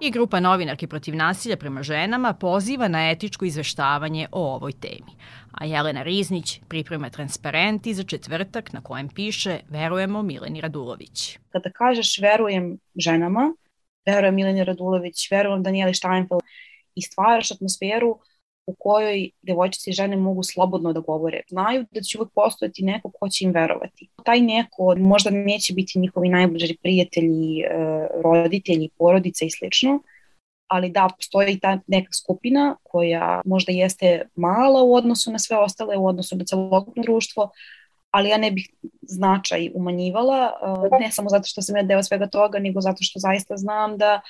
i 0.00 0.10
grupa 0.10 0.40
novinarki 0.40 0.86
protiv 0.86 1.16
nasilja 1.16 1.56
prema 1.56 1.82
ženama 1.82 2.32
poziva 2.32 2.88
na 2.88 3.10
etičko 3.10 3.44
izveštavanje 3.44 4.28
o 4.32 4.54
ovoj 4.54 4.72
temi. 4.72 5.12
A 5.52 5.64
Jelena 5.64 6.02
Riznić 6.02 6.60
priprema 6.68 7.10
transparenti 7.10 7.94
za 7.94 8.02
četvrtak 8.02 8.72
na 8.72 8.80
kojem 8.80 9.08
piše 9.08 9.58
Verujemo 9.68 10.22
Mileni 10.22 10.60
Radulović. 10.60 11.38
Kada 11.48 11.70
kažeš 11.70 12.18
verujem 12.18 12.78
ženama, 12.94 13.52
verujem 14.06 14.34
Mileni 14.34 14.64
Radulović, 14.64 15.30
verujem 15.30 15.62
Danijeli 15.62 15.94
Steinfeld 15.94 16.42
i 16.94 17.02
stvaraš 17.02 17.50
atmosferu 17.50 18.18
u 18.66 18.74
kojoj 18.78 19.30
devojčice 19.42 19.90
i 19.90 19.92
žene 19.92 20.16
mogu 20.16 20.42
slobodno 20.42 20.92
da 20.92 21.00
govore. 21.00 21.40
Znaju 21.48 21.84
da 21.90 22.00
će 22.00 22.18
uvek 22.18 22.30
postojati 22.34 22.84
neko 22.84 23.10
ko 23.10 23.28
će 23.28 23.44
im 23.44 23.50
verovati. 23.50 24.08
Taj 24.24 24.40
neko 24.40 24.94
možda 24.98 25.30
neće 25.30 25.74
biti 25.74 25.98
njihovi 25.98 26.28
najbliži 26.28 26.76
prijatelji, 26.82 27.60
e, 27.60 27.68
roditelji, 28.24 28.88
porodice 28.98 29.46
i 29.46 29.50
slično, 29.50 30.02
ali 30.68 30.90
da 30.90 31.08
postoji 31.16 31.58
ta 31.60 31.78
neka 31.86 32.12
skupina 32.12 32.76
koja 32.82 33.40
možda 33.44 33.72
jeste 33.72 34.28
mala 34.34 34.82
u 34.82 34.94
odnosu 34.94 35.32
na 35.32 35.38
sve 35.38 35.58
ostale, 35.58 35.96
u 35.96 36.06
odnosu 36.06 36.36
na 36.36 36.44
celokupno 36.44 37.02
društvo, 37.02 37.50
ali 38.10 38.28
ja 38.28 38.38
ne 38.38 38.50
bih 38.50 38.68
značaj 39.02 39.70
umanjivala, 39.74 40.52
e, 40.92 40.98
ne 41.00 41.10
samo 41.10 41.28
zato 41.28 41.46
što 41.46 41.62
sam 41.62 41.76
ja 41.76 41.82
deo 41.82 42.02
svega 42.02 42.26
toga, 42.26 42.58
nego 42.58 42.80
zato 42.80 42.98
što 43.00 43.18
zaista 43.18 43.56
znam 43.56 43.98
da 43.98 44.20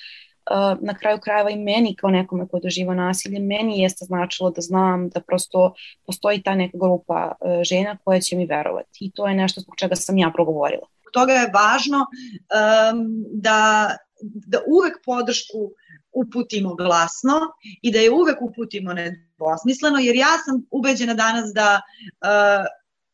na 0.81 0.95
kraju 0.95 1.19
krajeva 1.19 1.51
i 1.51 1.57
meni 1.57 1.95
kao 1.97 2.11
nekome 2.11 2.49
ko 2.49 2.59
doživa 2.59 2.95
nasilje, 2.95 3.39
meni 3.39 3.81
jeste 3.81 4.05
značilo 4.05 4.51
da 4.51 4.61
znam 4.61 5.09
da 5.09 5.21
prosto 5.21 5.75
postoji 6.07 6.43
ta 6.43 6.55
neka 6.55 6.79
grupa 6.79 7.33
e, 7.41 7.65
žena 7.65 7.97
koja 8.05 8.21
će 8.21 8.37
mi 8.37 8.47
verovati 8.47 8.99
i 9.01 9.11
to 9.11 9.29
je 9.29 9.35
nešto 9.35 9.61
zbog 9.61 9.75
čega 9.79 9.97
sam 9.97 10.19
ja 10.19 10.31
progovorila. 10.35 10.87
Toga 11.13 11.33
je 11.33 11.51
važno 11.55 11.99
um, 11.99 13.25
da, 13.33 13.91
da 14.23 14.59
uvek 14.67 14.95
podršku 15.05 15.71
uputimo 16.13 16.75
glasno 16.75 17.41
i 17.83 17.93
da 17.93 17.99
je 17.99 18.11
uvek 18.11 18.43
uputimo 18.43 18.93
nedvosmisleno, 18.93 19.99
jer 19.99 20.17
ja 20.17 20.39
sam 20.45 20.67
ubeđena 20.71 21.15
danas 21.15 21.53
da, 21.55 21.81
uh, 22.21 22.67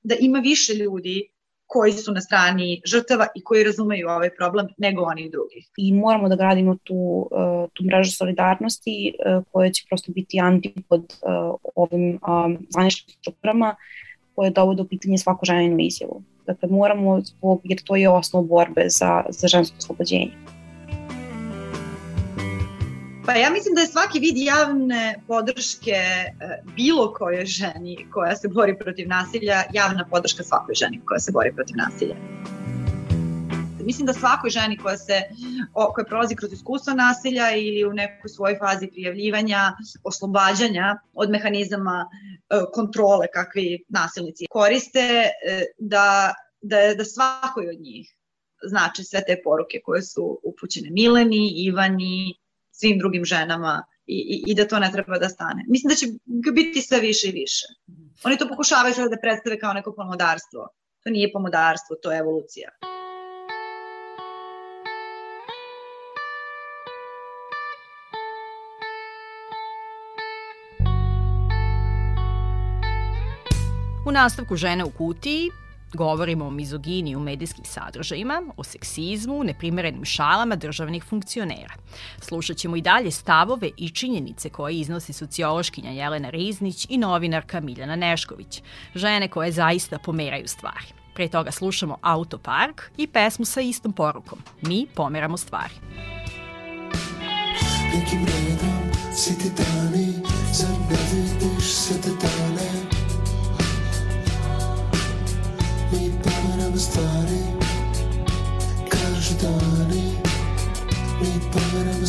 da 0.02 0.14
ima 0.20 0.38
više 0.38 0.74
ljudi 0.74 1.28
koji 1.66 1.92
su 1.92 2.12
na 2.12 2.20
strani 2.20 2.80
žrtava 2.84 3.26
i 3.34 3.44
koji 3.44 3.64
razumeju 3.64 4.08
ovaj 4.08 4.30
problem 4.30 4.68
nego 4.78 5.02
oni 5.02 5.30
drugi. 5.30 5.66
I 5.76 5.92
moramo 5.92 6.28
da 6.28 6.36
gradimo 6.36 6.76
tu, 6.84 7.28
uh, 7.30 7.68
tu 7.72 7.84
mrežu 7.84 8.12
solidarnosti 8.12 9.12
uh, 9.14 9.44
koja 9.52 9.70
će 9.70 9.84
prosto 9.88 10.12
biti 10.12 10.40
antipod 10.40 11.00
uh, 11.00 11.54
ovim 11.74 12.18
zvaničnim 12.70 13.16
strukturama 13.20 13.76
koje 14.34 14.50
dovode 14.50 14.82
u 14.82 14.88
pitanje 14.88 15.18
svaku 15.18 15.46
ženinu 15.46 15.76
izjavu. 15.80 16.22
Dakle, 16.46 16.68
moramo, 16.68 17.20
zbog, 17.20 17.60
jer 17.64 17.78
to 17.84 17.96
je 17.96 18.08
osnov 18.08 18.42
borbe 18.42 18.84
za, 18.88 19.24
za 19.28 19.48
žensko 19.48 19.76
oslobođenje. 19.78 20.55
Pa 23.26 23.32
ja 23.32 23.50
mislim 23.50 23.74
da 23.74 23.80
je 23.80 23.86
svaki 23.86 24.18
vid 24.18 24.36
javne 24.36 25.22
podrške 25.26 25.90
e, 25.90 26.32
bilo 26.76 27.12
kojoj 27.12 27.44
ženi 27.44 28.06
koja 28.12 28.36
se 28.36 28.48
bori 28.48 28.78
protiv 28.78 29.08
nasilja, 29.08 29.62
javna 29.72 30.06
podrška 30.10 30.42
svakoj 30.42 30.74
ženi 30.74 31.00
koja 31.04 31.18
se 31.18 31.32
bori 31.32 31.52
protiv 31.54 31.76
nasilja. 31.76 32.14
Mislim 33.84 34.06
da 34.06 34.12
svakoj 34.12 34.50
ženi 34.50 34.76
koja 34.78 34.96
se 34.96 35.22
koja 35.94 36.04
prolazi 36.04 36.36
kroz 36.36 36.52
iskustvo 36.52 36.94
nasilja 36.94 37.50
ili 37.56 37.84
u 37.84 37.92
nekoj 37.92 38.28
svojoj 38.28 38.58
fazi 38.58 38.86
prijavljivanja, 38.86 39.72
oslobađanja 40.04 40.98
od 41.12 41.30
mehanizama 41.30 42.06
e, 42.10 42.56
kontrole 42.74 43.26
kakvi 43.34 43.84
nasilnici 43.88 44.46
koriste, 44.50 45.00
e, 45.00 45.62
da, 45.78 46.34
da, 46.60 46.94
da 46.94 47.04
svakoj 47.04 47.68
od 47.68 47.80
njih 47.80 48.16
znači 48.68 49.04
sve 49.04 49.22
te 49.26 49.40
poruke 49.44 49.80
koje 49.84 50.02
su 50.02 50.40
upućene 50.42 50.90
Mileni, 50.90 51.52
Ivani, 51.56 52.34
svim 52.78 52.98
drugim 52.98 53.24
ženama 53.24 53.84
i, 54.06 54.18
i, 54.34 54.50
i 54.50 54.54
da 54.54 54.68
to 54.68 54.78
ne 54.78 54.90
treba 54.92 55.18
da 55.18 55.28
stane. 55.28 55.64
Mislim 55.68 55.88
da 55.90 55.96
će 55.96 56.06
biti 56.52 56.82
sve 56.82 57.00
više 57.00 57.28
i 57.28 57.32
više. 57.32 57.66
Oni 58.24 58.38
to 58.38 58.48
pokušavaju 58.48 59.08
da 59.10 59.20
predstave 59.22 59.58
kao 59.58 59.72
neko 59.72 59.94
pomodarstvo. 59.96 60.68
To 61.02 61.10
nije 61.10 61.32
pomodarstvo, 61.32 61.96
to 62.02 62.12
je 62.12 62.18
evolucija. 62.18 62.70
U 74.06 74.12
nastavku 74.12 74.56
Žene 74.56 74.84
u 74.84 74.90
kutiji 74.90 75.50
Govorimo 75.94 76.46
o 76.46 76.50
mizogini 76.50 77.16
u 77.16 77.20
medijskim 77.20 77.64
sadržajima, 77.64 78.42
o 78.56 78.64
seksizmu, 78.64 79.44
neprimerenim 79.44 80.04
šalama 80.04 80.56
državnih 80.56 81.04
funkcionera. 81.04 81.74
Slušat 82.20 82.56
ćemo 82.56 82.76
i 82.76 82.80
dalje 82.80 83.10
stavove 83.10 83.70
i 83.76 83.90
činjenice 83.90 84.50
koje 84.50 84.74
iznosi 84.74 85.12
sociološkinja 85.12 85.90
Jelena 85.90 86.30
Riznić 86.30 86.86
i 86.88 86.98
novinarka 86.98 87.60
Miljana 87.60 87.96
Nešković, 87.96 88.62
žene 88.94 89.28
koje 89.28 89.52
zaista 89.52 89.98
pomeraju 89.98 90.48
stvari. 90.48 90.86
Pre 91.14 91.28
toga 91.28 91.50
slušamo 91.50 91.96
Autopark 92.02 92.82
i 92.96 93.06
pesmu 93.06 93.44
sa 93.44 93.60
istom 93.60 93.92
porukom. 93.92 94.38
Mi 94.62 94.86
pomeramo 94.94 95.36
stvari. 95.36 95.74
Nekim 97.94 98.26
redom 98.26 98.76
svi 99.14 99.34
dani, 99.56 100.14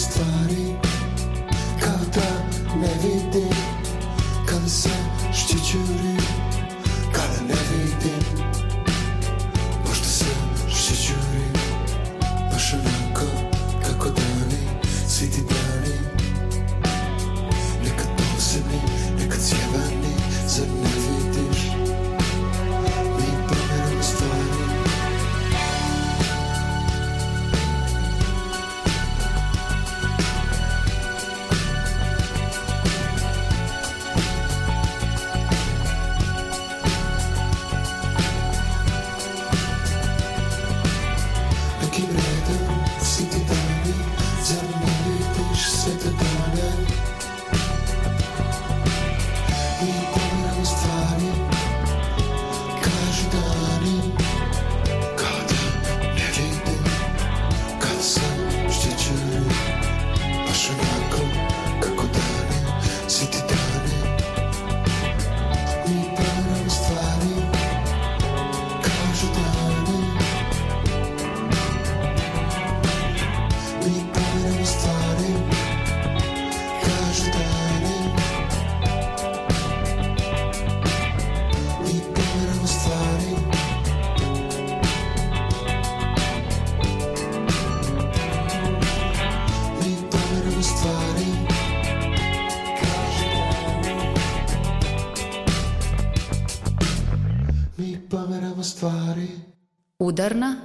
pomeramo 0.06 0.37
Udarna 100.08 100.56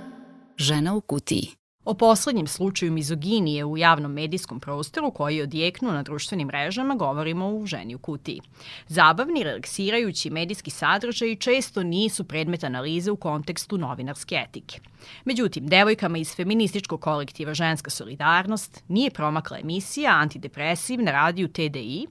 žena 0.56 0.94
u 0.94 1.00
kutiji. 1.00 1.48
O 1.84 1.94
poslednjem 1.94 2.46
slučaju 2.46 2.92
mizoginije 2.92 3.64
u 3.64 3.76
javnom 3.76 4.12
medijskom 4.12 4.60
prostoru 4.60 5.10
koji 5.10 5.36
je 5.36 5.42
odjeknuo 5.42 5.92
na 5.92 6.02
društvenim 6.02 6.46
mrežama 6.46 6.94
govorimo 6.94 7.48
u 7.48 7.66
Ženi 7.66 7.94
u 7.94 7.98
kutiji. 7.98 8.40
Zabavni, 8.88 9.42
relaksirajući 9.42 10.30
medijski 10.30 10.70
sadržaji 10.70 11.36
često 11.36 11.82
nisu 11.82 12.24
predmet 12.24 12.64
analize 12.64 13.10
u 13.10 13.16
kontekstu 13.16 13.78
novinarske 13.78 14.34
etike. 14.48 14.80
Međutim, 15.24 15.66
devojkama 15.66 16.18
iz 16.18 16.34
feminističkog 16.36 17.00
kolektiva 17.00 17.54
Ženska 17.54 17.90
solidarnost 17.90 18.82
nije 18.88 19.10
promakla 19.10 19.58
emisija 19.58 20.10
Antidepresiv 20.10 21.02
na 21.02 21.12
radiju 21.12 21.48
TDI, 21.48 22.06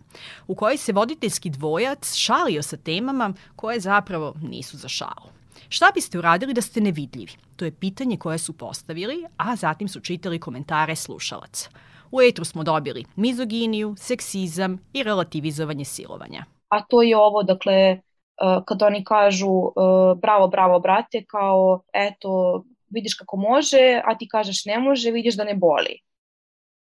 u 0.48 0.56
kojoj 0.56 0.78
se 0.78 0.94
voditeljski 0.94 1.50
dvojac 1.50 2.16
šalio 2.16 2.62
sa 2.62 2.78
temama 2.78 3.34
koje 3.56 3.80
zapravo 3.80 4.36
nisu 4.42 4.78
za 4.78 4.88
šalu. 4.88 5.41
Šta 5.74 5.92
biste 5.94 6.20
uradili 6.20 6.54
da 6.54 6.62
ste 6.62 6.82
nevidljivi? 6.82 7.32
To 7.56 7.66
je 7.66 7.72
pitanje 7.72 8.18
koje 8.18 8.38
su 8.38 8.58
postavili, 8.58 9.24
a 9.38 9.56
zatim 9.56 9.88
su 9.88 10.00
čitali 10.00 10.40
komentare 10.40 10.96
slušalaca. 10.96 11.70
U 12.12 12.22
etru 12.22 12.46
smo 12.46 12.64
dobili 12.64 13.06
mizoginiju, 13.16 13.96
seksizam 13.98 14.80
i 14.94 15.04
relativizovanje 15.04 15.86
silovanja. 15.86 16.44
a 16.70 16.82
to 16.90 17.02
je 17.02 17.18
ovo, 17.18 17.44
dakle, 17.44 17.92
uh, 17.94 18.64
kad 18.66 18.82
oni 18.82 19.04
kažu 19.04 19.50
uh, 19.50 19.74
bravo, 20.22 20.48
bravo, 20.48 20.80
brate, 20.80 21.24
kao 21.28 21.84
eto, 21.94 22.64
vidiš 22.90 23.14
kako 23.14 23.38
može, 23.38 24.02
a 24.06 24.18
ti 24.18 24.28
kažeš 24.28 24.66
ne 24.66 24.80
može, 24.80 25.12
vidiš 25.12 25.36
da 25.36 25.44
ne 25.44 25.56
boli. 25.56 26.00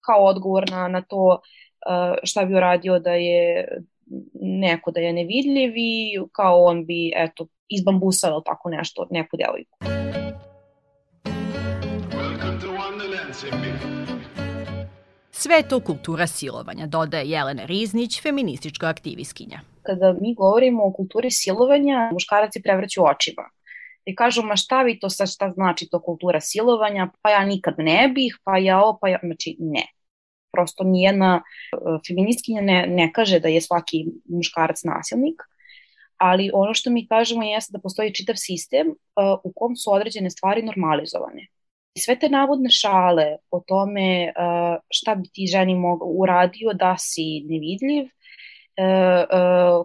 Kao 0.06 0.26
odgovor 0.26 0.70
na, 0.72 0.88
na 0.88 1.02
to 1.02 1.24
uh, 1.26 2.18
šta 2.24 2.46
bi 2.46 2.56
uradio 2.56 3.00
da 3.00 3.12
je 3.12 3.68
neko 4.42 4.92
da 4.92 5.00
je 5.00 5.14
nevidljiv 5.14 5.74
i 5.76 6.20
kao 6.32 6.64
on 6.64 6.86
bi, 6.86 7.14
eto, 7.16 7.48
izbambusao 7.70 8.32
ili 8.32 8.42
tako 8.46 8.70
nešto, 8.70 9.08
neku 9.12 9.38
devojku. 9.38 9.78
Welcome 12.12 12.62
to 12.62 12.68
Wonderland, 12.68 13.34
Simbi. 13.34 13.74
Sve 15.32 15.64
to 15.70 15.80
kultura 15.80 16.28
silovanja, 16.28 16.88
dodaje 16.88 17.30
Jelena 17.30 17.66
Riznić, 17.66 18.22
feministička 18.22 18.88
aktivistkinja. 18.88 19.60
kada 19.82 20.14
mi 20.22 20.36
govorimo 20.36 20.84
o 20.86 20.94
kulturi 20.94 21.32
silovanja, 21.32 22.10
muškarac 22.14 22.52
prevrću 22.64 23.06
očima. 23.06 23.50
I 24.06 24.16
kažu, 24.16 24.44
ma 24.44 24.56
šta 24.56 24.82
vi 24.82 25.00
to 25.00 25.10
sad, 25.10 25.30
šta 25.30 25.52
znači 25.56 25.88
to 25.92 26.02
kultura 26.02 26.42
silovanja, 26.42 27.10
pa 27.22 27.30
ja 27.30 27.46
nikad 27.46 27.74
ne 27.78 28.12
bih, 28.16 28.38
pa 28.44 28.58
ja 28.58 28.82
ovo, 28.82 28.98
pa 29.02 29.10
ja, 29.10 29.20
znači 29.24 29.56
ne. 29.60 29.86
Prosto 30.52 30.84
nijedna 30.84 31.42
e, 31.42 31.78
feministkinja 32.08 32.62
ne, 32.62 32.88
ne 32.88 33.12
kaže 33.14 33.40
da 33.40 33.48
je 33.48 33.62
svaki 33.62 34.06
muškarac 34.30 34.84
nasilnik, 34.84 35.42
ali 36.20 36.52
ono 36.54 36.74
što 36.74 36.90
mi 36.90 37.08
kažemo 37.08 37.44
jeste 37.44 37.72
da 37.74 37.80
postoji 37.80 38.14
čitav 38.14 38.36
sistem 38.36 38.88
uh, 38.88 39.40
u 39.44 39.54
kom 39.56 39.76
su 39.76 39.92
određene 39.94 40.30
stvari 40.30 40.62
normalizovane. 40.64 41.48
I 41.94 42.00
sve 42.00 42.20
te 42.20 42.30
navodne 42.30 42.70
šale 42.70 43.36
o 43.52 43.60
tome 43.68 44.34
uh, 44.38 44.82
šta 44.90 45.16
bi 45.16 45.30
ti 45.34 45.48
ženi 45.52 45.76
mogu, 45.76 46.06
uradio 46.06 46.74
da 46.74 46.96
si 46.98 47.44
nevidljiv, 47.50 48.10
e, 48.80 48.84
e, 48.84 49.26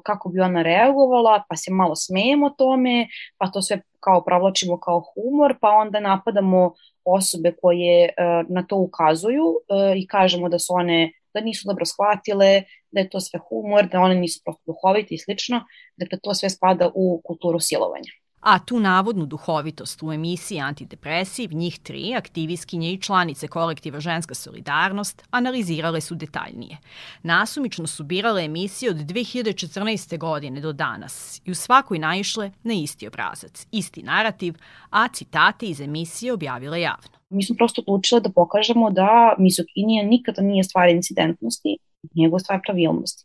kako 0.02 0.28
bi 0.28 0.40
ona 0.40 0.62
reagovala, 0.62 1.42
pa 1.48 1.56
se 1.56 1.72
malo 1.72 1.96
smejemo 1.96 2.50
tome, 2.50 3.08
pa 3.38 3.50
to 3.50 3.62
sve 3.62 3.80
kao 4.00 4.24
provlačimo 4.24 4.80
kao 4.80 5.02
humor, 5.14 5.56
pa 5.60 5.68
onda 5.68 6.00
napadamo 6.00 6.74
osobe 7.04 7.52
koje 7.62 8.04
e, 8.04 8.12
na 8.48 8.66
to 8.66 8.76
ukazuju 8.76 9.44
e, 9.44 9.98
i 9.98 10.06
kažemo 10.06 10.48
da 10.48 10.58
su 10.58 10.74
one 10.74 11.12
da 11.34 11.40
nisu 11.40 11.68
dobro 11.68 11.84
shvatile, 11.84 12.62
da 12.90 13.00
je 13.00 13.10
to 13.10 13.20
sve 13.20 13.40
humor, 13.48 13.88
da 13.92 14.00
one 14.00 14.14
nisu 14.14 14.40
prosto 14.44 14.62
duhovite 14.66 15.14
i 15.14 15.18
slično, 15.18 15.64
dakle 15.96 16.18
to 16.22 16.34
sve 16.34 16.50
spada 16.50 16.90
u 16.94 17.20
kulturu 17.24 17.60
silovanja. 17.60 18.12
A 18.44 18.58
tu 18.58 18.80
navodnu 18.80 19.26
duhovitost 19.26 20.02
u 20.02 20.12
emisiji 20.12 20.60
Antidepresiv, 20.60 21.52
njih 21.52 21.78
tri, 21.78 22.14
aktivistkinje 22.14 22.92
i 22.92 23.00
članice 23.00 23.48
kolektiva 23.48 24.00
Ženska 24.00 24.34
solidarnost, 24.34 25.22
analizirale 25.30 26.00
su 26.00 26.14
detaljnije. 26.14 26.78
Nasumično 27.22 27.86
su 27.86 28.04
birale 28.04 28.44
emisije 28.44 28.90
od 28.90 28.96
2014. 28.96 30.18
godine 30.18 30.60
do 30.60 30.72
danas 30.72 31.42
i 31.44 31.50
u 31.50 31.54
svakoj 31.54 31.98
naišle 31.98 32.50
na 32.62 32.74
isti 32.74 33.06
obrazac, 33.06 33.66
isti 33.72 34.02
narativ, 34.02 34.54
a 34.90 35.08
citate 35.08 35.66
iz 35.66 35.80
emisije 35.80 36.32
objavile 36.32 36.80
javno. 36.80 37.18
Mi 37.30 37.42
smo 37.42 37.56
prosto 37.56 37.82
odlučile 37.86 38.20
da 38.20 38.30
pokažemo 38.30 38.90
da 38.90 39.34
mizoginija 39.38 40.04
nikada 40.04 40.42
nije 40.42 40.64
stvar 40.64 40.88
incidentnosti, 40.88 41.76
nego 42.14 42.38
stvar 42.38 42.60
pravilnosti. 42.66 43.24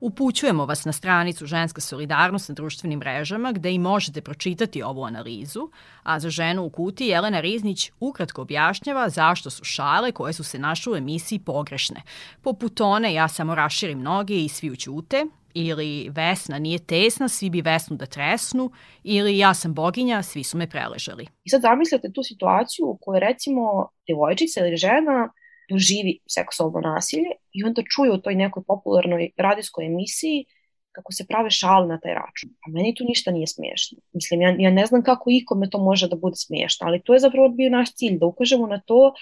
Upućujemo 0.00 0.66
vas 0.66 0.84
na 0.84 0.92
stranicu 0.92 1.46
Ženska 1.46 1.80
solidarnost 1.80 2.48
na 2.48 2.54
društvenim 2.54 2.98
mrežama 2.98 3.52
gde 3.52 3.72
i 3.72 3.78
možete 3.78 4.20
pročitati 4.20 4.82
ovu 4.82 5.04
analizu, 5.04 5.70
a 6.02 6.20
za 6.20 6.30
ženu 6.30 6.64
u 6.64 6.70
kuti 6.70 7.06
Jelena 7.06 7.40
Riznić 7.40 7.90
ukratko 8.00 8.42
objašnjava 8.42 9.08
zašto 9.08 9.50
su 9.50 9.64
šale 9.64 10.12
koje 10.12 10.32
su 10.32 10.44
se 10.44 10.58
našle 10.58 10.92
u 10.92 10.96
emisiji 10.96 11.38
pogrešne. 11.38 12.02
Poput 12.42 12.80
one 12.80 13.14
ja 13.14 13.28
samo 13.28 13.54
raširim 13.54 14.02
noge 14.02 14.44
i 14.44 14.48
svi 14.48 14.70
učute, 14.70 15.26
ili 15.54 16.08
Vesna 16.10 16.58
nije 16.58 16.78
tesna, 16.78 17.28
svi 17.28 17.50
bi 17.50 17.60
Vesnu 17.60 17.96
da 17.96 18.06
tresnu, 18.06 18.70
ili 19.04 19.38
ja 19.38 19.54
sam 19.54 19.74
boginja, 19.74 20.22
svi 20.22 20.44
su 20.44 20.58
me 20.58 20.70
preležali. 20.70 21.26
I 21.44 21.50
sad 21.50 21.60
zamislite 21.62 22.12
tu 22.12 22.22
situaciju 22.22 22.86
u 22.86 22.98
kojoj 23.00 23.20
recimo 23.20 23.88
devojčica 24.08 24.60
ili 24.60 24.76
žena 24.76 25.32
doživi 25.68 26.18
seksualno 26.26 26.80
nasilje 26.80 27.30
i 27.52 27.64
onda 27.64 27.82
čuje 27.94 28.12
u 28.12 28.18
toj 28.18 28.34
nekoj 28.34 28.62
popularnoj 28.66 29.30
radijskoj 29.36 29.86
emisiji 29.86 30.44
kako 30.92 31.12
se 31.12 31.26
prave 31.28 31.50
šale 31.50 31.86
na 31.86 31.98
taj 32.00 32.14
račun. 32.14 32.50
A 32.66 32.70
meni 32.70 32.94
tu 32.94 33.04
ništa 33.04 33.30
nije 33.30 33.46
smiješno. 33.46 33.98
Mislim, 34.12 34.42
ja, 34.42 34.56
ja 34.58 34.70
ne 34.70 34.86
znam 34.86 35.02
kako 35.02 35.30
ikome 35.30 35.70
to 35.70 35.78
može 35.78 36.08
da 36.08 36.16
bude 36.16 36.36
smiješno, 36.36 36.86
ali 36.86 37.02
to 37.04 37.14
je 37.14 37.20
zapravo 37.20 37.48
bio 37.48 37.70
naš 37.70 37.94
cilj, 37.94 38.18
da 38.18 38.26
ukažemo 38.26 38.66
na 38.66 38.80
to 38.80 39.12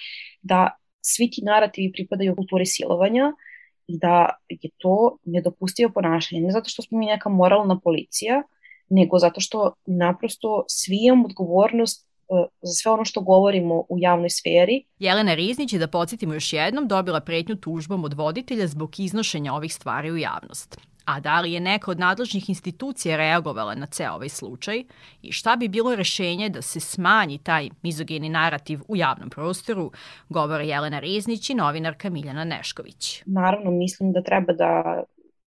da 0.43 0.71
svi 1.01 1.31
ti 1.31 1.43
narativi 1.45 1.93
pripadaju 1.93 2.37
kulturi 2.37 2.67
silovanja 2.67 3.33
i 3.87 3.99
da 3.99 4.29
je 4.49 4.71
to 4.77 5.19
nedopustivo 5.25 5.91
ponašanje. 5.95 6.41
Ne 6.41 6.51
zato 6.51 6.69
što 6.69 6.83
smo 6.83 6.99
mi 6.99 7.07
neka 7.07 7.29
moralna 7.29 7.81
policija, 7.81 8.43
nego 8.89 9.19
zato 9.19 9.41
što 9.41 9.75
naprosto 9.87 10.65
svi 10.69 10.99
imamo 11.03 11.25
odgovornost 11.27 12.09
za 12.63 12.73
sve 12.73 12.93
ono 12.93 13.05
što 13.05 13.21
govorimo 13.21 13.85
u 13.89 13.97
javnoj 13.99 14.31
sferi. 14.31 14.85
Jelena 14.99 15.35
Riznić 15.35 15.73
je, 15.73 15.79
da 15.79 15.89
podsjetimo 15.89 16.35
još 16.35 16.53
jednom, 16.53 16.89
dobila 16.89 17.21
pretnju 17.21 17.57
tužbom 17.57 18.05
od 18.05 18.15
voditelja 18.15 18.67
zbog 18.67 19.01
iznošenja 19.01 19.55
ovih 19.55 19.75
stvari 19.75 20.11
u 20.11 20.17
javnost. 20.17 20.79
A 21.05 21.21
da 21.21 21.41
li 21.41 21.53
je 21.53 21.61
neka 21.61 21.91
od 21.91 21.99
nadležnih 21.99 22.49
institucija 22.49 23.17
reagovala 23.17 23.75
na 23.75 23.87
ceo 23.87 24.13
ovaj 24.13 24.29
slučaj 24.29 24.85
i 25.23 25.33
šta 25.33 25.57
bi 25.57 25.69
bilo 25.69 25.95
rešenje 25.95 26.49
da 26.49 26.63
se 26.63 26.81
smanji 26.81 27.39
taj 27.39 27.71
mizogeni 27.83 28.29
narativ 28.29 28.81
u 28.89 28.97
javnom 28.97 29.31
prostoru, 29.31 29.91
govore 30.29 30.67
Jelena 30.67 30.99
Riznić 30.99 31.51
i 31.51 31.55
novinarka 31.55 32.11
Miljana 32.11 32.45
Nešković. 32.45 33.23
Naravno, 33.27 33.71
mislim 33.71 34.13
da 34.13 34.23
treba 34.23 34.53
da 34.53 35.03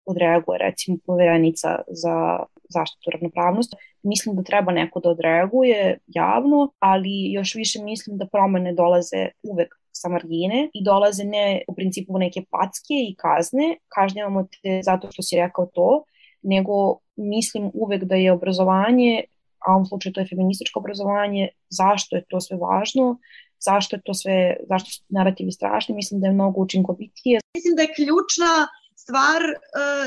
odreaguje, 0.07 0.59
recimo 0.59 0.97
poverenica 1.07 1.79
za 1.89 2.39
zaštitu 2.69 3.11
ravnopravnosti. 3.11 3.77
Mislim 4.03 4.37
da 4.37 4.43
treba 4.43 4.73
neko 4.73 5.01
da 5.01 5.11
odreaguje 5.11 5.99
javno, 6.07 6.73
ali 6.79 7.33
još 7.33 7.55
više 7.55 7.83
mislim 7.83 8.19
da 8.19 8.27
promene 8.27 8.73
dolaze 8.73 9.29
uvek 9.43 9.75
sa 9.93 10.09
margine 10.09 10.69
i 10.75 10.85
dolaze 10.85 11.25
ne 11.25 11.63
u 11.69 11.75
principu 11.75 12.19
neke 12.19 12.43
packe 12.51 12.95
i 13.09 13.15
kazne, 13.19 13.77
kažnjavamo 13.89 14.47
te 14.63 14.81
zato 14.85 15.09
što 15.13 15.23
si 15.23 15.37
rekao 15.37 15.67
to, 15.67 16.05
nego 16.43 16.99
mislim 17.17 17.71
uvek 17.75 18.05
da 18.05 18.15
je 18.15 18.33
obrazovanje, 18.33 19.25
a 19.67 19.73
u 19.73 19.75
ovom 19.75 19.87
slučaju 19.87 20.13
to 20.13 20.21
je 20.21 20.27
feminističko 20.27 20.81
obrazovanje, 20.81 21.49
zašto 21.71 22.17
je 22.17 22.25
to 22.29 22.41
sve 22.41 22.57
važno, 22.57 23.19
zašto 23.61 23.97
je 23.97 24.03
to 24.05 24.15
sve, 24.15 24.57
zašto 24.69 24.91
su 24.91 25.03
narativi 25.09 25.53
strašni, 25.53 25.95
mislim 25.95 26.21
da 26.21 26.27
je 26.27 26.33
mnogo 26.33 26.61
učinkovitije. 26.61 27.41
Mislim 27.57 27.77
da 27.77 27.83
je 27.83 27.95
ključna 27.97 28.53
stvar 29.05 29.43
e, 29.43 29.55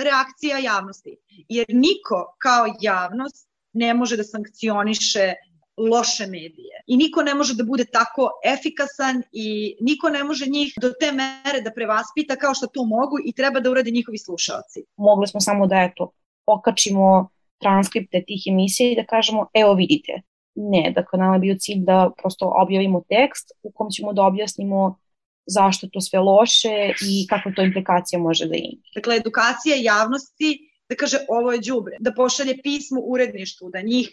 reakcija 0.03 0.57
javnosti, 0.57 1.17
jer 1.49 1.65
niko 1.69 2.36
kao 2.38 2.65
javnost 2.81 3.47
ne 3.73 3.93
može 3.93 4.17
da 4.17 4.23
sankcioniše 4.23 5.33
loše 5.77 6.25
medije. 6.27 6.75
I 6.88 6.97
niko 6.97 7.21
ne 7.23 7.33
može 7.36 7.53
da 7.55 7.63
bude 7.63 7.86
tako 7.86 8.29
efikasan 8.45 9.23
i 9.31 9.75
niko 9.81 10.10
ne 10.10 10.23
može 10.23 10.45
njih 10.49 10.73
do 10.81 10.89
te 10.99 11.12
mere 11.12 11.62
da 11.62 11.71
prevaspita 11.71 12.36
kao 12.36 12.53
što 12.53 12.67
to 12.67 12.86
mogu 12.86 13.17
i 13.25 13.33
treba 13.33 13.60
da 13.60 13.71
urade 13.71 13.91
njihovi 13.91 14.17
slušalci. 14.17 14.86
Mogli 14.97 15.27
smo 15.27 15.41
samo 15.41 15.67
da 15.67 15.75
eto, 15.75 16.12
okačimo 16.45 17.29
transkripte 17.62 18.23
tih 18.27 18.43
emisija 18.49 18.91
i 18.91 18.95
da 18.95 19.05
kažemo 19.05 19.47
evo 19.53 19.73
vidite. 19.73 20.21
Ne, 20.55 20.91
dakle 20.95 21.19
nama 21.19 21.36
je 21.36 21.39
bio 21.39 21.55
cilj 21.60 21.83
da 21.86 22.10
prosto 22.17 22.53
objavimo 22.62 23.03
tekst 23.10 23.51
u 23.63 23.71
kom 23.71 23.89
ćemo 23.89 24.13
da 24.13 24.23
objasnimo 24.23 24.99
zašto 25.47 25.88
to 25.93 26.01
sve 26.01 26.19
loše 26.19 26.93
i 27.10 27.27
kakva 27.27 27.51
to 27.55 27.62
implikacija 27.62 28.19
može 28.19 28.45
da 28.45 28.55
ima. 28.55 28.81
Dakle, 28.95 29.15
edukacija 29.15 29.75
javnosti 29.75 30.67
da 30.89 30.95
kaže 30.95 31.17
ovo 31.29 31.51
je 31.51 31.60
đubre, 31.60 31.97
da 31.99 32.13
pošalje 32.13 32.62
pismo 32.63 33.01
uredništvu, 33.01 33.69
da 33.69 33.81
njih 33.81 34.10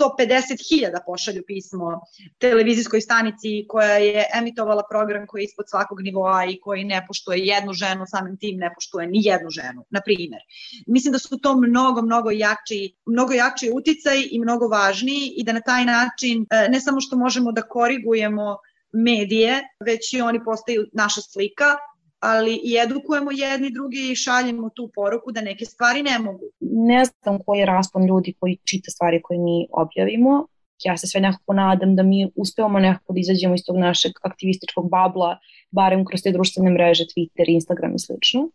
150.000 0.00 0.98
pošalju 1.06 1.42
pismo 1.46 2.00
televizijskoj 2.38 3.00
stanici 3.00 3.64
koja 3.68 3.96
je 3.96 4.24
emitovala 4.38 4.82
program 4.90 5.26
koji 5.26 5.42
je 5.42 5.44
ispod 5.44 5.68
svakog 5.68 6.00
nivoa 6.00 6.44
i 6.44 6.60
koji 6.60 6.84
ne 6.84 7.04
poštuje 7.06 7.38
jednu 7.38 7.72
ženu, 7.72 8.04
samim 8.06 8.36
tim 8.38 8.56
ne 8.58 8.70
poštuje 8.74 9.06
ni 9.06 9.20
jednu 9.24 9.50
ženu, 9.50 9.84
na 9.90 10.00
primer. 10.04 10.40
Mislim 10.86 11.12
da 11.12 11.18
su 11.18 11.38
to 11.38 11.56
mnogo, 11.56 12.02
mnogo 12.02 12.30
jači, 12.30 12.94
mnogo 13.06 13.32
jači 13.32 13.70
uticaj 13.74 14.22
i 14.30 14.38
mnogo 14.38 14.68
važniji 14.68 15.32
i 15.36 15.44
da 15.44 15.52
na 15.52 15.60
taj 15.60 15.84
način 15.84 16.46
e, 16.50 16.68
ne 16.68 16.80
samo 16.80 17.00
što 17.00 17.16
možemo 17.16 17.52
da 17.52 17.62
korigujemo 17.62 18.56
medije, 18.92 19.62
već 19.84 20.12
i 20.12 20.20
oni 20.20 20.44
postaju 20.44 20.86
naša 20.92 21.20
slika, 21.20 21.76
ali 22.20 22.60
i 22.64 22.76
edukujemo 22.84 23.30
jedni 23.30 23.70
drugi 23.70 24.10
i 24.10 24.16
šaljemo 24.16 24.70
tu 24.70 24.90
poruku 24.94 25.32
da 25.32 25.40
neke 25.40 25.64
stvari 25.64 26.02
ne 26.02 26.18
mogu. 26.18 26.44
Ne 26.60 27.04
znam 27.04 27.38
koji 27.46 27.58
je 27.58 27.66
raspon 27.66 28.06
ljudi 28.06 28.34
koji 28.40 28.58
čita 28.64 28.90
stvari 28.90 29.20
koje 29.22 29.38
mi 29.38 29.66
objavimo. 29.72 30.46
Ja 30.84 30.96
se 30.96 31.06
sve 31.06 31.20
nekako 31.20 31.52
nadam 31.52 31.96
da 31.96 32.02
mi 32.02 32.30
uspevamo 32.34 32.78
nekako 32.78 33.12
da 33.12 33.20
izađemo 33.20 33.54
iz 33.54 33.64
tog 33.66 33.76
našeg 33.76 34.12
aktivističkog 34.22 34.90
babla, 34.90 35.38
barem 35.70 36.04
kroz 36.04 36.22
te 36.22 36.32
društvene 36.32 36.70
mreže, 36.70 37.04
Twitter, 37.04 37.44
Instagram 37.48 37.94
i 37.94 37.98
slično. 37.98 38.48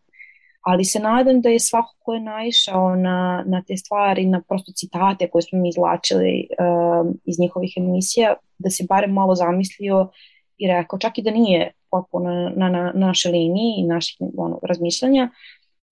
Ali 0.62 0.86
se 0.86 1.00
nadam 1.00 1.42
da 1.42 1.50
je 1.50 1.60
svako 1.60 1.96
ko 2.00 2.14
je 2.14 2.20
naišao 2.20 2.96
na, 2.96 3.44
na 3.48 3.64
te 3.68 3.78
stvari, 3.78 4.26
na 4.26 4.42
prosto 4.42 4.72
citate 4.72 5.30
koje 5.30 5.42
smo 5.42 5.60
mi 5.60 5.70
izlačili 5.70 6.48
um, 6.50 7.20
iz 7.26 7.40
njihovih 7.40 7.74
emisija, 7.78 8.36
da 8.58 8.70
se 8.70 8.86
barem 8.90 9.14
malo 9.14 9.36
zamislio 9.36 10.10
i 10.58 10.68
rekao, 10.68 11.00
čak 11.00 11.18
i 11.18 11.22
da 11.22 11.32
nije 11.32 11.72
potpuno 11.92 12.30
na, 12.34 12.70
na, 12.70 12.70
na 12.70 12.92
našoj 12.94 13.32
liniji 13.32 13.74
i 13.78 13.88
naših 13.88 14.18
ono, 14.38 14.60
razmišljanja, 14.64 15.30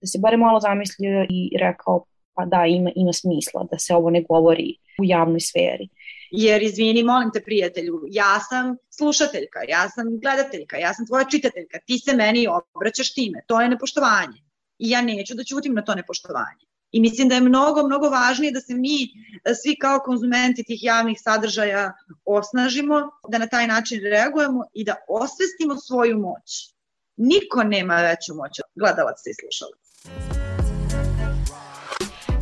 da 0.01 0.07
se 0.07 0.19
bare 0.19 0.37
malo 0.37 0.59
zamislio 0.59 1.25
i 1.29 1.57
rekao, 1.59 2.05
pa 2.33 2.45
da, 2.45 2.65
ima, 2.65 2.91
ima 2.95 3.13
smisla 3.13 3.67
da 3.71 3.79
se 3.79 3.95
ovo 3.95 4.09
ne 4.09 4.21
govori 4.29 4.75
u 5.01 5.05
javnoj 5.05 5.39
sferi. 5.39 5.89
Jer, 6.31 6.63
izvini, 6.63 7.03
molim 7.03 7.31
te 7.33 7.41
prijatelju, 7.41 7.93
ja 8.09 8.39
sam 8.49 8.75
slušateljka, 8.89 9.59
ja 9.69 9.89
sam 9.89 10.05
gledateljka, 10.21 10.77
ja 10.77 10.93
sam 10.93 11.07
tvoja 11.07 11.25
čitateljka, 11.25 11.79
ti 11.85 11.99
se 11.99 12.15
meni 12.15 12.47
obraćaš 12.75 13.13
time, 13.13 13.41
to 13.47 13.61
je 13.61 13.69
nepoštovanje. 13.69 14.48
I 14.79 14.89
ja 14.89 15.01
neću 15.01 15.35
da 15.35 15.43
ćutim 15.43 15.73
na 15.73 15.81
to 15.81 15.95
nepoštovanje. 15.95 16.65
I 16.91 17.01
mislim 17.01 17.29
da 17.29 17.35
je 17.35 17.41
mnogo, 17.41 17.83
mnogo 17.83 18.09
važnije 18.09 18.51
da 18.51 18.61
se 18.61 18.73
mi 18.73 19.03
e, 19.03 19.53
svi 19.55 19.75
kao 19.81 19.99
konzumenti 19.99 20.63
tih 20.63 20.83
javnih 20.83 21.17
sadržaja 21.21 21.93
osnažimo, 22.25 23.01
da 23.29 23.37
na 23.37 23.47
taj 23.47 23.67
način 23.67 24.01
reagujemo 24.01 24.63
i 24.73 24.83
da 24.83 24.95
osvestimo 25.07 25.77
svoju 25.77 26.17
moć. 26.17 26.73
Niko 27.17 27.63
nema 27.63 28.01
veću 28.01 28.35
moć 28.35 28.59
od 28.59 28.71
gledalaca 28.75 29.29
i 29.29 29.33
slušalaca. 29.33 30.38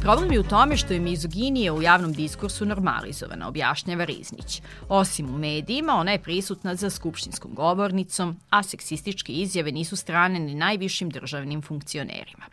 Problem 0.08 0.32
je 0.32 0.40
u 0.40 0.44
tome 0.44 0.78
što 0.78 0.94
je 0.94 1.00
mizoginija 1.00 1.74
u 1.74 1.82
javnom 1.82 2.14
diskursu 2.14 2.66
normalizovana, 2.66 3.48
objašnjava 3.48 4.06
Riznić. 4.06 4.62
Osim 4.90 5.36
u 5.36 5.38
medijima, 5.38 5.96
ona 5.96 6.12
je 6.12 6.22
prisutna 6.24 6.76
za 6.76 6.90
skupštinskom 6.90 7.54
govornicom, 7.54 8.38
a 8.50 8.64
seksističke 8.64 9.34
izjave 9.34 9.72
nisu 9.72 9.96
strane 9.96 10.40
ni 10.40 10.56
najvišim 10.56 11.10
državnim 11.10 11.62
funkcionerima. 11.62 12.46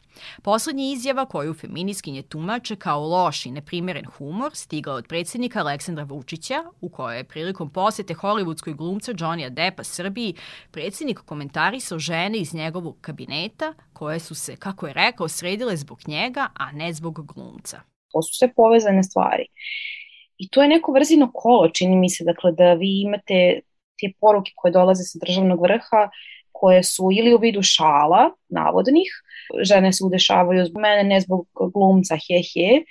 Poslednja 0.43 0.85
izjava 0.85 1.27
koju 1.27 1.55
feminiskinje 1.55 2.23
tumače 2.23 2.77
kao 2.77 3.09
loš 3.09 3.47
i 3.47 3.51
neprimeren 3.51 4.05
humor 4.05 4.51
stigla 4.55 4.95
od 4.95 5.09
predsednika 5.09 5.61
Aleksandra 5.61 6.05
Vučića, 6.05 6.65
u 6.81 6.89
kojoj 6.89 7.17
je 7.17 7.25
prilikom 7.25 7.71
posete 7.71 8.15
hollywoodskoj 8.15 8.75
glumca 8.75 9.13
Johnny'a 9.13 9.49
Deppa 9.49 9.85
Srbiji 9.85 10.35
predsednik 10.71 11.19
komentarisao 11.19 11.99
žene 11.99 12.39
iz 12.39 12.55
njegovog 12.55 12.97
kabineta 13.01 13.75
koje 13.93 14.21
su 14.21 14.35
se, 14.35 14.57
kako 14.57 14.87
je 14.87 14.93
rekao, 14.93 15.29
sredile 15.29 15.77
zbog 15.77 15.99
njega, 16.07 16.49
a 16.55 16.73
ne 16.73 16.93
zbog 16.93 17.35
glumca. 17.35 17.81
To 18.13 18.23
su 18.23 18.35
sve 18.35 18.53
povezane 18.55 19.03
stvari. 19.03 19.47
I 20.39 20.49
to 20.49 20.63
je 20.63 20.69
neko 20.69 20.93
vrzino 20.93 21.31
kolo, 21.35 21.69
čini 21.69 21.97
mi 21.97 22.11
se, 22.11 22.25
dakle, 22.25 22.53
da 22.53 22.75
vi 22.75 23.03
imate 23.03 23.61
te 24.01 24.13
poruke 24.21 24.53
koje 24.57 24.73
dolaze 24.73 25.03
sa 25.03 25.19
državnog 25.27 25.63
vrha, 25.63 26.09
koje 26.55 26.83
su 26.83 27.09
ili 27.13 27.35
u 27.35 27.39
vidu 27.39 27.63
šala, 27.63 28.31
navodnih, 28.49 29.11
žene 29.63 29.93
se 29.93 30.05
udešavaju 30.05 30.67
zbog 30.67 30.83
mene, 30.83 31.05
ne 31.05 31.21
zbog 31.21 31.47
glumca, 31.75 32.17
he 32.17 32.41
he, 32.53 32.85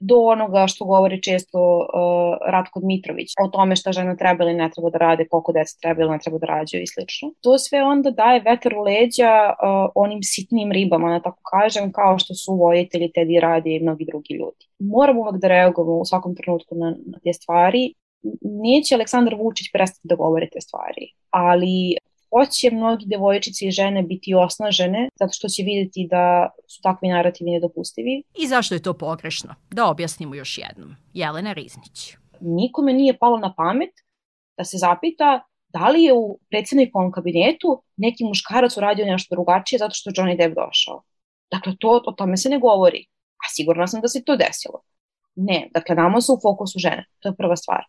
do 0.00 0.16
onoga 0.16 0.66
što 0.66 0.84
govori 0.84 1.22
često 1.22 1.58
uh, 1.78 2.52
Ratko 2.52 2.80
Dmitrović 2.80 3.28
o 3.44 3.48
tome 3.48 3.76
šta 3.76 3.92
žena 3.92 4.16
treba 4.16 4.44
ili 4.44 4.54
ne 4.54 4.70
treba 4.70 4.90
da 4.90 4.98
rade, 4.98 5.28
koliko 5.28 5.52
deca 5.52 5.78
treba 5.82 6.02
ili 6.02 6.10
ne 6.10 6.18
treba 6.18 6.38
da 6.38 6.46
rađaju 6.46 6.82
i 6.82 6.86
slično. 6.86 7.32
To 7.40 7.58
sve 7.58 7.84
onda 7.84 8.10
daje 8.10 8.40
vetar 8.40 8.74
u 8.74 8.82
leđa 8.82 9.32
uh, 9.50 9.90
onim 9.94 10.22
sitnim 10.22 10.72
ribama, 10.72 11.10
da 11.10 11.22
tako 11.22 11.42
kažem, 11.50 11.92
kao 11.92 12.18
što 12.18 12.34
su 12.34 12.54
vojitelji, 12.54 13.12
Teddy 13.16 13.40
Radi 13.40 13.74
i 13.74 13.80
mnogi 13.80 14.04
drugi 14.04 14.34
ljudi. 14.34 14.66
Moramo 14.78 15.20
uvek 15.20 15.40
da 15.40 15.48
reagujemo 15.48 15.92
u 15.92 16.04
svakom 16.04 16.36
trenutku 16.36 16.74
na, 16.74 16.90
na 17.06 17.18
te 17.24 17.32
stvari. 17.32 17.94
Neće 18.40 18.94
Aleksandar 18.94 19.34
Vučić 19.34 19.66
prestati 19.72 20.08
da 20.08 20.14
govori 20.14 20.48
te 20.52 20.60
stvari, 20.60 21.06
ali 21.30 21.96
hoće 22.30 22.70
mnogi 22.70 23.06
devojčice 23.06 23.66
i 23.66 23.70
žene 23.70 24.02
biti 24.02 24.34
osnažene 24.34 25.08
zato 25.14 25.32
što 25.32 25.48
će 25.48 25.62
videti 25.62 26.08
da 26.10 26.50
su 26.68 26.82
takvi 26.82 27.08
narativi 27.08 27.50
nedopustivi. 27.50 28.22
I 28.38 28.46
zašto 28.46 28.74
je 28.74 28.82
to 28.82 28.94
pogrešno? 28.94 29.54
Da 29.70 29.86
objasnimo 29.86 30.34
još 30.34 30.58
jednom. 30.58 30.96
Jelena 31.14 31.52
Riznić. 31.52 32.16
Nikome 32.40 32.92
nije 32.92 33.18
palo 33.18 33.38
na 33.38 33.54
pamet 33.54 33.90
da 34.56 34.64
se 34.64 34.78
zapita 34.78 35.42
da 35.72 35.88
li 35.88 36.02
je 36.02 36.12
u 36.12 36.38
predsednikovom 36.50 37.12
kabinetu 37.12 37.82
neki 37.96 38.24
muškarac 38.24 38.76
uradio 38.76 39.06
nešto 39.06 39.34
drugačije 39.34 39.78
zato 39.78 39.94
što 39.94 40.10
je 40.10 40.14
Johnny 40.14 40.36
Depp 40.36 40.54
došao. 40.54 41.02
Dakle, 41.50 41.72
to, 41.78 42.02
o 42.06 42.12
tome 42.12 42.36
se 42.36 42.48
ne 42.48 42.58
govori. 42.58 43.06
A 43.36 43.46
sigurno 43.54 43.86
sam 43.86 44.00
da 44.00 44.08
se 44.08 44.24
to 44.24 44.36
desilo. 44.36 44.82
Ne, 45.34 45.68
dakle, 45.74 45.94
nama 45.94 46.20
su 46.20 46.34
u 46.34 46.40
fokusu 46.42 46.78
žene. 46.78 47.06
To 47.18 47.28
je 47.28 47.36
prva 47.36 47.56
stvar. 47.56 47.84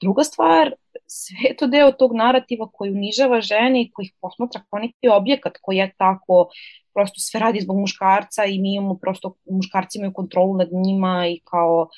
Druga 0.00 0.24
stvar, 0.24 0.72
sve 1.06 1.56
to 1.58 1.66
deo 1.66 1.92
tog 1.92 2.14
narativa 2.14 2.68
koji 2.72 2.90
unižava 2.90 3.40
žene 3.40 3.82
i 3.82 3.90
koji 3.90 4.06
ih 4.06 4.12
posmatra 4.20 4.62
kao 4.70 4.78
neki 4.78 5.08
objekat 5.08 5.52
koji 5.62 5.76
je 5.76 5.92
tako 5.98 6.48
prosto 6.94 7.20
sve 7.20 7.40
radi 7.40 7.60
zbog 7.60 7.78
muškarca 7.78 8.44
i 8.44 8.58
mi 8.58 8.74
imamo 8.74 8.94
prosto 8.94 9.34
muškarci 9.50 9.98
imaju 9.98 10.12
kontrolu 10.12 10.56
nad 10.56 10.68
njima 10.72 11.26
i 11.28 11.40
kao 11.44 11.88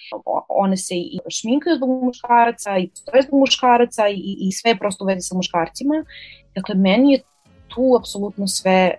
one 0.49 0.77
se 0.77 0.95
i 0.95 1.19
šminkaju 1.29 1.77
zbog 1.77 2.05
muškaraca 2.05 2.79
i 2.79 2.91
stoje 2.95 3.23
zbog 3.23 3.41
muškaraca 3.41 4.09
i, 4.09 4.37
i 4.39 4.53
sve 4.53 4.71
je 4.71 4.79
prosto 4.79 5.05
u 5.05 5.07
vezi 5.07 5.21
sa 5.21 5.37
muškarcima. 5.37 6.05
Dakle, 6.55 6.75
meni 6.75 7.13
je 7.13 7.23
tu 7.69 7.97
apsolutno 8.01 8.47
sve 8.47 8.95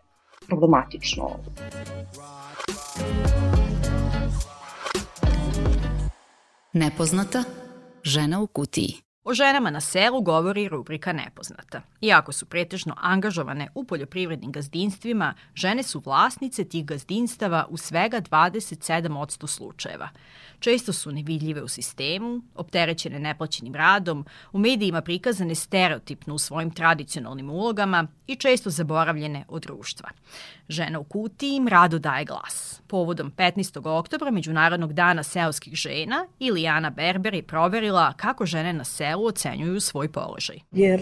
problematično. 0.48 1.30
Nepoznata 6.74 7.44
žena 8.04 8.42
u 8.42 8.48
kutiji. 8.48 9.05
O 9.28 9.34
ženama 9.34 9.70
na 9.70 9.82
selu 9.82 10.22
govori 10.22 10.68
rubrika 10.70 11.14
Nepoznata. 11.14 11.82
Iako 12.02 12.32
su 12.32 12.46
pretežno 12.46 12.96
angažovane 12.98 13.68
u 13.76 13.84
poljoprivrednim 13.84 14.52
gazdinstvima, 14.52 15.34
žene 15.56 15.84
su 15.84 16.02
vlasnice 16.06 16.66
tih 16.66 16.86
gazdinstava 16.86 17.66
u 17.70 17.78
svega 17.78 18.22
27% 18.22 19.48
slučajeva. 19.48 20.10
Često 20.60 20.94
su 20.94 21.12
nevidljive 21.12 21.64
u 21.64 21.68
sistemu, 21.68 22.42
opterećene 22.56 23.20
neplaćenim 23.20 23.76
radom, 23.76 24.26
u 24.52 24.60
medijima 24.60 25.02
prikazane 25.02 25.56
stereotipno 25.56 26.34
u 26.34 26.38
svojim 26.38 26.72
tradicionalnim 26.72 27.50
ulogama 27.50 28.08
i 28.28 28.36
često 28.36 28.70
zaboravljene 28.70 29.46
od 29.48 29.62
društva. 29.62 30.10
Žena 30.70 31.00
u 31.00 31.04
kutiji 31.04 31.56
im 31.56 31.68
rado 31.68 32.00
daje 32.00 32.26
glas. 32.26 32.82
Povodom 32.88 33.32
15. 33.32 33.98
oktobra 34.00 34.32
Međunarodnog 34.32 34.94
dana 34.94 35.24
seoskih 35.24 35.76
žena, 35.76 36.26
Ilijana 36.40 36.90
Berber 36.90 37.34
je 37.34 37.44
proverila 37.44 38.14
kako 38.14 38.46
žene 38.46 38.74
na 38.74 38.84
selu 38.84 39.15
ocenjuju 39.18 39.80
svoj 39.80 40.12
položaj. 40.12 40.60
Jer 40.72 41.02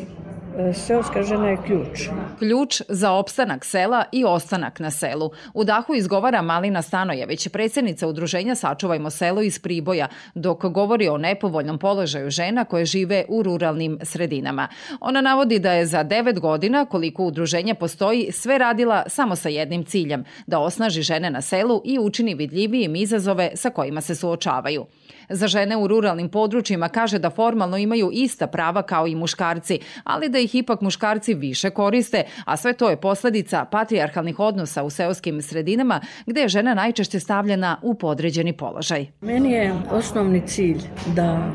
e, 0.58 0.74
seoska 0.74 1.24
žena 1.24 1.50
je 1.50 1.58
ključ. 1.66 2.10
Ključ 2.40 2.82
za 2.90 3.12
opstanak 3.12 3.66
sela 3.66 4.06
i 4.12 4.26
ostanak 4.26 4.80
na 4.80 4.92
selu. 4.92 5.32
U 5.54 5.64
dahu 5.64 5.96
izgovara 5.96 6.42
Malina 6.42 6.82
Stanojević, 6.82 7.48
predsednica 7.48 8.08
udruženja 8.08 8.56
Sačuvajmo 8.56 9.10
selo 9.10 9.42
iz 9.42 9.60
Priboja, 9.60 10.08
dok 10.36 10.66
govori 10.66 11.10
o 11.10 11.18
nepovoljnom 11.18 11.78
položaju 11.80 12.30
žena 12.30 12.66
koje 12.66 12.86
žive 12.86 13.26
u 13.28 13.44
ruralnim 13.44 14.00
sredinama. 14.02 14.68
Ona 15.00 15.22
navodi 15.22 15.60
da 15.60 15.74
je 15.74 15.86
za 15.86 16.04
9 16.04 16.40
godina, 16.40 16.86
koliko 16.86 17.24
udruženje 17.24 17.74
postoji, 17.74 18.32
sve 18.32 18.58
radila 18.58 19.04
samo 19.08 19.36
sa 19.36 19.50
jednim 19.50 19.86
ciljem, 19.86 20.24
da 20.48 20.60
osnaži 20.60 21.02
žene 21.02 21.30
na 21.30 21.42
selu 21.42 21.82
i 21.86 22.00
učini 22.00 22.36
vidljivijim 22.36 22.96
izazove 22.96 23.52
sa 23.56 23.70
kojima 23.70 24.02
se 24.02 24.16
suočavaju. 24.16 24.86
Za 25.34 25.48
žene 25.48 25.78
u 25.78 25.88
ruralnim 25.88 26.30
područjima 26.30 26.90
kaže 26.90 27.20
da 27.20 27.30
formalno 27.30 27.78
imaju 27.78 28.10
ista 28.14 28.48
prava 28.48 28.82
kao 28.82 29.08
i 29.08 29.16
muškarci, 29.16 29.80
ali 30.04 30.30
da 30.30 30.40
ih 30.40 30.56
ipak 30.56 30.82
muškarci 30.82 31.34
više 31.34 31.70
koriste, 31.70 32.24
a 32.46 32.58
sve 32.58 32.74
to 32.74 32.90
je 32.90 33.02
posledica 33.02 33.66
patrijarhalnih 33.66 34.40
odnosa 34.40 34.84
u 34.84 34.90
seoskim 34.90 35.42
sredinama 35.42 36.02
gde 36.26 36.42
je 36.42 36.48
žena 36.48 36.74
najčešće 36.74 37.20
stavljena 37.20 37.80
u 37.82 37.94
podređeni 37.94 38.54
položaj. 38.54 39.08
Meni 39.22 39.52
je 39.52 39.74
osnovni 39.92 40.42
cilj 40.48 40.82
da 41.16 41.52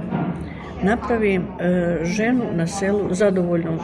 napravim 0.82 1.42
e, 1.42 1.98
ženu 2.04 2.44
na 2.52 2.66
selu 2.66 3.08
zadovoljnom 3.10 3.78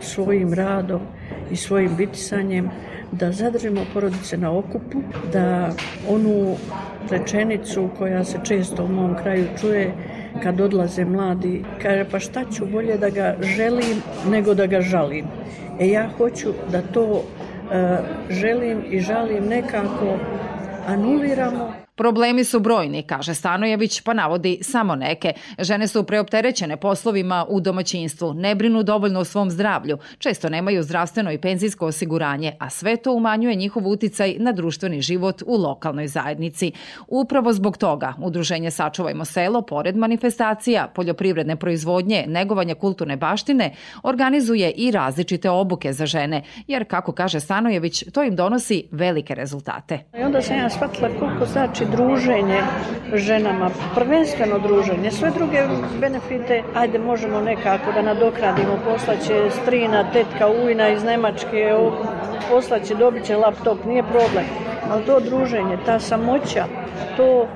svojim 0.00 0.54
radom 0.54 1.00
i 1.50 1.56
svojim 1.56 1.96
bitisanjem, 1.96 2.70
da 3.18 3.32
zadržimo 3.32 3.80
porodice 3.92 4.36
na 4.36 4.58
okupu, 4.58 4.98
da 5.32 5.70
onu 6.08 6.56
rečenicu 7.10 7.88
koja 7.98 8.24
se 8.24 8.38
često 8.44 8.84
u 8.84 8.88
mom 8.88 9.16
kraju 9.22 9.46
čuje 9.60 9.94
kad 10.42 10.60
odlaze 10.60 11.04
mladi, 11.04 11.64
kaže 11.82 12.04
pa 12.10 12.18
šta 12.18 12.44
ću 12.50 12.66
bolje 12.66 12.98
da 12.98 13.10
ga 13.10 13.36
želim 13.40 14.02
nego 14.30 14.54
da 14.54 14.66
ga 14.66 14.80
žalim. 14.80 15.24
E 15.80 15.88
ja 15.88 16.08
hoću 16.18 16.52
da 16.72 16.82
to 16.82 17.22
e, 17.72 17.98
želim 18.30 18.84
i 18.90 19.00
žalim 19.00 19.46
nekako 19.46 20.18
anuliramo 20.86 21.83
Problemi 21.96 22.44
su 22.44 22.60
brojni, 22.60 23.02
kaže 23.02 23.34
Stanojević, 23.34 24.00
pa 24.00 24.14
navodi 24.14 24.58
samo 24.62 24.96
neke. 24.96 25.32
Žene 25.58 25.88
su 25.88 26.04
preopterećene 26.04 26.76
poslovima 26.76 27.46
u 27.48 27.60
domaćinstvu, 27.60 28.34
ne 28.34 28.54
brinu 28.54 28.82
dovoljno 28.82 29.20
o 29.20 29.24
svom 29.24 29.50
zdravlju, 29.50 29.98
često 30.18 30.48
nemaju 30.48 30.82
zdravstveno 30.82 31.32
i 31.32 31.38
penzijsko 31.38 31.86
osiguranje, 31.86 32.52
a 32.60 32.70
sve 32.70 32.96
to 32.96 33.12
umanjuje 33.12 33.54
njihov 33.54 33.88
uticaj 33.88 34.36
na 34.38 34.52
društveni 34.52 35.00
život 35.00 35.42
u 35.46 35.56
lokalnoj 35.56 36.08
zajednici. 36.08 36.72
Upravo 37.08 37.52
zbog 37.52 37.76
toga 37.76 38.14
Udruženje 38.22 38.70
Sačuvajmo 38.70 39.24
selo, 39.24 39.62
pored 39.62 39.96
manifestacija, 39.96 40.88
poljoprivredne 40.94 41.56
proizvodnje, 41.56 42.24
negovanja 42.26 42.74
kulturne 42.74 43.16
baštine, 43.16 43.74
organizuje 44.02 44.70
i 44.70 44.90
različite 44.90 45.50
obuke 45.50 45.92
za 45.92 46.06
žene, 46.06 46.42
jer, 46.66 46.84
kako 46.88 47.12
kaže 47.12 47.40
Stanojević, 47.40 48.04
to 48.12 48.22
im 48.22 48.36
donosi 48.36 48.88
velike 48.90 49.34
rezultate. 49.34 49.98
I 50.18 50.22
onda 50.22 50.42
sam 50.42 50.56
ja 50.56 50.70
shvatila 50.70 51.08
koliko 51.18 51.46
znači 51.46 51.83
druženje 51.84 52.60
ženama, 53.14 53.70
prvenstveno 53.94 54.58
druženje, 54.58 55.10
sve 55.10 55.30
druge 55.30 55.62
benefite, 56.00 56.62
ajde 56.74 56.98
možemo 56.98 57.40
nekako 57.40 57.92
da 57.92 58.02
nadokradimo, 58.02 58.78
poslaće 58.84 59.50
strina, 59.62 60.10
tetka, 60.12 60.48
ujna 60.48 60.88
iz 60.88 61.04
Nemačke, 61.04 61.72
poslaće, 62.50 62.94
dobit 62.94 63.24
će 63.24 63.36
laptop, 63.36 63.84
nije 63.84 64.02
problem, 64.02 64.44
ali 64.90 65.04
to 65.04 65.20
druženje, 65.20 65.78
ta 65.86 66.00
samoća, 66.00 66.64
to 67.16 67.48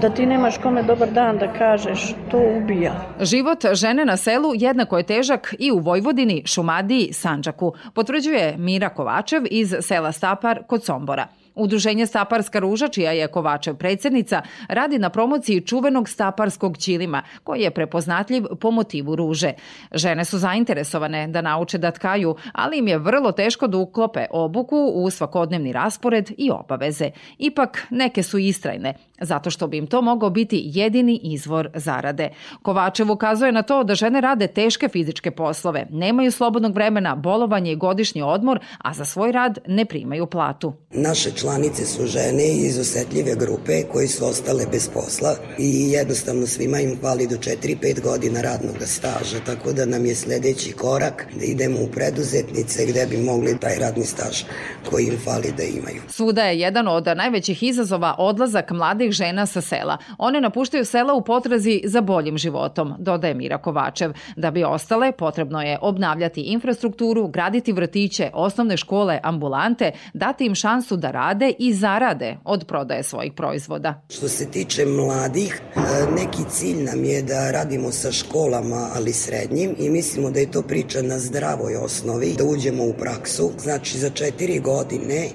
da 0.00 0.10
ti 0.10 0.26
nemaš 0.26 0.58
kome 0.58 0.82
dobar 0.82 1.10
dan 1.10 1.38
da 1.38 1.52
kažeš, 1.52 2.14
to 2.30 2.38
ubija. 2.38 2.92
Život 3.20 3.64
žene 3.72 4.04
na 4.04 4.16
selu 4.16 4.52
jednako 4.54 4.98
je 4.98 5.06
težak 5.06 5.54
i 5.58 5.72
u 5.72 5.78
Vojvodini, 5.78 6.42
Šumadiji, 6.46 7.12
Sanđaku, 7.12 7.72
potvrđuje 7.94 8.54
Mira 8.58 8.88
Kovačev 8.88 9.42
iz 9.50 9.74
sela 9.80 10.12
Stapar 10.12 10.62
kod 10.66 10.84
Sombora. 10.84 11.26
Udruženje 11.54 12.06
Staparska 12.06 12.58
ruža, 12.58 12.88
čija 12.88 13.12
je 13.12 13.28
Kovačev 13.28 13.76
predsednica, 13.76 14.42
radi 14.68 14.98
na 14.98 15.10
promociji 15.10 15.60
čuvenog 15.60 16.08
staparskog 16.08 16.78
ćilima, 16.78 17.22
koji 17.44 17.60
je 17.60 17.70
prepoznatljiv 17.70 18.44
po 18.60 18.70
motivu 18.70 19.16
ruže. 19.16 19.52
Žene 19.92 20.24
su 20.24 20.38
zainteresovane 20.38 21.28
da 21.28 21.40
nauče 21.40 21.78
da 21.78 21.90
tkaju, 21.90 22.36
ali 22.52 22.78
im 22.78 22.88
je 22.88 22.98
vrlo 22.98 23.32
teško 23.32 23.66
da 23.66 23.78
uklope 23.78 24.26
obuku 24.30 24.76
u 24.94 25.10
svakodnevni 25.10 25.72
raspored 25.72 26.30
i 26.38 26.50
obaveze. 26.50 27.10
Ipak, 27.38 27.86
neke 27.90 28.22
su 28.22 28.38
istrajne, 28.38 28.94
zato 29.20 29.50
što 29.50 29.66
bi 29.66 29.76
im 29.76 29.86
to 29.86 30.02
mogao 30.02 30.30
biti 30.30 30.62
jedini 30.64 31.20
izvor 31.22 31.68
zarade. 31.74 32.30
Kovačev 32.62 33.10
ukazuje 33.10 33.52
na 33.52 33.62
to 33.62 33.84
da 33.84 33.94
žene 33.94 34.20
rade 34.20 34.46
teške 34.46 34.88
fizičke 34.88 35.30
poslove, 35.30 35.86
nemaju 35.90 36.32
slobodnog 36.32 36.74
vremena, 36.74 37.14
bolovanje 37.16 37.72
i 37.72 37.76
godišnji 37.76 38.22
odmor, 38.22 38.58
a 38.78 38.94
za 38.94 39.04
svoj 39.04 39.32
rad 39.32 39.58
ne 39.66 39.84
primaju 39.84 40.26
platu. 40.26 40.72
Naše 40.90 41.30
članice 41.30 41.86
su 41.86 42.06
žene 42.06 42.48
iz 42.48 42.78
osetljive 42.78 43.34
grupe 43.34 43.82
koji 43.92 44.08
su 44.08 44.26
ostale 44.26 44.64
bez 44.72 44.88
posla 44.88 45.34
i 45.58 45.90
jednostavno 45.90 46.46
svima 46.46 46.80
im 46.80 46.98
fali 47.00 47.26
do 47.26 47.36
4-5 47.36 48.02
godina 48.02 48.40
radnog 48.40 48.76
staža, 48.80 49.38
tako 49.46 49.72
da 49.72 49.86
nam 49.86 50.06
je 50.06 50.14
sledeći 50.14 50.72
korak 50.72 51.26
da 51.38 51.44
idemo 51.44 51.78
u 51.80 51.88
preduzetnice 51.92 52.86
gde 52.86 53.06
bi 53.06 53.16
mogli 53.16 53.58
taj 53.60 53.78
radni 53.78 54.04
staž 54.04 54.42
koji 54.90 55.04
im 55.04 55.18
fali 55.24 55.52
da 55.56 55.62
imaju. 55.62 56.02
Svuda 56.08 56.42
je 56.42 56.60
jedan 56.60 56.88
od 56.88 57.06
najvećih 57.16 57.62
izazova 57.62 58.14
odlazak 58.18 58.70
mladih 59.04 59.12
žena 59.12 59.46
sa 59.46 59.60
sela. 59.60 59.98
One 60.18 60.40
napuštaju 60.40 60.84
sela 60.84 61.14
u 61.14 61.24
potrazi 61.24 61.82
za 61.84 62.00
boljim 62.00 62.38
životom, 62.38 62.94
dodaje 62.98 63.34
Mira 63.34 63.58
Kovačev. 63.58 64.12
Da 64.36 64.50
bi 64.50 64.64
ostale, 64.64 65.12
potrebno 65.12 65.62
je 65.62 65.78
obnavljati 65.82 66.40
infrastrukturu, 66.40 67.28
graditi 67.28 67.72
vrtiće, 67.72 68.30
osnovne 68.34 68.76
škole, 68.76 69.20
ambulante, 69.22 69.92
dati 70.14 70.46
im 70.46 70.54
šansu 70.54 70.96
da 70.96 71.10
rade 71.10 71.52
i 71.58 71.72
zarade 71.74 72.36
od 72.44 72.64
prodaje 72.66 73.02
svojih 73.02 73.32
proizvoda. 73.32 74.02
Što 74.08 74.28
se 74.28 74.50
tiče 74.50 74.86
mladih, 74.86 75.60
e, 75.76 75.80
neki 76.16 76.44
cilj 76.50 76.84
nam 76.84 77.04
je 77.04 77.22
da 77.22 77.50
radimo 77.50 77.90
sa 77.90 78.12
školama, 78.12 78.88
ali 78.96 79.12
srednjim 79.12 79.74
i 79.78 79.90
mislimo 79.90 80.30
da 80.30 80.40
je 80.40 80.50
to 80.50 80.62
priča 80.62 81.02
na 81.02 81.18
zdravoj 81.18 81.76
osnovi, 81.76 82.34
da 82.38 82.44
uđemo 82.44 82.84
u 82.84 82.92
praksu. 82.92 83.52
Znači 83.58 83.98
za 83.98 84.10
četiri 84.10 84.60
godine 84.60 85.28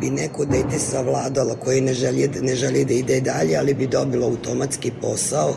bi 0.00 0.10
neko 0.10 0.44
dete 0.44 0.78
savladalo 0.78 1.56
koje 1.64 1.80
ne 1.80 1.94
želi, 1.94 2.30
ne 2.42 2.54
želi 2.54 2.84
da 2.84 2.94
ide 2.94 3.20
dalje, 3.20 3.56
ali 3.56 3.74
bi 3.74 3.86
dobilo 3.86 4.26
automatski 4.26 4.92
posao, 5.02 5.54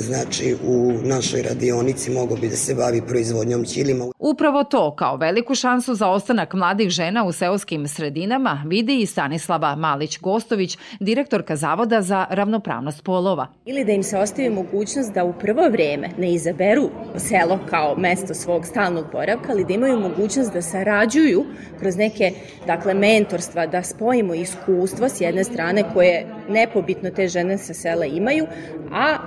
znači 0.00 0.56
u 0.64 0.92
našoj 1.02 1.42
radionici 1.42 2.10
mogo 2.10 2.36
bi 2.36 2.48
da 2.48 2.56
se 2.56 2.74
bavi 2.74 3.02
proizvodnjom 3.02 3.64
ćilima. 3.64 4.04
Upravo 4.18 4.64
to, 4.64 4.96
kao 4.96 5.16
veliku 5.16 5.54
šansu 5.54 5.94
za 5.94 6.08
ostanak 6.08 6.54
mladih 6.54 6.88
žena 6.88 7.24
u 7.24 7.32
seoskim 7.32 7.88
sredinama, 7.88 8.62
vidi 8.66 9.00
i 9.00 9.06
Stanislava 9.06 9.76
Malić-Gostović, 9.76 10.78
direktorka 11.00 11.56
Zavoda 11.56 12.02
za 12.02 12.26
ravnopravnost 12.30 13.04
polova. 13.04 13.46
Ili 13.66 13.84
da 13.84 13.92
im 13.92 14.02
se 14.02 14.18
ostavi 14.18 14.50
mogućnost 14.50 15.12
da 15.12 15.24
u 15.24 15.32
prvo 15.32 15.68
vreme 15.68 16.10
ne 16.18 16.32
izaberu 16.32 16.90
selo 17.16 17.58
kao 17.70 17.96
mesto 17.96 18.34
svog 18.34 18.66
stalnog 18.66 19.04
boravka, 19.12 19.52
ali 19.52 19.64
da 19.64 19.74
imaju 19.74 20.00
mogućnost 20.00 20.52
da 20.52 20.62
sarađuju 20.62 21.44
kroz 21.80 21.96
neke, 21.96 22.32
dakle, 22.66 22.94
mentorstva, 23.42 23.66
da 23.66 23.82
spojimo 23.82 24.34
iskustva 24.34 25.08
s 25.08 25.20
jedne 25.20 25.44
strane 25.44 25.84
koje 25.94 26.26
nepobitno 26.48 27.10
te 27.10 27.28
žene 27.28 27.58
sa 27.58 27.74
sela 27.74 28.04
imaju, 28.04 28.46
a 28.92 29.18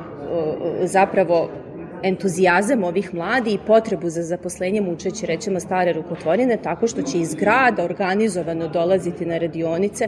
zapravo 0.83 1.49
entuzijazam 2.03 2.83
ovih 2.83 3.13
mladi 3.13 3.53
i 3.53 3.59
potrebu 3.67 4.09
za 4.09 4.23
zaposlenjem 4.23 4.87
učeći, 4.87 5.25
rećemo, 5.25 5.59
stare 5.59 5.93
rukotvorine, 5.93 6.57
tako 6.57 6.87
što 6.87 7.01
će 7.01 7.19
iz 7.19 7.35
grada 7.35 7.83
organizovano 7.83 8.67
dolaziti 8.67 9.25
na 9.25 9.37
radionice 9.37 10.07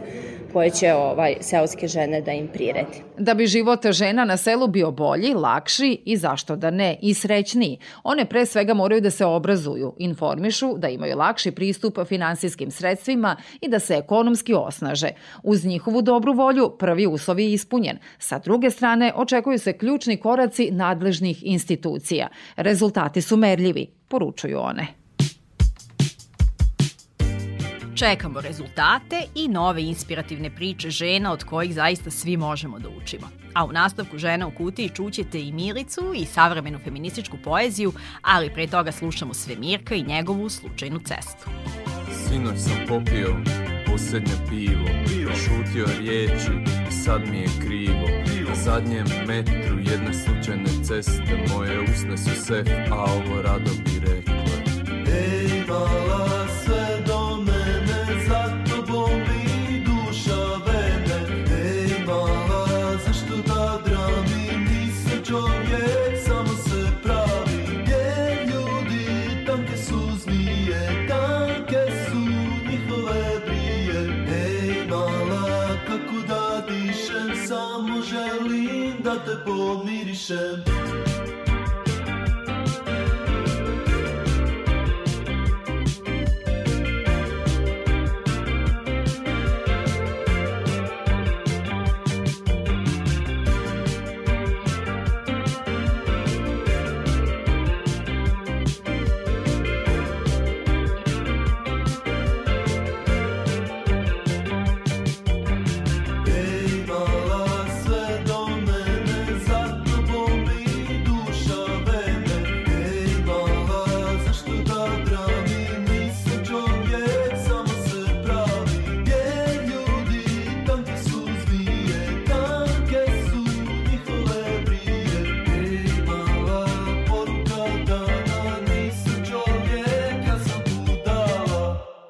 koje 0.52 0.70
će 0.70 0.92
ovaj, 0.92 1.36
seoske 1.40 1.88
žene 1.88 2.20
da 2.20 2.32
im 2.32 2.48
priredi. 2.48 3.02
Da 3.18 3.34
bi 3.34 3.46
život 3.46 3.86
žena 3.86 4.24
na 4.24 4.36
selu 4.36 4.66
bio 4.66 4.90
bolji, 4.90 5.34
lakši 5.34 6.02
i 6.04 6.16
zašto 6.16 6.56
da 6.56 6.70
ne, 6.70 6.98
i 7.02 7.14
srećniji, 7.14 7.78
one 8.02 8.24
pre 8.24 8.46
svega 8.46 8.74
moraju 8.74 9.00
da 9.00 9.10
se 9.10 9.24
obrazuju, 9.24 9.94
informišu, 9.98 10.78
da 10.78 10.88
imaju 10.88 11.16
lakši 11.16 11.50
pristup 11.50 11.98
finansijskim 12.08 12.70
sredstvima 12.70 13.36
i 13.60 13.68
da 13.68 13.78
se 13.78 13.94
ekonomski 13.94 14.54
osnaže. 14.54 15.08
Uz 15.42 15.64
njihovu 15.64 16.02
dobru 16.02 16.32
volju 16.32 16.70
prvi 16.78 17.06
uslov 17.06 17.40
je 17.40 17.52
ispunjen. 17.52 17.98
Sa 18.18 18.38
druge 18.38 18.70
strane, 18.70 19.12
očekuju 19.16 19.58
se 19.58 19.72
ključni 19.72 20.16
koraci 20.16 20.70
nadležnih 20.70 21.46
institucija 21.46 21.87
institucija. 21.88 22.28
Rezultati 22.56 23.22
su 23.22 23.36
merljivi, 23.36 23.86
poručuju 24.08 24.58
one. 24.60 24.86
Čekamo 27.94 28.40
rezultate 28.40 29.22
i 29.34 29.48
nove 29.48 29.82
inspirativne 29.82 30.50
priče 30.50 30.90
žena 30.90 31.32
od 31.32 31.44
kojih 31.44 31.74
zaista 31.74 32.10
svi 32.10 32.36
možemo 32.36 32.78
da 32.78 32.88
učimo. 32.88 33.28
A 33.54 33.64
u 33.64 33.72
nastavku 33.72 34.18
Žena 34.18 34.46
u 34.46 34.50
kutiji 34.50 34.88
čućete 34.88 35.40
i 35.40 35.52
Milicu 35.52 36.12
i 36.16 36.24
savremenu 36.24 36.78
feminističku 36.78 37.36
poeziju, 37.44 37.92
ali 38.22 38.50
pre 38.54 38.66
toga 38.66 38.92
slušamo 38.92 39.34
Svemirka 39.34 39.94
i 39.94 40.02
njegovu 40.02 40.48
slučajnu 40.48 40.98
cestu. 40.98 41.50
Sinoć 42.28 42.58
sam 42.58 42.86
popio 42.88 43.36
posljednje 43.86 44.34
pivo, 44.48 44.88
šutio 45.34 45.86
riječi 45.98 46.77
sad 47.08 47.30
mi 47.30 47.38
je 47.38 47.48
krivo. 47.60 48.08
Na 48.48 48.54
zadnjem 48.54 49.06
metru 49.26 49.78
jedne 49.78 50.14
slučajne 50.14 50.84
ceste 50.84 51.38
moje 51.54 51.80
usne 51.80 52.18
su 52.18 52.44
sef, 52.44 52.66
a 52.90 53.04
ovo 53.04 53.42
rado 53.42 53.70
bi 53.84 54.00
rekle. 54.00 54.34
Ej, 55.06 55.64
mala, 55.68 56.46
sve 56.64 56.87
da 79.48 80.64
te 80.64 80.67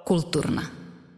Kulturna. 0.09 0.63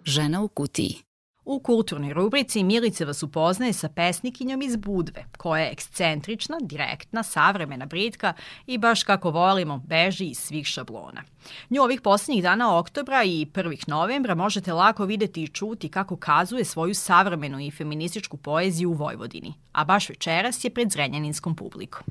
Žena 0.05 0.43
u 0.43 0.49
kutiji. 0.49 0.97
U 1.45 1.61
kulturnoj 1.61 2.13
rubrici 2.13 2.65
Milica 2.65 3.05
vas 3.05 3.23
upoznaje 3.23 3.73
sa 3.73 3.89
pesnikinjom 3.89 4.63
iz 4.63 4.77
Budve, 4.77 5.25
koja 5.39 5.63
je 5.63 5.73
ekscentrična, 5.73 6.57
direktna, 6.61 7.23
savremena 7.23 7.87
britka 7.87 8.33
i 8.67 8.79
baš 8.79 9.03
kako 9.03 9.31
volimo, 9.31 9.79
beži 9.87 10.25
iz 10.25 10.39
svih 10.39 10.67
šablona. 10.67 11.23
Nju 11.71 11.83
ovih 11.83 12.01
poslednjih 12.01 12.43
dana 12.43 12.79
oktobra 12.79 13.25
i 13.25 13.47
prvih 13.53 13.89
novembra 13.89 14.35
možete 14.35 14.73
lako 14.73 15.05
videti 15.05 15.43
i 15.43 15.49
čuti 15.49 15.89
kako 15.89 16.17
kazuje 16.17 16.65
svoju 16.65 16.95
savremenu 16.95 17.61
i 17.61 17.71
feminističku 17.71 18.37
poeziju 18.37 18.91
u 18.91 18.95
Vojvodini, 18.95 19.55
a 19.73 19.85
baš 19.85 20.09
večeras 20.09 20.65
je 20.65 20.71
pred 20.71 20.91
zrenjaninskom 20.91 21.57
publikom. 21.57 22.05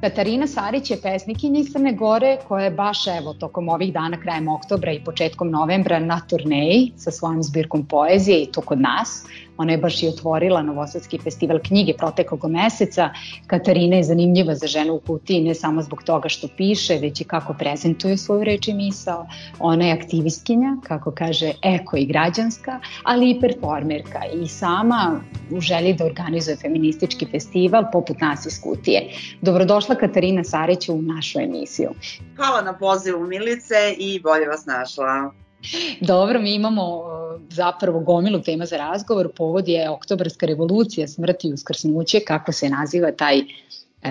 Katarina 0.00 0.46
Sarić 0.46 0.90
je 0.90 0.96
pesnikinja 1.02 1.60
iz 1.60 1.72
Crne 1.72 1.92
Gore 1.92 2.36
koja 2.48 2.64
je 2.64 2.70
baš 2.70 3.06
evo 3.06 3.32
tokom 3.34 3.68
ovih 3.68 3.92
dana 3.92 4.20
krajem 4.20 4.48
oktobra 4.48 4.92
i 4.92 5.04
početkom 5.04 5.50
novembra 5.50 5.98
na 5.98 6.20
turneji 6.20 6.92
sa 6.96 7.10
svojom 7.10 7.42
zbirkom 7.42 7.86
poezije 7.86 8.42
i 8.42 8.46
to 8.46 8.60
kod 8.60 8.80
nas. 8.80 9.24
Ona 9.58 9.72
je 9.72 9.78
baš 9.78 10.02
i 10.02 10.08
otvorila 10.08 10.62
Novosadski 10.62 11.18
festival 11.18 11.58
knjige 11.58 11.92
proteklog 11.98 12.44
meseca. 12.50 13.10
Katarina 13.46 13.96
je 13.96 14.02
zanimljiva 14.02 14.54
za 14.54 14.66
ženu 14.66 14.94
u 14.94 15.00
kutiji 15.00 15.40
ne 15.40 15.54
samo 15.54 15.82
zbog 15.82 16.02
toga 16.02 16.28
što 16.28 16.48
piše, 16.56 16.98
već 16.98 17.20
i 17.20 17.24
kako 17.24 17.54
prezentuje 17.54 18.16
svoju 18.16 18.44
reč 18.44 18.68
i 18.68 18.74
misao. 18.74 19.26
Ona 19.58 19.86
je 19.86 19.92
aktivistkinja, 19.92 20.76
kako 20.82 21.10
kaže, 21.10 21.52
eko 21.62 21.96
i 21.96 22.06
građanska, 22.06 22.80
ali 23.02 23.30
i 23.30 23.40
performerka 23.40 24.20
i 24.42 24.48
sama 24.48 25.20
u 25.50 25.60
želji 25.60 25.94
da 25.94 26.04
organizuje 26.04 26.56
feministički 26.56 27.26
festival 27.26 27.84
poput 27.92 28.20
nas 28.20 28.46
iz 28.46 28.60
kutije. 28.62 29.10
Dobrodošla 29.40 29.94
Katarina 29.94 30.44
Sarić 30.44 30.88
u 30.88 31.02
našu 31.02 31.40
emisiju. 31.40 31.90
Hvala 32.36 32.62
na 32.62 32.78
pozivu 32.78 33.26
Milice 33.26 33.94
i 33.98 34.20
bolje 34.20 34.46
vas 34.46 34.66
našla. 34.66 35.32
Dobro, 36.00 36.40
mi 36.40 36.54
imamo 36.54 37.02
zapravo 37.50 38.00
gomilu 38.00 38.42
tema 38.42 38.66
za 38.66 38.76
razgovor. 38.76 39.28
Povod 39.36 39.68
je 39.68 39.90
oktobarska 39.90 40.46
revolucija, 40.46 41.08
smrt 41.08 41.44
i 41.44 41.52
uskrsnuće, 41.52 42.20
kako 42.20 42.52
se 42.52 42.68
naziva 42.68 43.12
taj 43.12 43.38
e, 43.38 43.44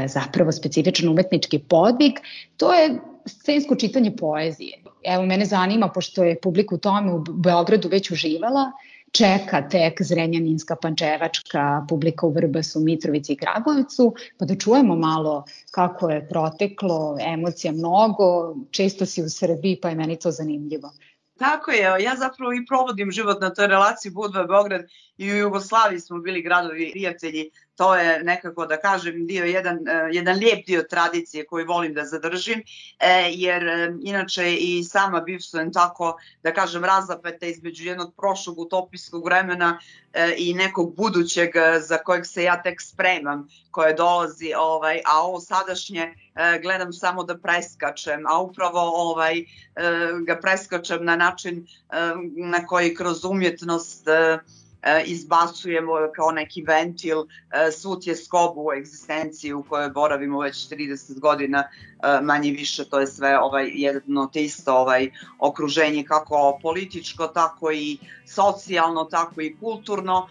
zapravo 0.08 0.52
specifičan 0.52 1.10
umetnički 1.10 1.60
podvig. 1.60 2.12
To 2.58 2.74
je 2.74 3.00
scensko 3.26 3.76
čitanje 3.76 4.12
poezije. 4.12 4.84
Evo, 5.04 5.26
mene 5.26 5.46
zanima, 5.46 5.88
pošto 5.88 6.24
je 6.24 6.40
publika 6.42 6.76
u 6.76 6.78
tome 6.78 7.14
u 7.14 7.20
Beogradu 7.20 7.88
već 7.88 8.12
uživala, 8.12 8.72
čeka 9.12 9.70
tek 9.70 10.02
Zrenjaninska, 10.02 10.76
Pančevačka, 10.76 11.86
publika 11.90 12.28
u 12.28 12.32
Vrbasu, 12.32 12.80
Mitrovici 12.80 13.34
i 13.34 13.36
Kragujevcu, 13.36 14.14
pa 14.38 14.46
da 14.46 14.56
čujemo 14.56 14.96
malo 14.96 15.44
kako 15.72 16.10
je 16.10 16.28
proteklo, 16.28 17.18
emocija 17.20 17.72
mnogo, 17.74 18.56
često 18.72 19.06
si 19.06 19.24
u 19.24 19.30
Srbiji, 19.30 19.80
pa 19.82 19.90
je 19.90 19.96
meni 19.96 20.16
to 20.16 20.32
zanimljivo. 20.32 20.92
Tako 21.38 21.72
je, 21.72 22.04
ja 22.04 22.16
zapravo 22.16 22.54
i 22.54 22.66
provodim 22.66 23.12
život 23.12 23.42
na 23.42 23.54
toj 23.54 23.68
relaciji 23.68 24.12
Budva 24.12 24.44
Beograd 24.44 24.82
i 25.18 25.34
u 25.34 25.38
Jugoslaviji 25.38 26.00
smo 26.00 26.20
bili 26.20 26.42
gradovi 26.42 26.90
prijatelji, 26.92 27.52
to 27.76 27.96
je 27.96 28.24
nekako 28.24 28.66
da 28.66 28.78
kažem 28.78 29.26
dio 29.26 29.46
jedan, 29.46 29.88
eh, 29.88 30.10
jedan 30.12 30.38
lijep 30.38 30.66
dio 30.66 30.84
tradicije 30.84 31.46
koji 31.46 31.66
volim 31.66 31.94
da 31.94 32.06
zadržim, 32.06 32.64
e, 33.00 33.30
jer 33.32 33.68
eh, 33.68 33.94
inače 34.02 34.56
i 34.56 34.84
sama 34.84 35.22
bivšujem 35.22 35.74
tako 35.74 36.18
da 36.44 36.54
kažem 36.54 36.84
razapeta 36.84 37.46
između 37.46 37.86
jednog 37.86 38.14
prošlog 38.16 38.60
utopijskog 38.60 39.26
vremena 39.26 39.80
e, 40.14 40.34
i 40.38 40.54
nekog 40.54 40.96
budućeg 40.96 41.50
za 41.80 41.98
kojeg 41.98 42.26
se 42.26 42.44
ja 42.44 42.62
tek 42.62 42.82
spremam, 42.82 43.48
koje 43.78 43.94
dolazi, 43.94 44.54
ovaj, 44.58 45.02
a 45.06 45.22
ovo 45.22 45.40
sadašnje 45.40 46.02
e, 46.02 46.60
gledam 46.62 46.94
samo 46.94 47.24
da 47.24 47.38
preskačem, 47.38 48.24
a 48.28 48.40
upravo 48.42 48.80
ovaj, 48.80 49.40
e, 49.40 49.46
ga 50.26 50.40
preskačem 50.42 51.06
na 51.06 51.16
način 51.16 51.68
e, 51.90 51.96
na 52.38 52.66
koji 52.66 52.96
kroz 52.96 53.26
umjetnost 53.26 54.08
e, 54.08 54.12
e, 54.12 54.40
izbacujemo 55.06 55.92
kao 56.16 56.32
neki 56.32 56.62
ventil 56.62 57.18
e, 57.20 57.72
svu 57.72 58.00
tjeskobu 58.00 58.66
u 58.68 58.74
egzistenciji 58.74 59.54
u 59.54 59.64
kojoj 59.64 59.90
boravimo 59.90 60.40
već 60.40 60.70
30 60.70 61.20
godina 61.20 61.60
e, 61.64 62.22
manje 62.22 62.52
više 62.52 62.90
to 62.90 63.00
je 63.00 63.08
sve 63.08 63.40
ovaj 63.40 63.72
jedno 63.74 64.30
te 64.34 64.44
isto 64.44 64.76
ovaj 64.76 65.12
okruženje 65.40 66.04
kako 66.04 66.60
političko 66.62 67.28
tako 67.28 67.72
i 67.72 67.98
socijalno 68.26 69.04
tako 69.04 69.42
i 69.42 69.56
kulturno 69.60 70.28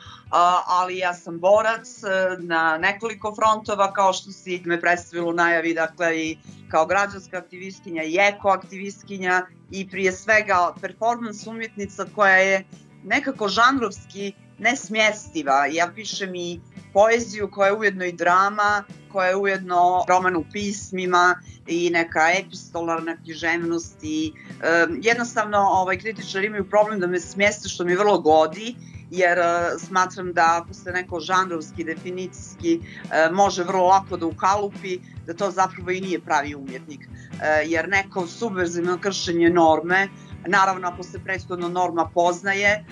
ali 0.66 0.98
ja 0.98 1.14
sam 1.14 1.40
borac 1.40 2.02
e, 2.02 2.06
na 2.38 2.78
nekoliko 2.78 3.34
frontova 3.34 3.92
kao 3.92 4.12
što 4.12 4.30
si 4.30 4.62
me 4.64 4.80
predstavilo 4.80 5.30
u 5.30 5.32
najavi 5.34 5.74
dakle 5.74 6.18
i 6.18 6.38
kao 6.70 6.86
građanska 6.86 7.38
aktivistkinja 7.38 8.02
i 8.02 8.16
eko 8.20 8.48
aktivistkinja 8.48 9.46
i 9.70 9.88
prije 9.88 10.12
svega 10.12 10.74
performans 10.80 11.46
umjetnica 11.46 12.06
koja 12.14 12.36
je 12.36 12.64
nekako 13.04 13.48
žanrovski 13.48 14.32
nesmjestiva. 14.58 15.66
Ja 15.66 15.90
pišem 15.94 16.34
i 16.34 16.60
poeziju 16.92 17.50
koja 17.50 17.66
je 17.66 17.76
ujedno 17.76 18.04
i 18.04 18.12
drama, 18.12 18.84
koja 19.12 19.28
je 19.28 19.36
ujedno 19.36 20.04
roman 20.08 20.36
u 20.36 20.44
pismima 20.52 21.42
i 21.66 21.90
neka 21.90 22.30
epistolarna 22.32 23.16
književnost 23.16 23.96
i 24.02 24.32
e, 24.62 24.86
jednostavno 25.02 25.58
ovaj, 25.58 25.98
kritičari 25.98 26.46
imaju 26.46 26.70
problem 26.70 27.00
da 27.00 27.06
me 27.06 27.20
smjeste 27.20 27.68
što 27.68 27.84
mi 27.84 27.94
vrlo 27.94 28.18
godi 28.18 28.74
jer 29.10 29.38
uh, 29.38 29.80
smatram 29.80 30.32
da 30.32 30.62
ako 30.62 30.74
se 30.74 30.92
neko 30.92 31.20
žanrovski, 31.20 31.84
definicijski 31.84 32.80
uh, 32.80 33.34
može 33.34 33.64
vrlo 33.64 33.86
lako 33.86 34.16
da 34.16 34.26
ukalupi, 34.26 34.98
da 35.26 35.34
to 35.34 35.50
zapravo 35.50 35.90
i 35.90 36.00
nije 36.00 36.20
pravi 36.20 36.54
umjetnik. 36.54 37.00
Uh, 37.00 37.40
jer 37.66 37.88
neko 37.88 38.26
subverzivno 38.26 38.98
kršenje 38.98 39.50
norme, 39.50 40.08
naravno 40.46 40.88
ako 40.88 41.02
se 41.02 41.18
prethodno 41.18 41.68
norma 41.68 42.10
poznaje, 42.14 42.84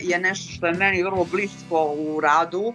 je 0.00 0.18
nešto 0.18 0.52
što 0.52 0.66
je 0.66 0.74
meni 0.74 1.02
vrlo 1.02 1.24
blisko 1.24 1.94
u 1.96 2.20
radu 2.20 2.74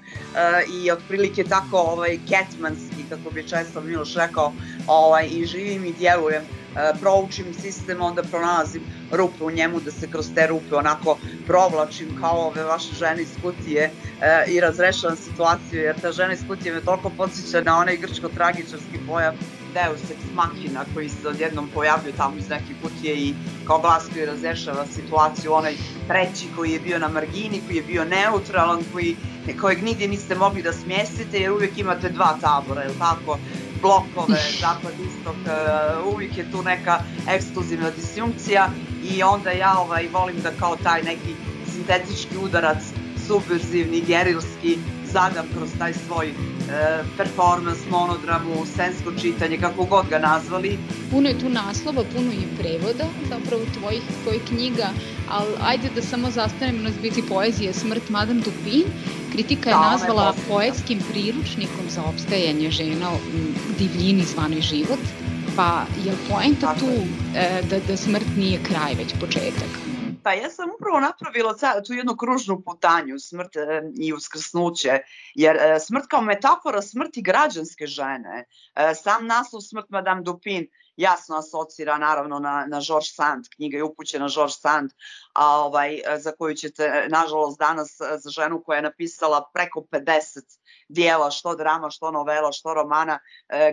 i 0.73 0.91
otprilike 0.91 1.43
tako 1.43 1.77
ovaj 1.77 2.17
Getmanski 2.17 2.95
kako 3.09 3.29
bi 3.29 3.47
često 3.47 3.81
Miloš 3.81 4.15
rekao, 4.15 4.53
ovaj, 4.87 5.27
i 5.31 5.45
živim 5.45 5.85
i 5.85 5.93
djelujem, 5.93 6.43
e, 6.43 6.93
proučim 6.99 7.45
sistem, 7.61 8.01
onda 8.01 8.23
pronalazim 8.23 8.81
rupe 9.11 9.43
u 9.43 9.51
njemu, 9.51 9.79
da 9.79 9.91
se 9.91 10.11
kroz 10.11 10.25
te 10.35 10.47
rupe 10.47 10.75
onako 10.75 11.17
provlačim 11.47 12.17
kao 12.21 12.47
ove 12.47 12.63
vaše 12.63 12.93
žene 12.93 13.21
iz 13.21 13.33
kutije 13.41 13.91
e, 14.21 14.45
i 14.47 14.59
razrešavam 14.59 15.17
situaciju, 15.17 15.81
jer 15.81 15.99
ta 16.01 16.11
žena 16.11 16.33
iz 16.33 16.43
kutije 16.47 16.73
me 16.73 16.81
toliko 16.81 17.09
podsjeća 17.17 17.61
na 17.61 17.77
onaj 17.77 17.97
grčko-tragičarski 17.97 18.99
pojam 19.07 19.35
Deus 19.73 20.11
ex 20.11 20.19
machina 20.33 20.85
koji 20.93 21.09
se 21.09 21.27
odjednom 21.27 21.69
pojavljuje 21.73 22.15
tamo 22.17 22.37
iz 22.37 22.49
neke 22.49 22.73
kutije 22.81 23.15
i 23.15 23.33
kao 23.67 23.79
glas 23.79 24.03
koji 24.13 24.25
razrešava 24.25 24.85
situaciju, 24.85 25.53
onaj 25.53 25.73
treći 26.07 26.47
koji 26.55 26.71
je 26.71 26.79
bio 26.79 26.99
na 26.99 27.07
margini, 27.07 27.61
koji 27.67 27.77
je 27.77 27.83
bio 27.83 28.05
neutralan, 28.05 28.83
koji, 28.93 29.15
kojeg 29.61 29.83
nigdje 29.83 30.07
niste 30.07 30.35
mogli 30.35 30.61
da 30.61 30.73
smjestite 30.73 31.39
jer 31.39 31.51
uvijek 31.51 31.77
imate 31.77 32.09
dva 32.09 32.37
tabora, 32.41 32.81
je 32.81 32.99
tako? 32.99 33.37
blokove, 33.81 34.39
zapad, 34.61 34.93
istok, 34.99 35.35
uh, 35.45 36.13
uvijek 36.13 36.37
je 36.37 36.51
tu 36.51 36.63
neka 36.63 36.99
ekskluzivna 37.29 37.89
disjunkcija 37.91 38.69
i 39.03 39.23
onda 39.23 39.51
ja 39.51 39.75
ovaj, 39.79 40.07
volim 40.13 40.41
da 40.41 40.51
kao 40.59 40.75
taj 40.83 41.03
neki 41.03 41.35
sintetički 41.73 42.37
udarac, 42.37 42.83
subverzivni, 43.27 44.01
gerilski, 44.01 44.77
zadam 45.13 45.45
kroz 45.57 45.69
taj 45.77 45.93
svoj 45.93 46.27
e, 46.27 46.33
performans, 47.17 47.79
monodramu, 47.89 48.65
sensko 48.75 49.11
čitanje, 49.21 49.57
kako 49.57 49.83
god 49.83 50.09
ga 50.09 50.19
nazvali. 50.19 50.77
Puno 51.11 51.29
je 51.29 51.39
tu 51.39 51.49
naslova, 51.49 52.03
puno 52.15 52.31
je 52.31 52.47
prevoda 52.59 53.05
zapravo 53.29 53.61
tvojih, 53.79 54.01
tvojih 54.23 54.41
knjiga, 54.47 54.89
ali 55.29 55.53
ajde 55.61 55.89
da 55.95 56.01
samo 56.01 56.31
zastanemo 56.31 56.83
na 56.83 56.91
zbiti 56.91 57.23
poezije 57.29 57.73
Smrt 57.73 58.09
Madame 58.09 58.41
Dupin. 58.41 58.83
Kritika 59.31 59.69
je 59.69 59.75
da, 59.75 59.91
nazvala 59.91 60.27
je 60.27 60.49
poetskim 60.49 60.99
priručnikom 61.11 61.89
za 61.89 62.03
opstajanje 62.03 62.71
žena 62.71 63.09
u 63.11 63.17
divljini 63.79 64.23
zvanoj 64.23 64.61
život. 64.61 64.99
Pa 65.55 65.85
je 66.05 66.13
poenta 66.29 66.75
tu 66.79 66.91
e, 67.35 67.61
da, 67.69 67.79
da 67.87 67.97
smrt 67.97 68.27
nije 68.37 68.59
kraj, 68.63 68.93
već 68.93 69.13
početak? 69.19 69.84
Pa 70.25 70.33
ja 70.33 70.49
sam 70.49 70.69
upravo 70.75 70.99
napravila 70.99 71.53
tu 71.87 71.93
jednu 71.93 72.15
kružnu 72.17 72.61
putanju, 72.61 73.19
smrt 73.19 73.55
e, 73.55 73.81
i 73.99 74.13
uskrsnuće, 74.13 74.99
jer 75.35 75.55
e, 75.55 75.79
smrt 75.79 76.07
kao 76.09 76.21
metafora 76.21 76.81
smrti 76.81 77.21
građanske 77.21 77.87
žene, 77.87 78.45
e, 78.75 78.95
sam 78.95 79.27
naslov 79.27 79.61
smrt 79.61 79.89
Madame 79.89 80.21
Dupin 80.21 80.67
jasno 80.97 81.35
asocira 81.37 81.97
naravno 81.97 82.39
na, 82.39 82.65
na 82.67 82.79
George 82.87 83.07
Sand, 83.07 83.45
knjiga 83.55 83.77
je 83.77 83.83
upućena 83.83 84.27
George 84.35 84.53
Sand, 84.53 84.91
a 85.33 85.59
ovaj, 85.59 85.99
za 86.17 86.31
koju 86.31 86.55
ćete, 86.55 87.07
nažalost, 87.09 87.59
danas 87.59 87.97
za 88.23 88.29
ženu 88.29 88.63
koja 88.65 88.75
je 88.75 88.89
napisala 88.89 89.49
preko 89.53 89.79
50 89.91 90.59
dijela, 90.87 91.31
što 91.31 91.55
drama, 91.55 91.89
što 91.89 92.11
novela, 92.11 92.51
što 92.51 92.73
romana, 92.73 93.19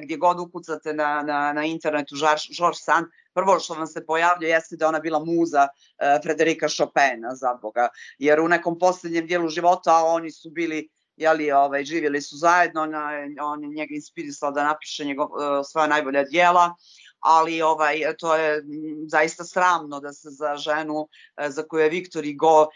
gdje 0.02 0.16
god 0.16 0.40
ukucate 0.40 0.92
na, 0.92 1.22
na, 1.22 1.52
na 1.52 1.64
internetu 1.64 2.14
George 2.58 2.78
Sand, 2.78 3.06
prvo 3.34 3.60
što 3.60 3.74
vam 3.74 3.86
se 3.86 4.06
pojavlja 4.06 4.48
jeste 4.48 4.76
da 4.76 4.88
ona 4.88 5.00
bila 5.00 5.24
muza 5.24 5.68
e, 5.98 6.18
Frederika 6.22 6.68
Chopina, 6.68 7.34
za 7.34 7.54
Boga, 7.62 7.88
jer 8.18 8.40
u 8.40 8.48
nekom 8.48 8.78
poslednjem 8.78 9.26
dijelu 9.26 9.48
života 9.48 9.94
oni 10.04 10.30
su 10.30 10.50
bili 10.50 10.88
jeli, 11.16 11.52
ovaj, 11.52 11.84
živjeli 11.84 12.22
su 12.22 12.36
zajedno, 12.36 12.82
on, 12.82 12.94
on 13.40 13.62
je 13.64 13.68
njega 13.68 13.94
inspirisao 13.94 14.50
da 14.50 14.64
napiše 14.64 15.04
njegov, 15.04 15.26
e, 15.26 15.64
svoja 15.64 15.86
najbolja 15.86 16.24
dijela, 16.24 16.74
ali 17.22 17.62
ovaj 17.62 18.00
to 18.18 18.36
je 18.36 18.62
zaista 19.06 19.44
sramno 19.44 20.00
da 20.00 20.12
se 20.12 20.30
za 20.30 20.56
ženu 20.56 21.08
e, 21.36 21.50
za 21.50 21.62
koju 21.62 21.80
je 21.80 21.90
Viktor 21.90 22.24
Hugo 22.24 22.66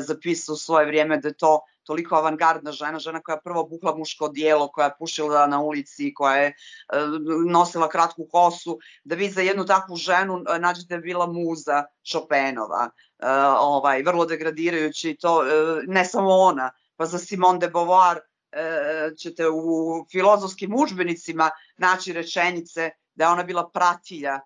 zapisao 0.00 0.52
u 0.52 0.56
svoje 0.56 0.86
vrijeme 0.86 1.18
da 1.18 1.28
je 1.28 1.34
to 1.34 1.60
toliko 1.86 2.16
avangardna 2.16 2.72
žena, 2.72 2.98
žena 2.98 3.22
koja 3.22 3.34
je 3.34 3.44
prvo 3.44 3.64
bukla 3.64 3.94
muško 3.96 4.28
dijelo, 4.28 4.68
koja 4.68 4.84
je 4.84 4.96
pušila 4.98 5.46
na 5.46 5.60
ulici, 5.60 6.14
koja 6.14 6.36
je 6.36 6.46
e, 6.46 6.54
nosila 7.48 7.88
kratku 7.88 8.26
kosu, 8.30 8.78
da 9.04 9.14
vi 9.14 9.30
za 9.30 9.40
jednu 9.40 9.64
takvu 9.64 9.96
ženu 9.96 10.42
e, 10.48 10.58
nađete 10.58 10.98
bila 10.98 11.26
muza 11.26 11.84
Chopinova, 12.10 12.90
e, 13.18 13.26
ovaj, 13.60 14.02
vrlo 14.02 14.26
degradirajući 14.26 15.16
to, 15.20 15.42
ne 15.86 16.04
samo 16.04 16.30
ona, 16.30 16.70
pa 16.96 17.06
za 17.06 17.18
Simone 17.18 17.58
de 17.58 17.68
Beauvoir 17.68 18.18
ćete 19.22 19.48
u 19.48 20.06
filozofskim 20.10 20.74
učbenicima 20.74 21.50
naći 21.76 22.12
rečenice 22.12 22.90
da 23.16 23.24
je 23.24 23.30
ona 23.30 23.42
bila 23.42 23.70
pratilja 23.70 24.40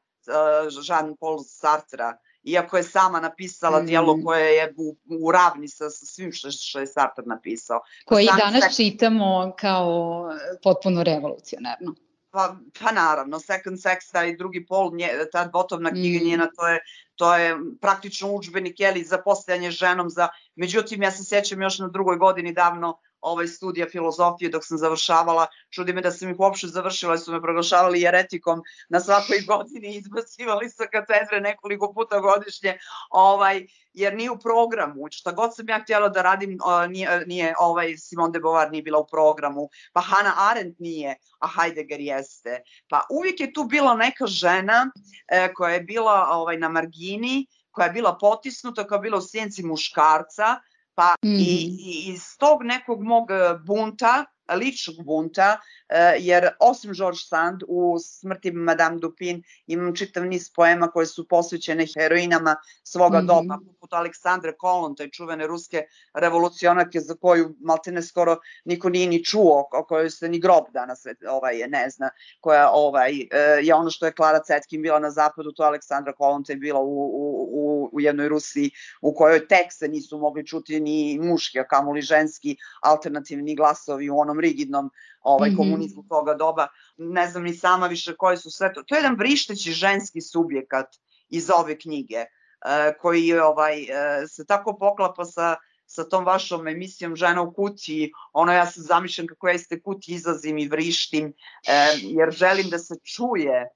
Jean-Paul 0.86 1.44
Sartra, 1.44 2.16
iako 2.42 2.76
je 2.76 2.82
sama 2.82 3.20
napisala 3.20 3.82
mm. 3.82 3.86
dijelo 3.86 4.18
koje 4.24 4.56
je 4.56 4.74
u, 4.76 4.96
u 5.20 5.32
ravni 5.32 5.68
sa, 5.68 5.90
sa 5.90 6.06
svim 6.06 6.32
što, 6.32 6.50
što 6.50 6.80
je 6.80 6.86
Sartre 6.86 7.24
napisao. 7.26 7.80
Koji 8.04 8.26
Sam 8.26 8.38
danas 8.38 8.64
se... 8.64 8.84
čitamo 8.84 9.52
kao 9.58 10.28
potpuno 10.62 11.02
revolucionarno. 11.02 11.94
Pa, 12.32 12.56
pa 12.80 12.92
naravno, 12.92 13.40
Second 13.40 13.78
Sex, 13.78 14.12
taj 14.12 14.36
drugi 14.36 14.66
pol, 14.66 14.90
nje, 14.94 15.08
ta 15.32 15.50
botovna 15.52 15.90
knjiga 15.90 16.24
mm. 16.24 16.28
njena, 16.28 16.48
to 16.56 16.68
je, 16.68 16.78
to 17.14 17.36
je 17.36 17.56
praktično 17.80 18.32
učbenik, 18.32 18.80
jeli, 18.80 19.04
za 19.04 19.18
postajanje 19.18 19.70
ženom, 19.70 20.10
za, 20.10 20.28
međutim, 20.54 21.02
ja 21.02 21.10
se 21.10 21.24
sjećam 21.24 21.62
još 21.62 21.78
na 21.78 21.88
drugoj 21.88 22.16
godini 22.16 22.52
davno, 22.52 22.98
ovaj 23.20 23.46
studija 23.46 23.86
filozofije 23.88 24.50
dok 24.50 24.64
sam 24.66 24.78
završavala. 24.78 25.46
Čudi 25.70 25.92
me 25.92 26.02
da 26.02 26.10
sam 26.10 26.30
ih 26.30 26.40
uopšte 26.40 26.66
završila, 26.66 27.18
su 27.18 27.32
me 27.32 27.42
proglašavali 27.42 28.00
jeretikom 28.00 28.62
na 28.88 29.00
svakoj 29.00 29.40
godini, 29.50 29.96
izbacivali 29.96 30.70
sa 30.70 30.86
katedre 30.86 31.40
nekoliko 31.40 31.92
puta 31.92 32.20
godišnje, 32.20 32.78
ovaj, 33.10 33.66
jer 33.92 34.14
nije 34.14 34.30
u 34.30 34.38
programu. 34.38 35.06
Šta 35.10 35.32
god 35.32 35.56
sam 35.56 35.68
ja 35.68 35.80
htjela 35.82 36.08
da 36.08 36.22
radim, 36.22 36.58
nije, 36.88 37.24
nije 37.26 37.54
ovaj 37.58 37.96
Simone 37.96 38.32
de 38.32 38.40
Beauvoir 38.40 38.70
nije 38.70 38.82
bila 38.82 38.98
u 38.98 39.06
programu, 39.06 39.68
pa 39.92 40.00
Hannah 40.00 40.50
Arendt 40.50 40.78
nije, 40.78 41.16
a 41.38 41.48
Heidegger 41.48 42.00
jeste. 42.00 42.62
Pa 42.88 43.06
uvijek 43.10 43.40
je 43.40 43.52
tu 43.52 43.64
bila 43.64 43.94
neka 43.94 44.26
žena 44.26 44.90
e, 45.28 45.52
koja 45.54 45.74
je 45.74 45.80
bila 45.80 46.28
ovaj, 46.30 46.56
na 46.56 46.68
margini, 46.68 47.46
koja 47.70 47.86
je 47.86 47.92
bila 47.92 48.18
potisnuta, 48.20 48.86
koja 48.86 48.96
je 48.96 49.02
bila 49.02 49.18
u 49.18 49.22
sjenci 49.22 49.62
muškarca, 49.62 50.60
Pa 50.94 51.14
mm 51.24 51.28
-hmm. 51.28 51.38
i, 51.38 51.76
i 51.80 52.12
iz 52.12 52.22
tog 52.38 52.62
nekog 52.62 53.02
mog 53.02 53.30
e, 53.30 53.58
bunta, 53.66 54.24
ličnog 54.54 55.04
bunta, 55.04 55.60
e, 55.88 56.16
jer 56.18 56.48
osim 56.60 56.92
George 56.92 57.18
Sand 57.28 57.62
u 57.68 57.96
smrti 57.98 58.52
Madame 58.52 58.98
Dupin 58.98 59.42
imam 59.66 59.96
čitav 59.96 60.26
niz 60.26 60.50
poema 60.56 60.88
koje 60.88 61.06
su 61.06 61.28
posvećene 61.28 61.86
heroinama 61.96 62.56
svoga 62.84 63.18
mm 63.18 63.22
-hmm. 63.22 63.26
doba, 63.26 63.58
poput 63.90 63.98
Aleksandre 63.98 64.52
Kolon, 64.56 64.94
taj 64.96 65.10
čuvene 65.10 65.46
ruske 65.46 65.84
revolucionarke 66.14 67.00
za 67.00 67.14
koju 67.14 67.54
maltene 67.60 68.02
skoro 68.02 68.38
niko 68.64 68.88
nije 68.88 69.08
ni 69.08 69.24
čuo, 69.24 69.68
o 69.72 69.84
kojoj 69.84 70.10
se 70.10 70.28
ni 70.28 70.38
grob 70.38 70.64
danas 70.72 71.06
ovaj, 71.28 71.58
ne 71.68 71.90
zna, 71.90 72.10
koja 72.40 72.70
ovaj, 72.72 73.12
e, 73.12 73.60
je 73.62 73.74
ono 73.74 73.90
što 73.90 74.06
je 74.06 74.12
Klara 74.12 74.40
Cetkin 74.42 74.82
bila 74.82 74.98
na 74.98 75.10
zapadu, 75.10 75.52
to 75.52 75.62
Aleksandra 75.62 76.12
Kolonta 76.12 76.52
je 76.52 76.56
bila 76.56 76.80
u, 76.80 76.84
u, 76.84 77.48
u, 77.52 77.90
u 77.92 78.00
jednoj 78.00 78.28
Rusiji 78.28 78.70
u 79.02 79.14
kojoj 79.14 79.46
tek 79.48 79.72
se 79.72 79.88
nisu 79.88 80.18
mogli 80.18 80.46
čuti 80.46 80.80
ni 80.80 81.18
muški, 81.22 81.60
a 81.60 81.64
kamoli 81.64 82.02
ženski 82.02 82.56
alternativni 82.82 83.56
glasovi 83.56 84.10
u 84.10 84.18
onom 84.18 84.40
rigidnom 84.40 84.90
ovaj, 85.22 85.50
mm 85.50 85.52
-hmm. 85.52 85.56
komunizmu 85.56 86.04
toga 86.08 86.34
doba. 86.34 86.68
Ne 86.96 87.26
znam 87.26 87.42
ni 87.42 87.54
sama 87.54 87.86
više 87.86 88.16
koje 88.16 88.36
su 88.36 88.50
sve 88.50 88.72
to. 88.72 88.82
To 88.82 88.94
je 88.94 88.98
jedan 88.98 89.16
vrišteći 89.16 89.72
ženski 89.72 90.20
subjekat 90.20 90.96
iz 91.28 91.50
ove 91.54 91.78
knjige 91.78 92.24
E, 92.64 92.94
koji 92.98 93.38
ovaj, 93.38 93.82
e, 93.82 94.26
se 94.28 94.46
tako 94.46 94.76
poklapa 94.78 95.24
sa 95.24 95.56
sa 95.90 96.04
tom 96.08 96.24
vašom 96.24 96.68
emisijom 96.68 97.16
Žena 97.16 97.42
u 97.42 97.52
kući, 97.52 98.12
ono 98.32 98.52
ja 98.52 98.66
se 98.66 98.80
zamišljam 98.80 99.26
kako 99.26 99.48
ja 99.48 99.54
iz 99.54 99.68
te 99.68 99.80
kući 99.82 100.12
izlazim 100.12 100.58
i 100.58 100.68
vrištim, 100.68 101.32
e, 101.66 101.88
jer 102.02 102.30
želim 102.30 102.70
da 102.70 102.78
se 102.78 102.94
čuje 103.04 103.68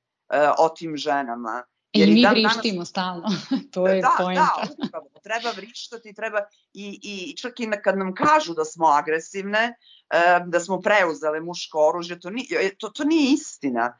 o 0.59 0.69
tim 0.69 0.97
ženama. 0.97 1.63
Jer 1.95 2.09
I 2.09 2.15
mi 2.15 2.23
dan, 2.23 2.33
vrištimo 2.33 2.75
danas... 2.75 2.89
stalno, 2.89 3.29
to 3.73 3.89
je 3.89 4.01
da, 4.01 4.15
pojenta. 4.19 4.63
Da, 4.63 4.87
upravo, 4.87 5.07
treba 5.23 5.51
vrištati, 5.57 6.15
treba 6.15 6.39
i, 6.73 7.01
i 7.03 7.37
čak 7.37 7.61
i 7.61 7.69
kad 7.85 7.99
nam 7.99 8.15
kažu 8.15 8.55
da 8.55 8.65
smo 8.65 8.87
agresivne, 8.87 9.75
da 10.47 10.61
smo 10.61 10.81
preuzele 10.81 11.41
muško 11.41 11.89
oružje, 11.89 12.21
to, 12.21 12.31
nije, 12.31 12.75
to, 12.79 12.89
to 12.89 13.05
nije 13.05 13.33
istina. 13.33 13.99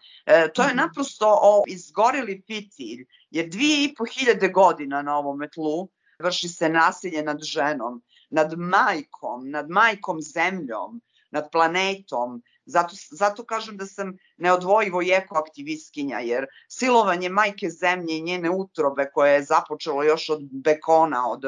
To 0.55 0.63
je 0.63 0.69
mhm. 0.69 0.77
naprosto 0.77 1.39
o, 1.43 1.65
izgoreli 1.67 2.43
fitilj, 2.47 3.07
jer 3.31 3.49
dvije 3.49 3.85
i 3.85 3.95
po 3.95 4.05
hiljade 4.05 4.49
godina 4.49 5.03
na 5.03 5.19
ovom 5.19 5.41
tlu 5.55 5.89
vrši 6.19 6.49
se 6.49 6.69
nasilje 6.69 7.23
nad 7.23 7.43
ženom, 7.43 8.03
nad 8.31 8.59
majkom, 8.59 9.51
nad 9.51 9.71
majkom 9.71 10.21
zemljom, 10.23 11.03
nad 11.31 11.51
planetom. 11.53 12.43
Zato, 12.67 12.97
zato 13.11 13.45
kažem 13.45 13.77
da 13.77 13.87
sam 13.87 14.17
neodvojivo 14.37 15.03
i 15.03 15.11
ekoaktivistkinja, 15.11 16.19
jer 16.19 16.47
silovanje 16.69 17.29
majke 17.29 17.71
zemlje 17.71 18.17
i 18.17 18.23
njene 18.23 18.51
utrobe 18.51 19.11
koje 19.15 19.35
je 19.35 19.43
započelo 19.43 20.03
još 20.03 20.31
od 20.31 20.41
Bekona, 20.51 21.31
od 21.31 21.43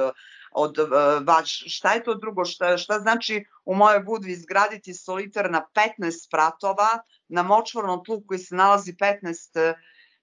od 0.57 0.79
uh, 0.79 0.89
vač, 1.27 1.51
šta 1.69 1.93
je 1.95 2.03
to 2.05 2.15
drugo, 2.15 2.45
šta, 2.45 2.77
šta 2.81 2.99
znači 2.99 3.45
u 3.65 3.75
mojoj 3.75 4.01
budvi 4.01 4.33
izgraditi 4.33 4.95
solitar 4.95 5.51
na 5.51 5.67
15 5.75 6.27
spratova 6.27 6.89
na 7.29 7.43
močvarnom 7.43 8.05
tlu 8.05 8.23
koji 8.27 8.39
se 8.39 8.55
nalazi 8.55 8.93
15 8.93 9.75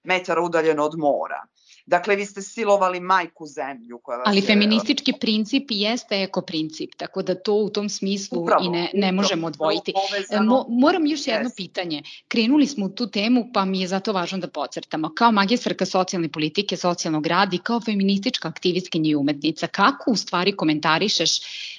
metara 0.02 0.42
udaljeno 0.42 0.84
od 0.84 0.98
mora. 0.98 1.44
Dakle, 1.86 2.16
vi 2.16 2.26
ste 2.26 2.42
silovali 2.42 3.00
majku 3.00 3.46
zemlju 3.46 3.98
koja 3.98 4.18
vas 4.18 4.24
Ali 4.26 4.38
je- 4.38 4.42
feministički 4.42 5.12
princip 5.12 5.64
jeste 5.70 6.22
ekoprincip, 6.22 6.94
tako 6.96 7.22
da 7.22 7.34
to 7.34 7.54
u 7.54 7.70
tom 7.70 7.88
smislu 7.88 8.42
Upravo, 8.42 8.64
i 8.64 8.68
ne, 8.68 8.90
ne 8.94 9.12
možemo 9.12 9.46
odvojiti. 9.46 9.92
Mo, 10.42 10.64
moram 10.68 11.06
još 11.06 11.26
jedno 11.26 11.42
Jeste. 11.42 11.56
pitanje. 11.56 12.02
Krenuli 12.28 12.66
smo 12.66 12.86
u 12.86 12.88
tu 12.88 13.06
temu, 13.06 13.50
pa 13.54 13.64
mi 13.64 13.80
je 13.80 13.88
zato 13.88 14.12
važno 14.12 14.38
da 14.38 14.48
podcrtamo. 14.48 15.10
Kao 15.14 15.32
magistarka 15.32 15.86
socijalne 15.86 16.28
politike, 16.28 16.76
socijalnog 16.76 17.26
rada 17.26 17.56
i 17.56 17.58
kao 17.58 17.80
feministička 17.80 18.48
aktivistkinja 18.48 19.10
i 19.10 19.14
umetnica, 19.14 19.66
kako 19.66 20.10
u 20.10 20.16
stvari 20.16 20.52
komentarišeš 20.52 21.30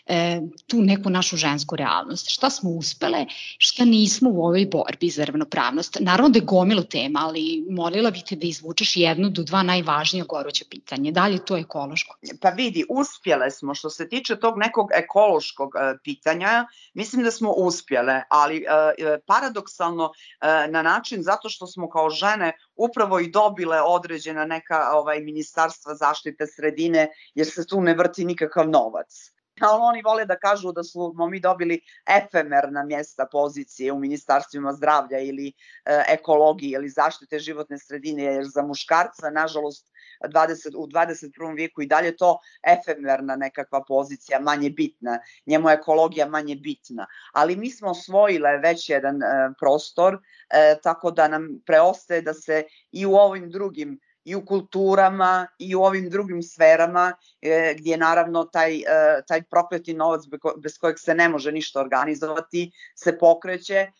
e, 0.07 0.41
tu 0.67 0.81
neku 0.81 1.09
našu 1.09 1.37
žensku 1.37 1.75
realnost? 1.75 2.29
Šta 2.29 2.49
smo 2.49 2.69
uspele, 2.69 3.25
šta 3.57 3.85
nismo 3.85 4.29
u 4.29 4.45
ovoj 4.45 4.65
borbi 4.65 5.09
za 5.09 5.25
ravnopravnost? 5.25 5.97
Naravno 5.99 6.29
da 6.29 6.39
je 6.39 6.45
gomilo 6.45 6.83
tema, 6.83 7.19
ali 7.23 7.65
molila 7.69 8.11
bih 8.11 8.23
te 8.29 8.35
da 8.35 8.47
izvučeš 8.47 8.95
jednu 8.97 9.29
do 9.29 9.43
dva 9.43 9.63
najvažnija 9.63 10.25
goruća 10.25 10.65
pitanje. 10.69 11.11
Da 11.11 11.27
li 11.27 11.35
je 11.35 11.45
to 11.45 11.57
ekološko? 11.57 12.17
Pa 12.41 12.49
vidi, 12.49 12.85
uspjele 12.89 13.51
smo 13.51 13.75
što 13.75 13.89
se 13.89 14.09
tiče 14.09 14.35
tog 14.35 14.57
nekog 14.57 14.89
ekološkog 14.93 15.75
e, 15.75 15.97
pitanja, 16.03 16.67
mislim 16.93 17.23
da 17.23 17.31
smo 17.31 17.51
uspjele, 17.51 18.21
ali 18.29 18.57
e, 18.57 18.63
e, 18.97 19.17
paradoksalno 19.27 20.11
e, 20.41 20.67
na 20.67 20.81
način 20.81 21.23
zato 21.23 21.49
što 21.49 21.67
smo 21.67 21.89
kao 21.89 22.09
žene 22.09 22.57
upravo 22.75 23.19
i 23.19 23.31
dobile 23.31 23.81
određena 23.81 24.45
neka 24.45 24.91
ovaj 24.93 25.19
ministarstva 25.19 25.95
zaštite 25.95 26.47
sredine 26.47 27.07
jer 27.35 27.47
se 27.47 27.67
tu 27.67 27.81
ne 27.81 27.93
vrti 27.93 28.25
nikakav 28.25 28.69
novac. 28.69 29.34
Ali 29.59 29.81
oni 29.81 30.01
vole 30.01 30.25
da 30.25 30.35
kažu 30.35 30.71
da 30.71 30.83
smo 30.83 31.27
mi 31.29 31.39
dobili 31.39 31.79
efemerna 32.07 32.83
mjesta 32.83 33.27
pozicije 33.31 33.91
u 33.91 33.99
ministarstvima 33.99 34.73
zdravlja 34.73 35.19
ili 35.19 35.47
e, 35.47 36.03
ekologije 36.07 36.75
ili 36.75 36.89
zaštite 36.89 37.39
životne 37.39 37.79
sredine, 37.79 38.23
jer 38.23 38.45
za 38.45 38.61
muškarca, 38.61 39.29
nažalost, 39.29 39.91
20, 40.23 40.75
u 40.77 40.87
21. 40.87 41.55
vijeku 41.55 41.81
i 41.81 41.87
dalje 41.87 42.17
to 42.17 42.39
efemerna 42.67 43.35
nekakva 43.35 43.83
pozicija, 43.87 44.39
manje 44.39 44.69
bitna. 44.69 45.19
Njemu 45.45 45.69
je 45.69 45.73
ekologija 45.73 46.25
manje 46.25 46.55
bitna. 46.55 47.07
Ali 47.33 47.55
mi 47.55 47.71
smo 47.71 47.89
osvojile 47.89 48.57
već 48.57 48.89
jedan 48.89 49.23
e, 49.23 49.53
prostor, 49.59 50.17
e, 50.49 50.75
tako 50.83 51.11
da 51.11 51.27
nam 51.27 51.47
preostaje 51.65 52.21
da 52.21 52.33
se 52.33 52.63
i 52.91 53.05
u 53.05 53.13
ovim 53.13 53.49
drugim 53.51 53.99
i 54.25 54.35
u 54.35 54.45
kulturama 54.45 55.47
i 55.59 55.75
u 55.75 55.81
ovim 55.81 56.09
drugim 56.09 56.43
sferama 56.43 57.13
e, 57.41 57.75
gdje 57.77 57.97
naravno 57.97 58.43
taj, 58.43 58.75
e, 58.75 58.83
taj 59.27 59.43
prokleti 59.43 59.93
novac 59.93 60.21
bez 60.57 60.77
kojeg 60.77 60.99
se 60.99 61.15
ne 61.15 61.29
može 61.29 61.51
ništa 61.51 61.79
organizovati 61.79 62.71
se 62.95 63.17
pokreće 63.17 63.75
e, 63.75 63.91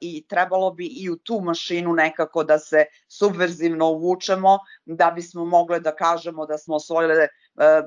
i 0.00 0.26
trebalo 0.28 0.70
bi 0.70 0.86
i 0.86 1.10
u 1.10 1.16
tu 1.16 1.40
mašinu 1.40 1.92
nekako 1.92 2.44
da 2.44 2.58
se 2.58 2.84
subverzivno 3.08 3.90
uvučemo 3.90 4.58
da 4.84 5.10
bismo 5.10 5.44
mogle 5.44 5.80
da 5.80 5.96
kažemo 5.96 6.46
da 6.46 6.58
smo 6.58 6.76
osvojile 6.76 7.14
e, 7.24 7.28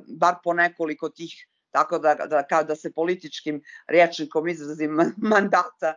bar 0.08 0.36
po 0.44 0.54
nekoliko 0.54 1.10
tih 1.10 1.48
tako 1.74 2.00
da, 2.00 2.16
da, 2.16 2.64
da 2.64 2.76
se 2.76 2.94
političkim 2.94 3.62
rječnikom 3.88 4.48
izrazim 4.48 5.00
mandata 5.34 5.94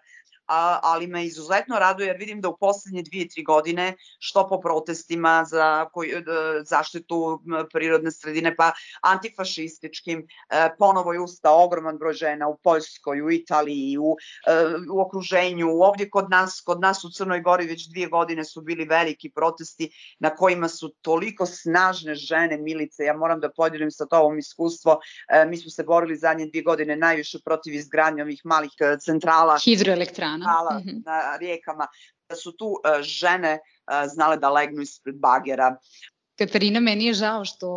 a, 0.47 0.81
ali 0.83 1.07
me 1.07 1.25
izuzetno 1.25 1.79
raduje 1.79 2.07
jer 2.07 2.17
vidim 2.17 2.41
da 2.41 2.49
u 2.49 2.57
poslednje 2.57 3.03
dvije, 3.03 3.29
tri 3.29 3.43
godine, 3.43 3.95
što 4.19 4.49
po 4.49 4.61
protestima 4.61 5.45
za 5.45 5.89
koji, 5.93 6.11
e, 6.11 6.23
zaštitu 6.65 7.43
prirodne 7.73 8.11
sredine, 8.13 8.57
pa 8.57 8.73
antifašističkim, 9.03 10.27
e, 10.51 10.69
ponovo 10.79 11.13
je 11.13 11.21
ustao 11.21 11.65
ogroman 11.65 11.99
broj 11.99 12.13
žena 12.13 12.49
u 12.49 12.57
Poljskoj, 12.63 13.23
u 13.23 13.31
Italiji, 13.31 13.99
u, 13.99 14.17
e, 14.47 14.53
u 14.93 15.01
okruženju, 15.01 15.69
ovdje 15.69 16.11
kod 16.11 16.31
nas, 16.31 16.63
kod 16.65 16.81
nas 16.81 17.05
u 17.05 17.11
Crnoj 17.11 17.41
Gori 17.41 17.67
već 17.67 17.89
dvije 17.89 18.09
godine 18.09 18.45
su 18.45 18.61
bili 18.61 18.85
veliki 18.85 19.31
protesti 19.31 19.91
na 20.19 20.35
kojima 20.35 20.69
su 20.69 20.95
toliko 21.03 21.47
snažne 21.47 22.15
žene, 22.15 22.59
milice, 22.59 23.03
ja 23.03 23.17
moram 23.17 23.41
da 23.41 23.53
podijelim 23.57 23.91
sa 23.91 24.07
tobom 24.07 24.39
iskustvo, 24.39 25.01
mi 25.49 25.57
smo 25.57 25.71
se 25.71 25.85
borili 25.85 26.17
zadnje 26.17 26.47
dvije 26.47 26.63
godine 26.63 26.97
najviše 26.97 27.39
protiv 27.45 27.75
izgradnje 27.75 28.23
ovih 28.23 28.41
malih 28.45 28.71
centrala, 29.01 29.59
Hidroelektrana. 29.65 30.36
Centrala 30.37 30.79
Mhm. 30.79 31.03
na 31.05 31.37
rijekama, 31.37 31.87
da 32.29 32.37
su 32.37 32.53
tu 32.57 32.81
e, 32.85 33.03
žene 33.03 33.59
e, 33.59 33.61
znale 34.09 34.37
da 34.37 34.51
legnu 34.51 34.83
ispred 34.83 35.17
bagera. 35.19 35.77
Katarina, 36.37 36.81
meni 36.81 37.07
je 37.07 37.15
žao 37.15 37.45
što 37.45 37.69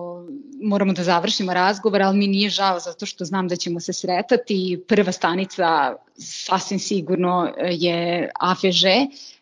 moramo 0.61 0.93
da 0.93 1.03
završimo 1.03 1.53
razgovor, 1.53 2.01
ali 2.01 2.17
mi 2.17 2.27
nije 2.27 2.49
žao 2.49 2.79
zato 2.79 3.05
što 3.05 3.25
znam 3.25 3.47
da 3.47 3.55
ćemo 3.55 3.79
se 3.79 3.93
sretati. 3.93 4.83
Prva 4.87 5.11
stanica 5.11 5.95
sasvim 6.17 6.79
sigurno 6.79 7.53
je 7.69 8.29
AFŽ, 8.39 8.83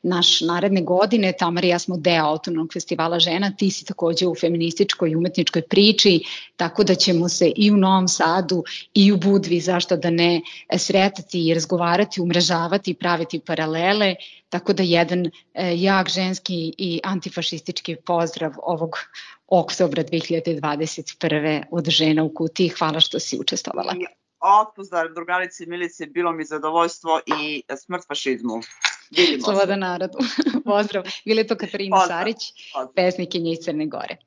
naš 0.04 0.42
naredne 0.42 0.82
godine. 0.82 1.34
Tamar 1.40 1.66
i 1.66 1.68
ja 1.68 1.80
smo 1.80 1.98
deo 1.98 2.26
Autonomnog 2.26 2.74
festivala 2.74 3.20
žena, 3.20 3.52
ti 3.58 3.72
si 3.72 3.86
takođe 3.86 4.28
u 4.28 4.36
feminističkoj 4.36 5.12
i 5.12 5.16
umetničkoj 5.16 5.62
priči, 5.62 6.20
tako 6.56 6.84
da 6.84 6.96
ćemo 6.96 7.30
se 7.30 7.52
i 7.56 7.72
u 7.72 7.78
Novom 7.78 8.08
Sadu 8.08 8.64
i 8.94 9.12
u 9.12 9.18
Budvi, 9.18 9.60
zašto 9.60 9.98
da 9.98 10.10
ne, 10.10 10.42
sretati 10.78 11.48
i 11.48 11.54
razgovarati, 11.54 12.22
umrežavati, 12.22 12.94
praviti 12.94 13.40
paralele, 13.40 14.16
tako 14.50 14.74
da 14.74 14.84
jedan 14.84 15.26
e, 15.26 15.30
jak 15.76 16.10
ženski 16.10 16.74
i 16.78 17.00
antifašistički 17.04 17.96
pozdrav 17.96 18.52
ovog 18.64 18.98
oktobra 19.48 20.04
2021. 20.04 21.64
od 21.72 21.90
žena 21.90 22.24
u 22.24 22.34
kutiji. 22.34 22.70
Hvala 22.70 23.00
što 23.00 23.20
si 23.20 23.40
učestvovala. 23.40 23.94
I 23.94 24.06
Otpozdrav 24.40 25.14
drugarici 25.16 25.66
Milici, 25.66 26.06
bilo 26.06 26.32
mi 26.32 26.46
zadovoljstvo 26.46 27.20
i 27.26 27.64
smrt 27.78 28.08
fašizmu. 28.08 28.62
Vidimo 29.12 29.38
se. 29.38 29.44
Slobodan 29.44 29.80
narodu. 29.80 30.18
Pozdrav. 30.66 31.04
Bila 31.26 31.40
je 31.40 31.48
to 31.48 31.56
Katarina 31.56 31.98
Pozdrav. 31.98 32.20
Sarić, 32.20 32.38
Pozdrav. 32.74 32.94
pesnikinja 32.96 33.52
iz 33.52 33.60
Crne 33.60 33.86
Gore. 33.86 34.18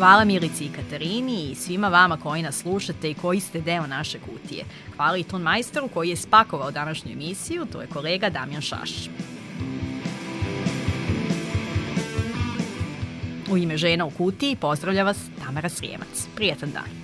Hvala 0.00 0.24
Milici 0.24 0.64
i 0.64 0.68
Katarini 0.68 1.50
i 1.50 1.54
svima 1.54 1.88
vama 1.88 2.16
koji 2.16 2.42
nas 2.42 2.56
slušate 2.56 3.10
i 3.10 3.14
koji 3.14 3.40
ste 3.40 3.60
deo 3.60 3.86
naše 3.86 4.18
kutije. 4.18 4.64
Hvala 4.96 5.16
i 5.16 5.22
ton 5.22 5.42
majstoru 5.42 5.88
koji 5.88 6.08
je 6.08 6.16
spakovao 6.16 6.70
današnju 6.70 7.12
emisiju, 7.12 7.66
to 7.72 7.80
je 7.80 7.86
kolega 7.86 8.30
Damjan 8.30 8.62
Šaš. 8.62 8.90
U 13.50 13.56
ime 13.56 13.76
žena 13.76 14.04
u 14.04 14.10
kutiji 14.10 14.56
pozdravlja 14.56 15.04
vas 15.04 15.18
Tamara 15.44 15.68
Srijemac. 15.68 16.26
Prijetan 16.36 16.70
dan. 16.70 16.99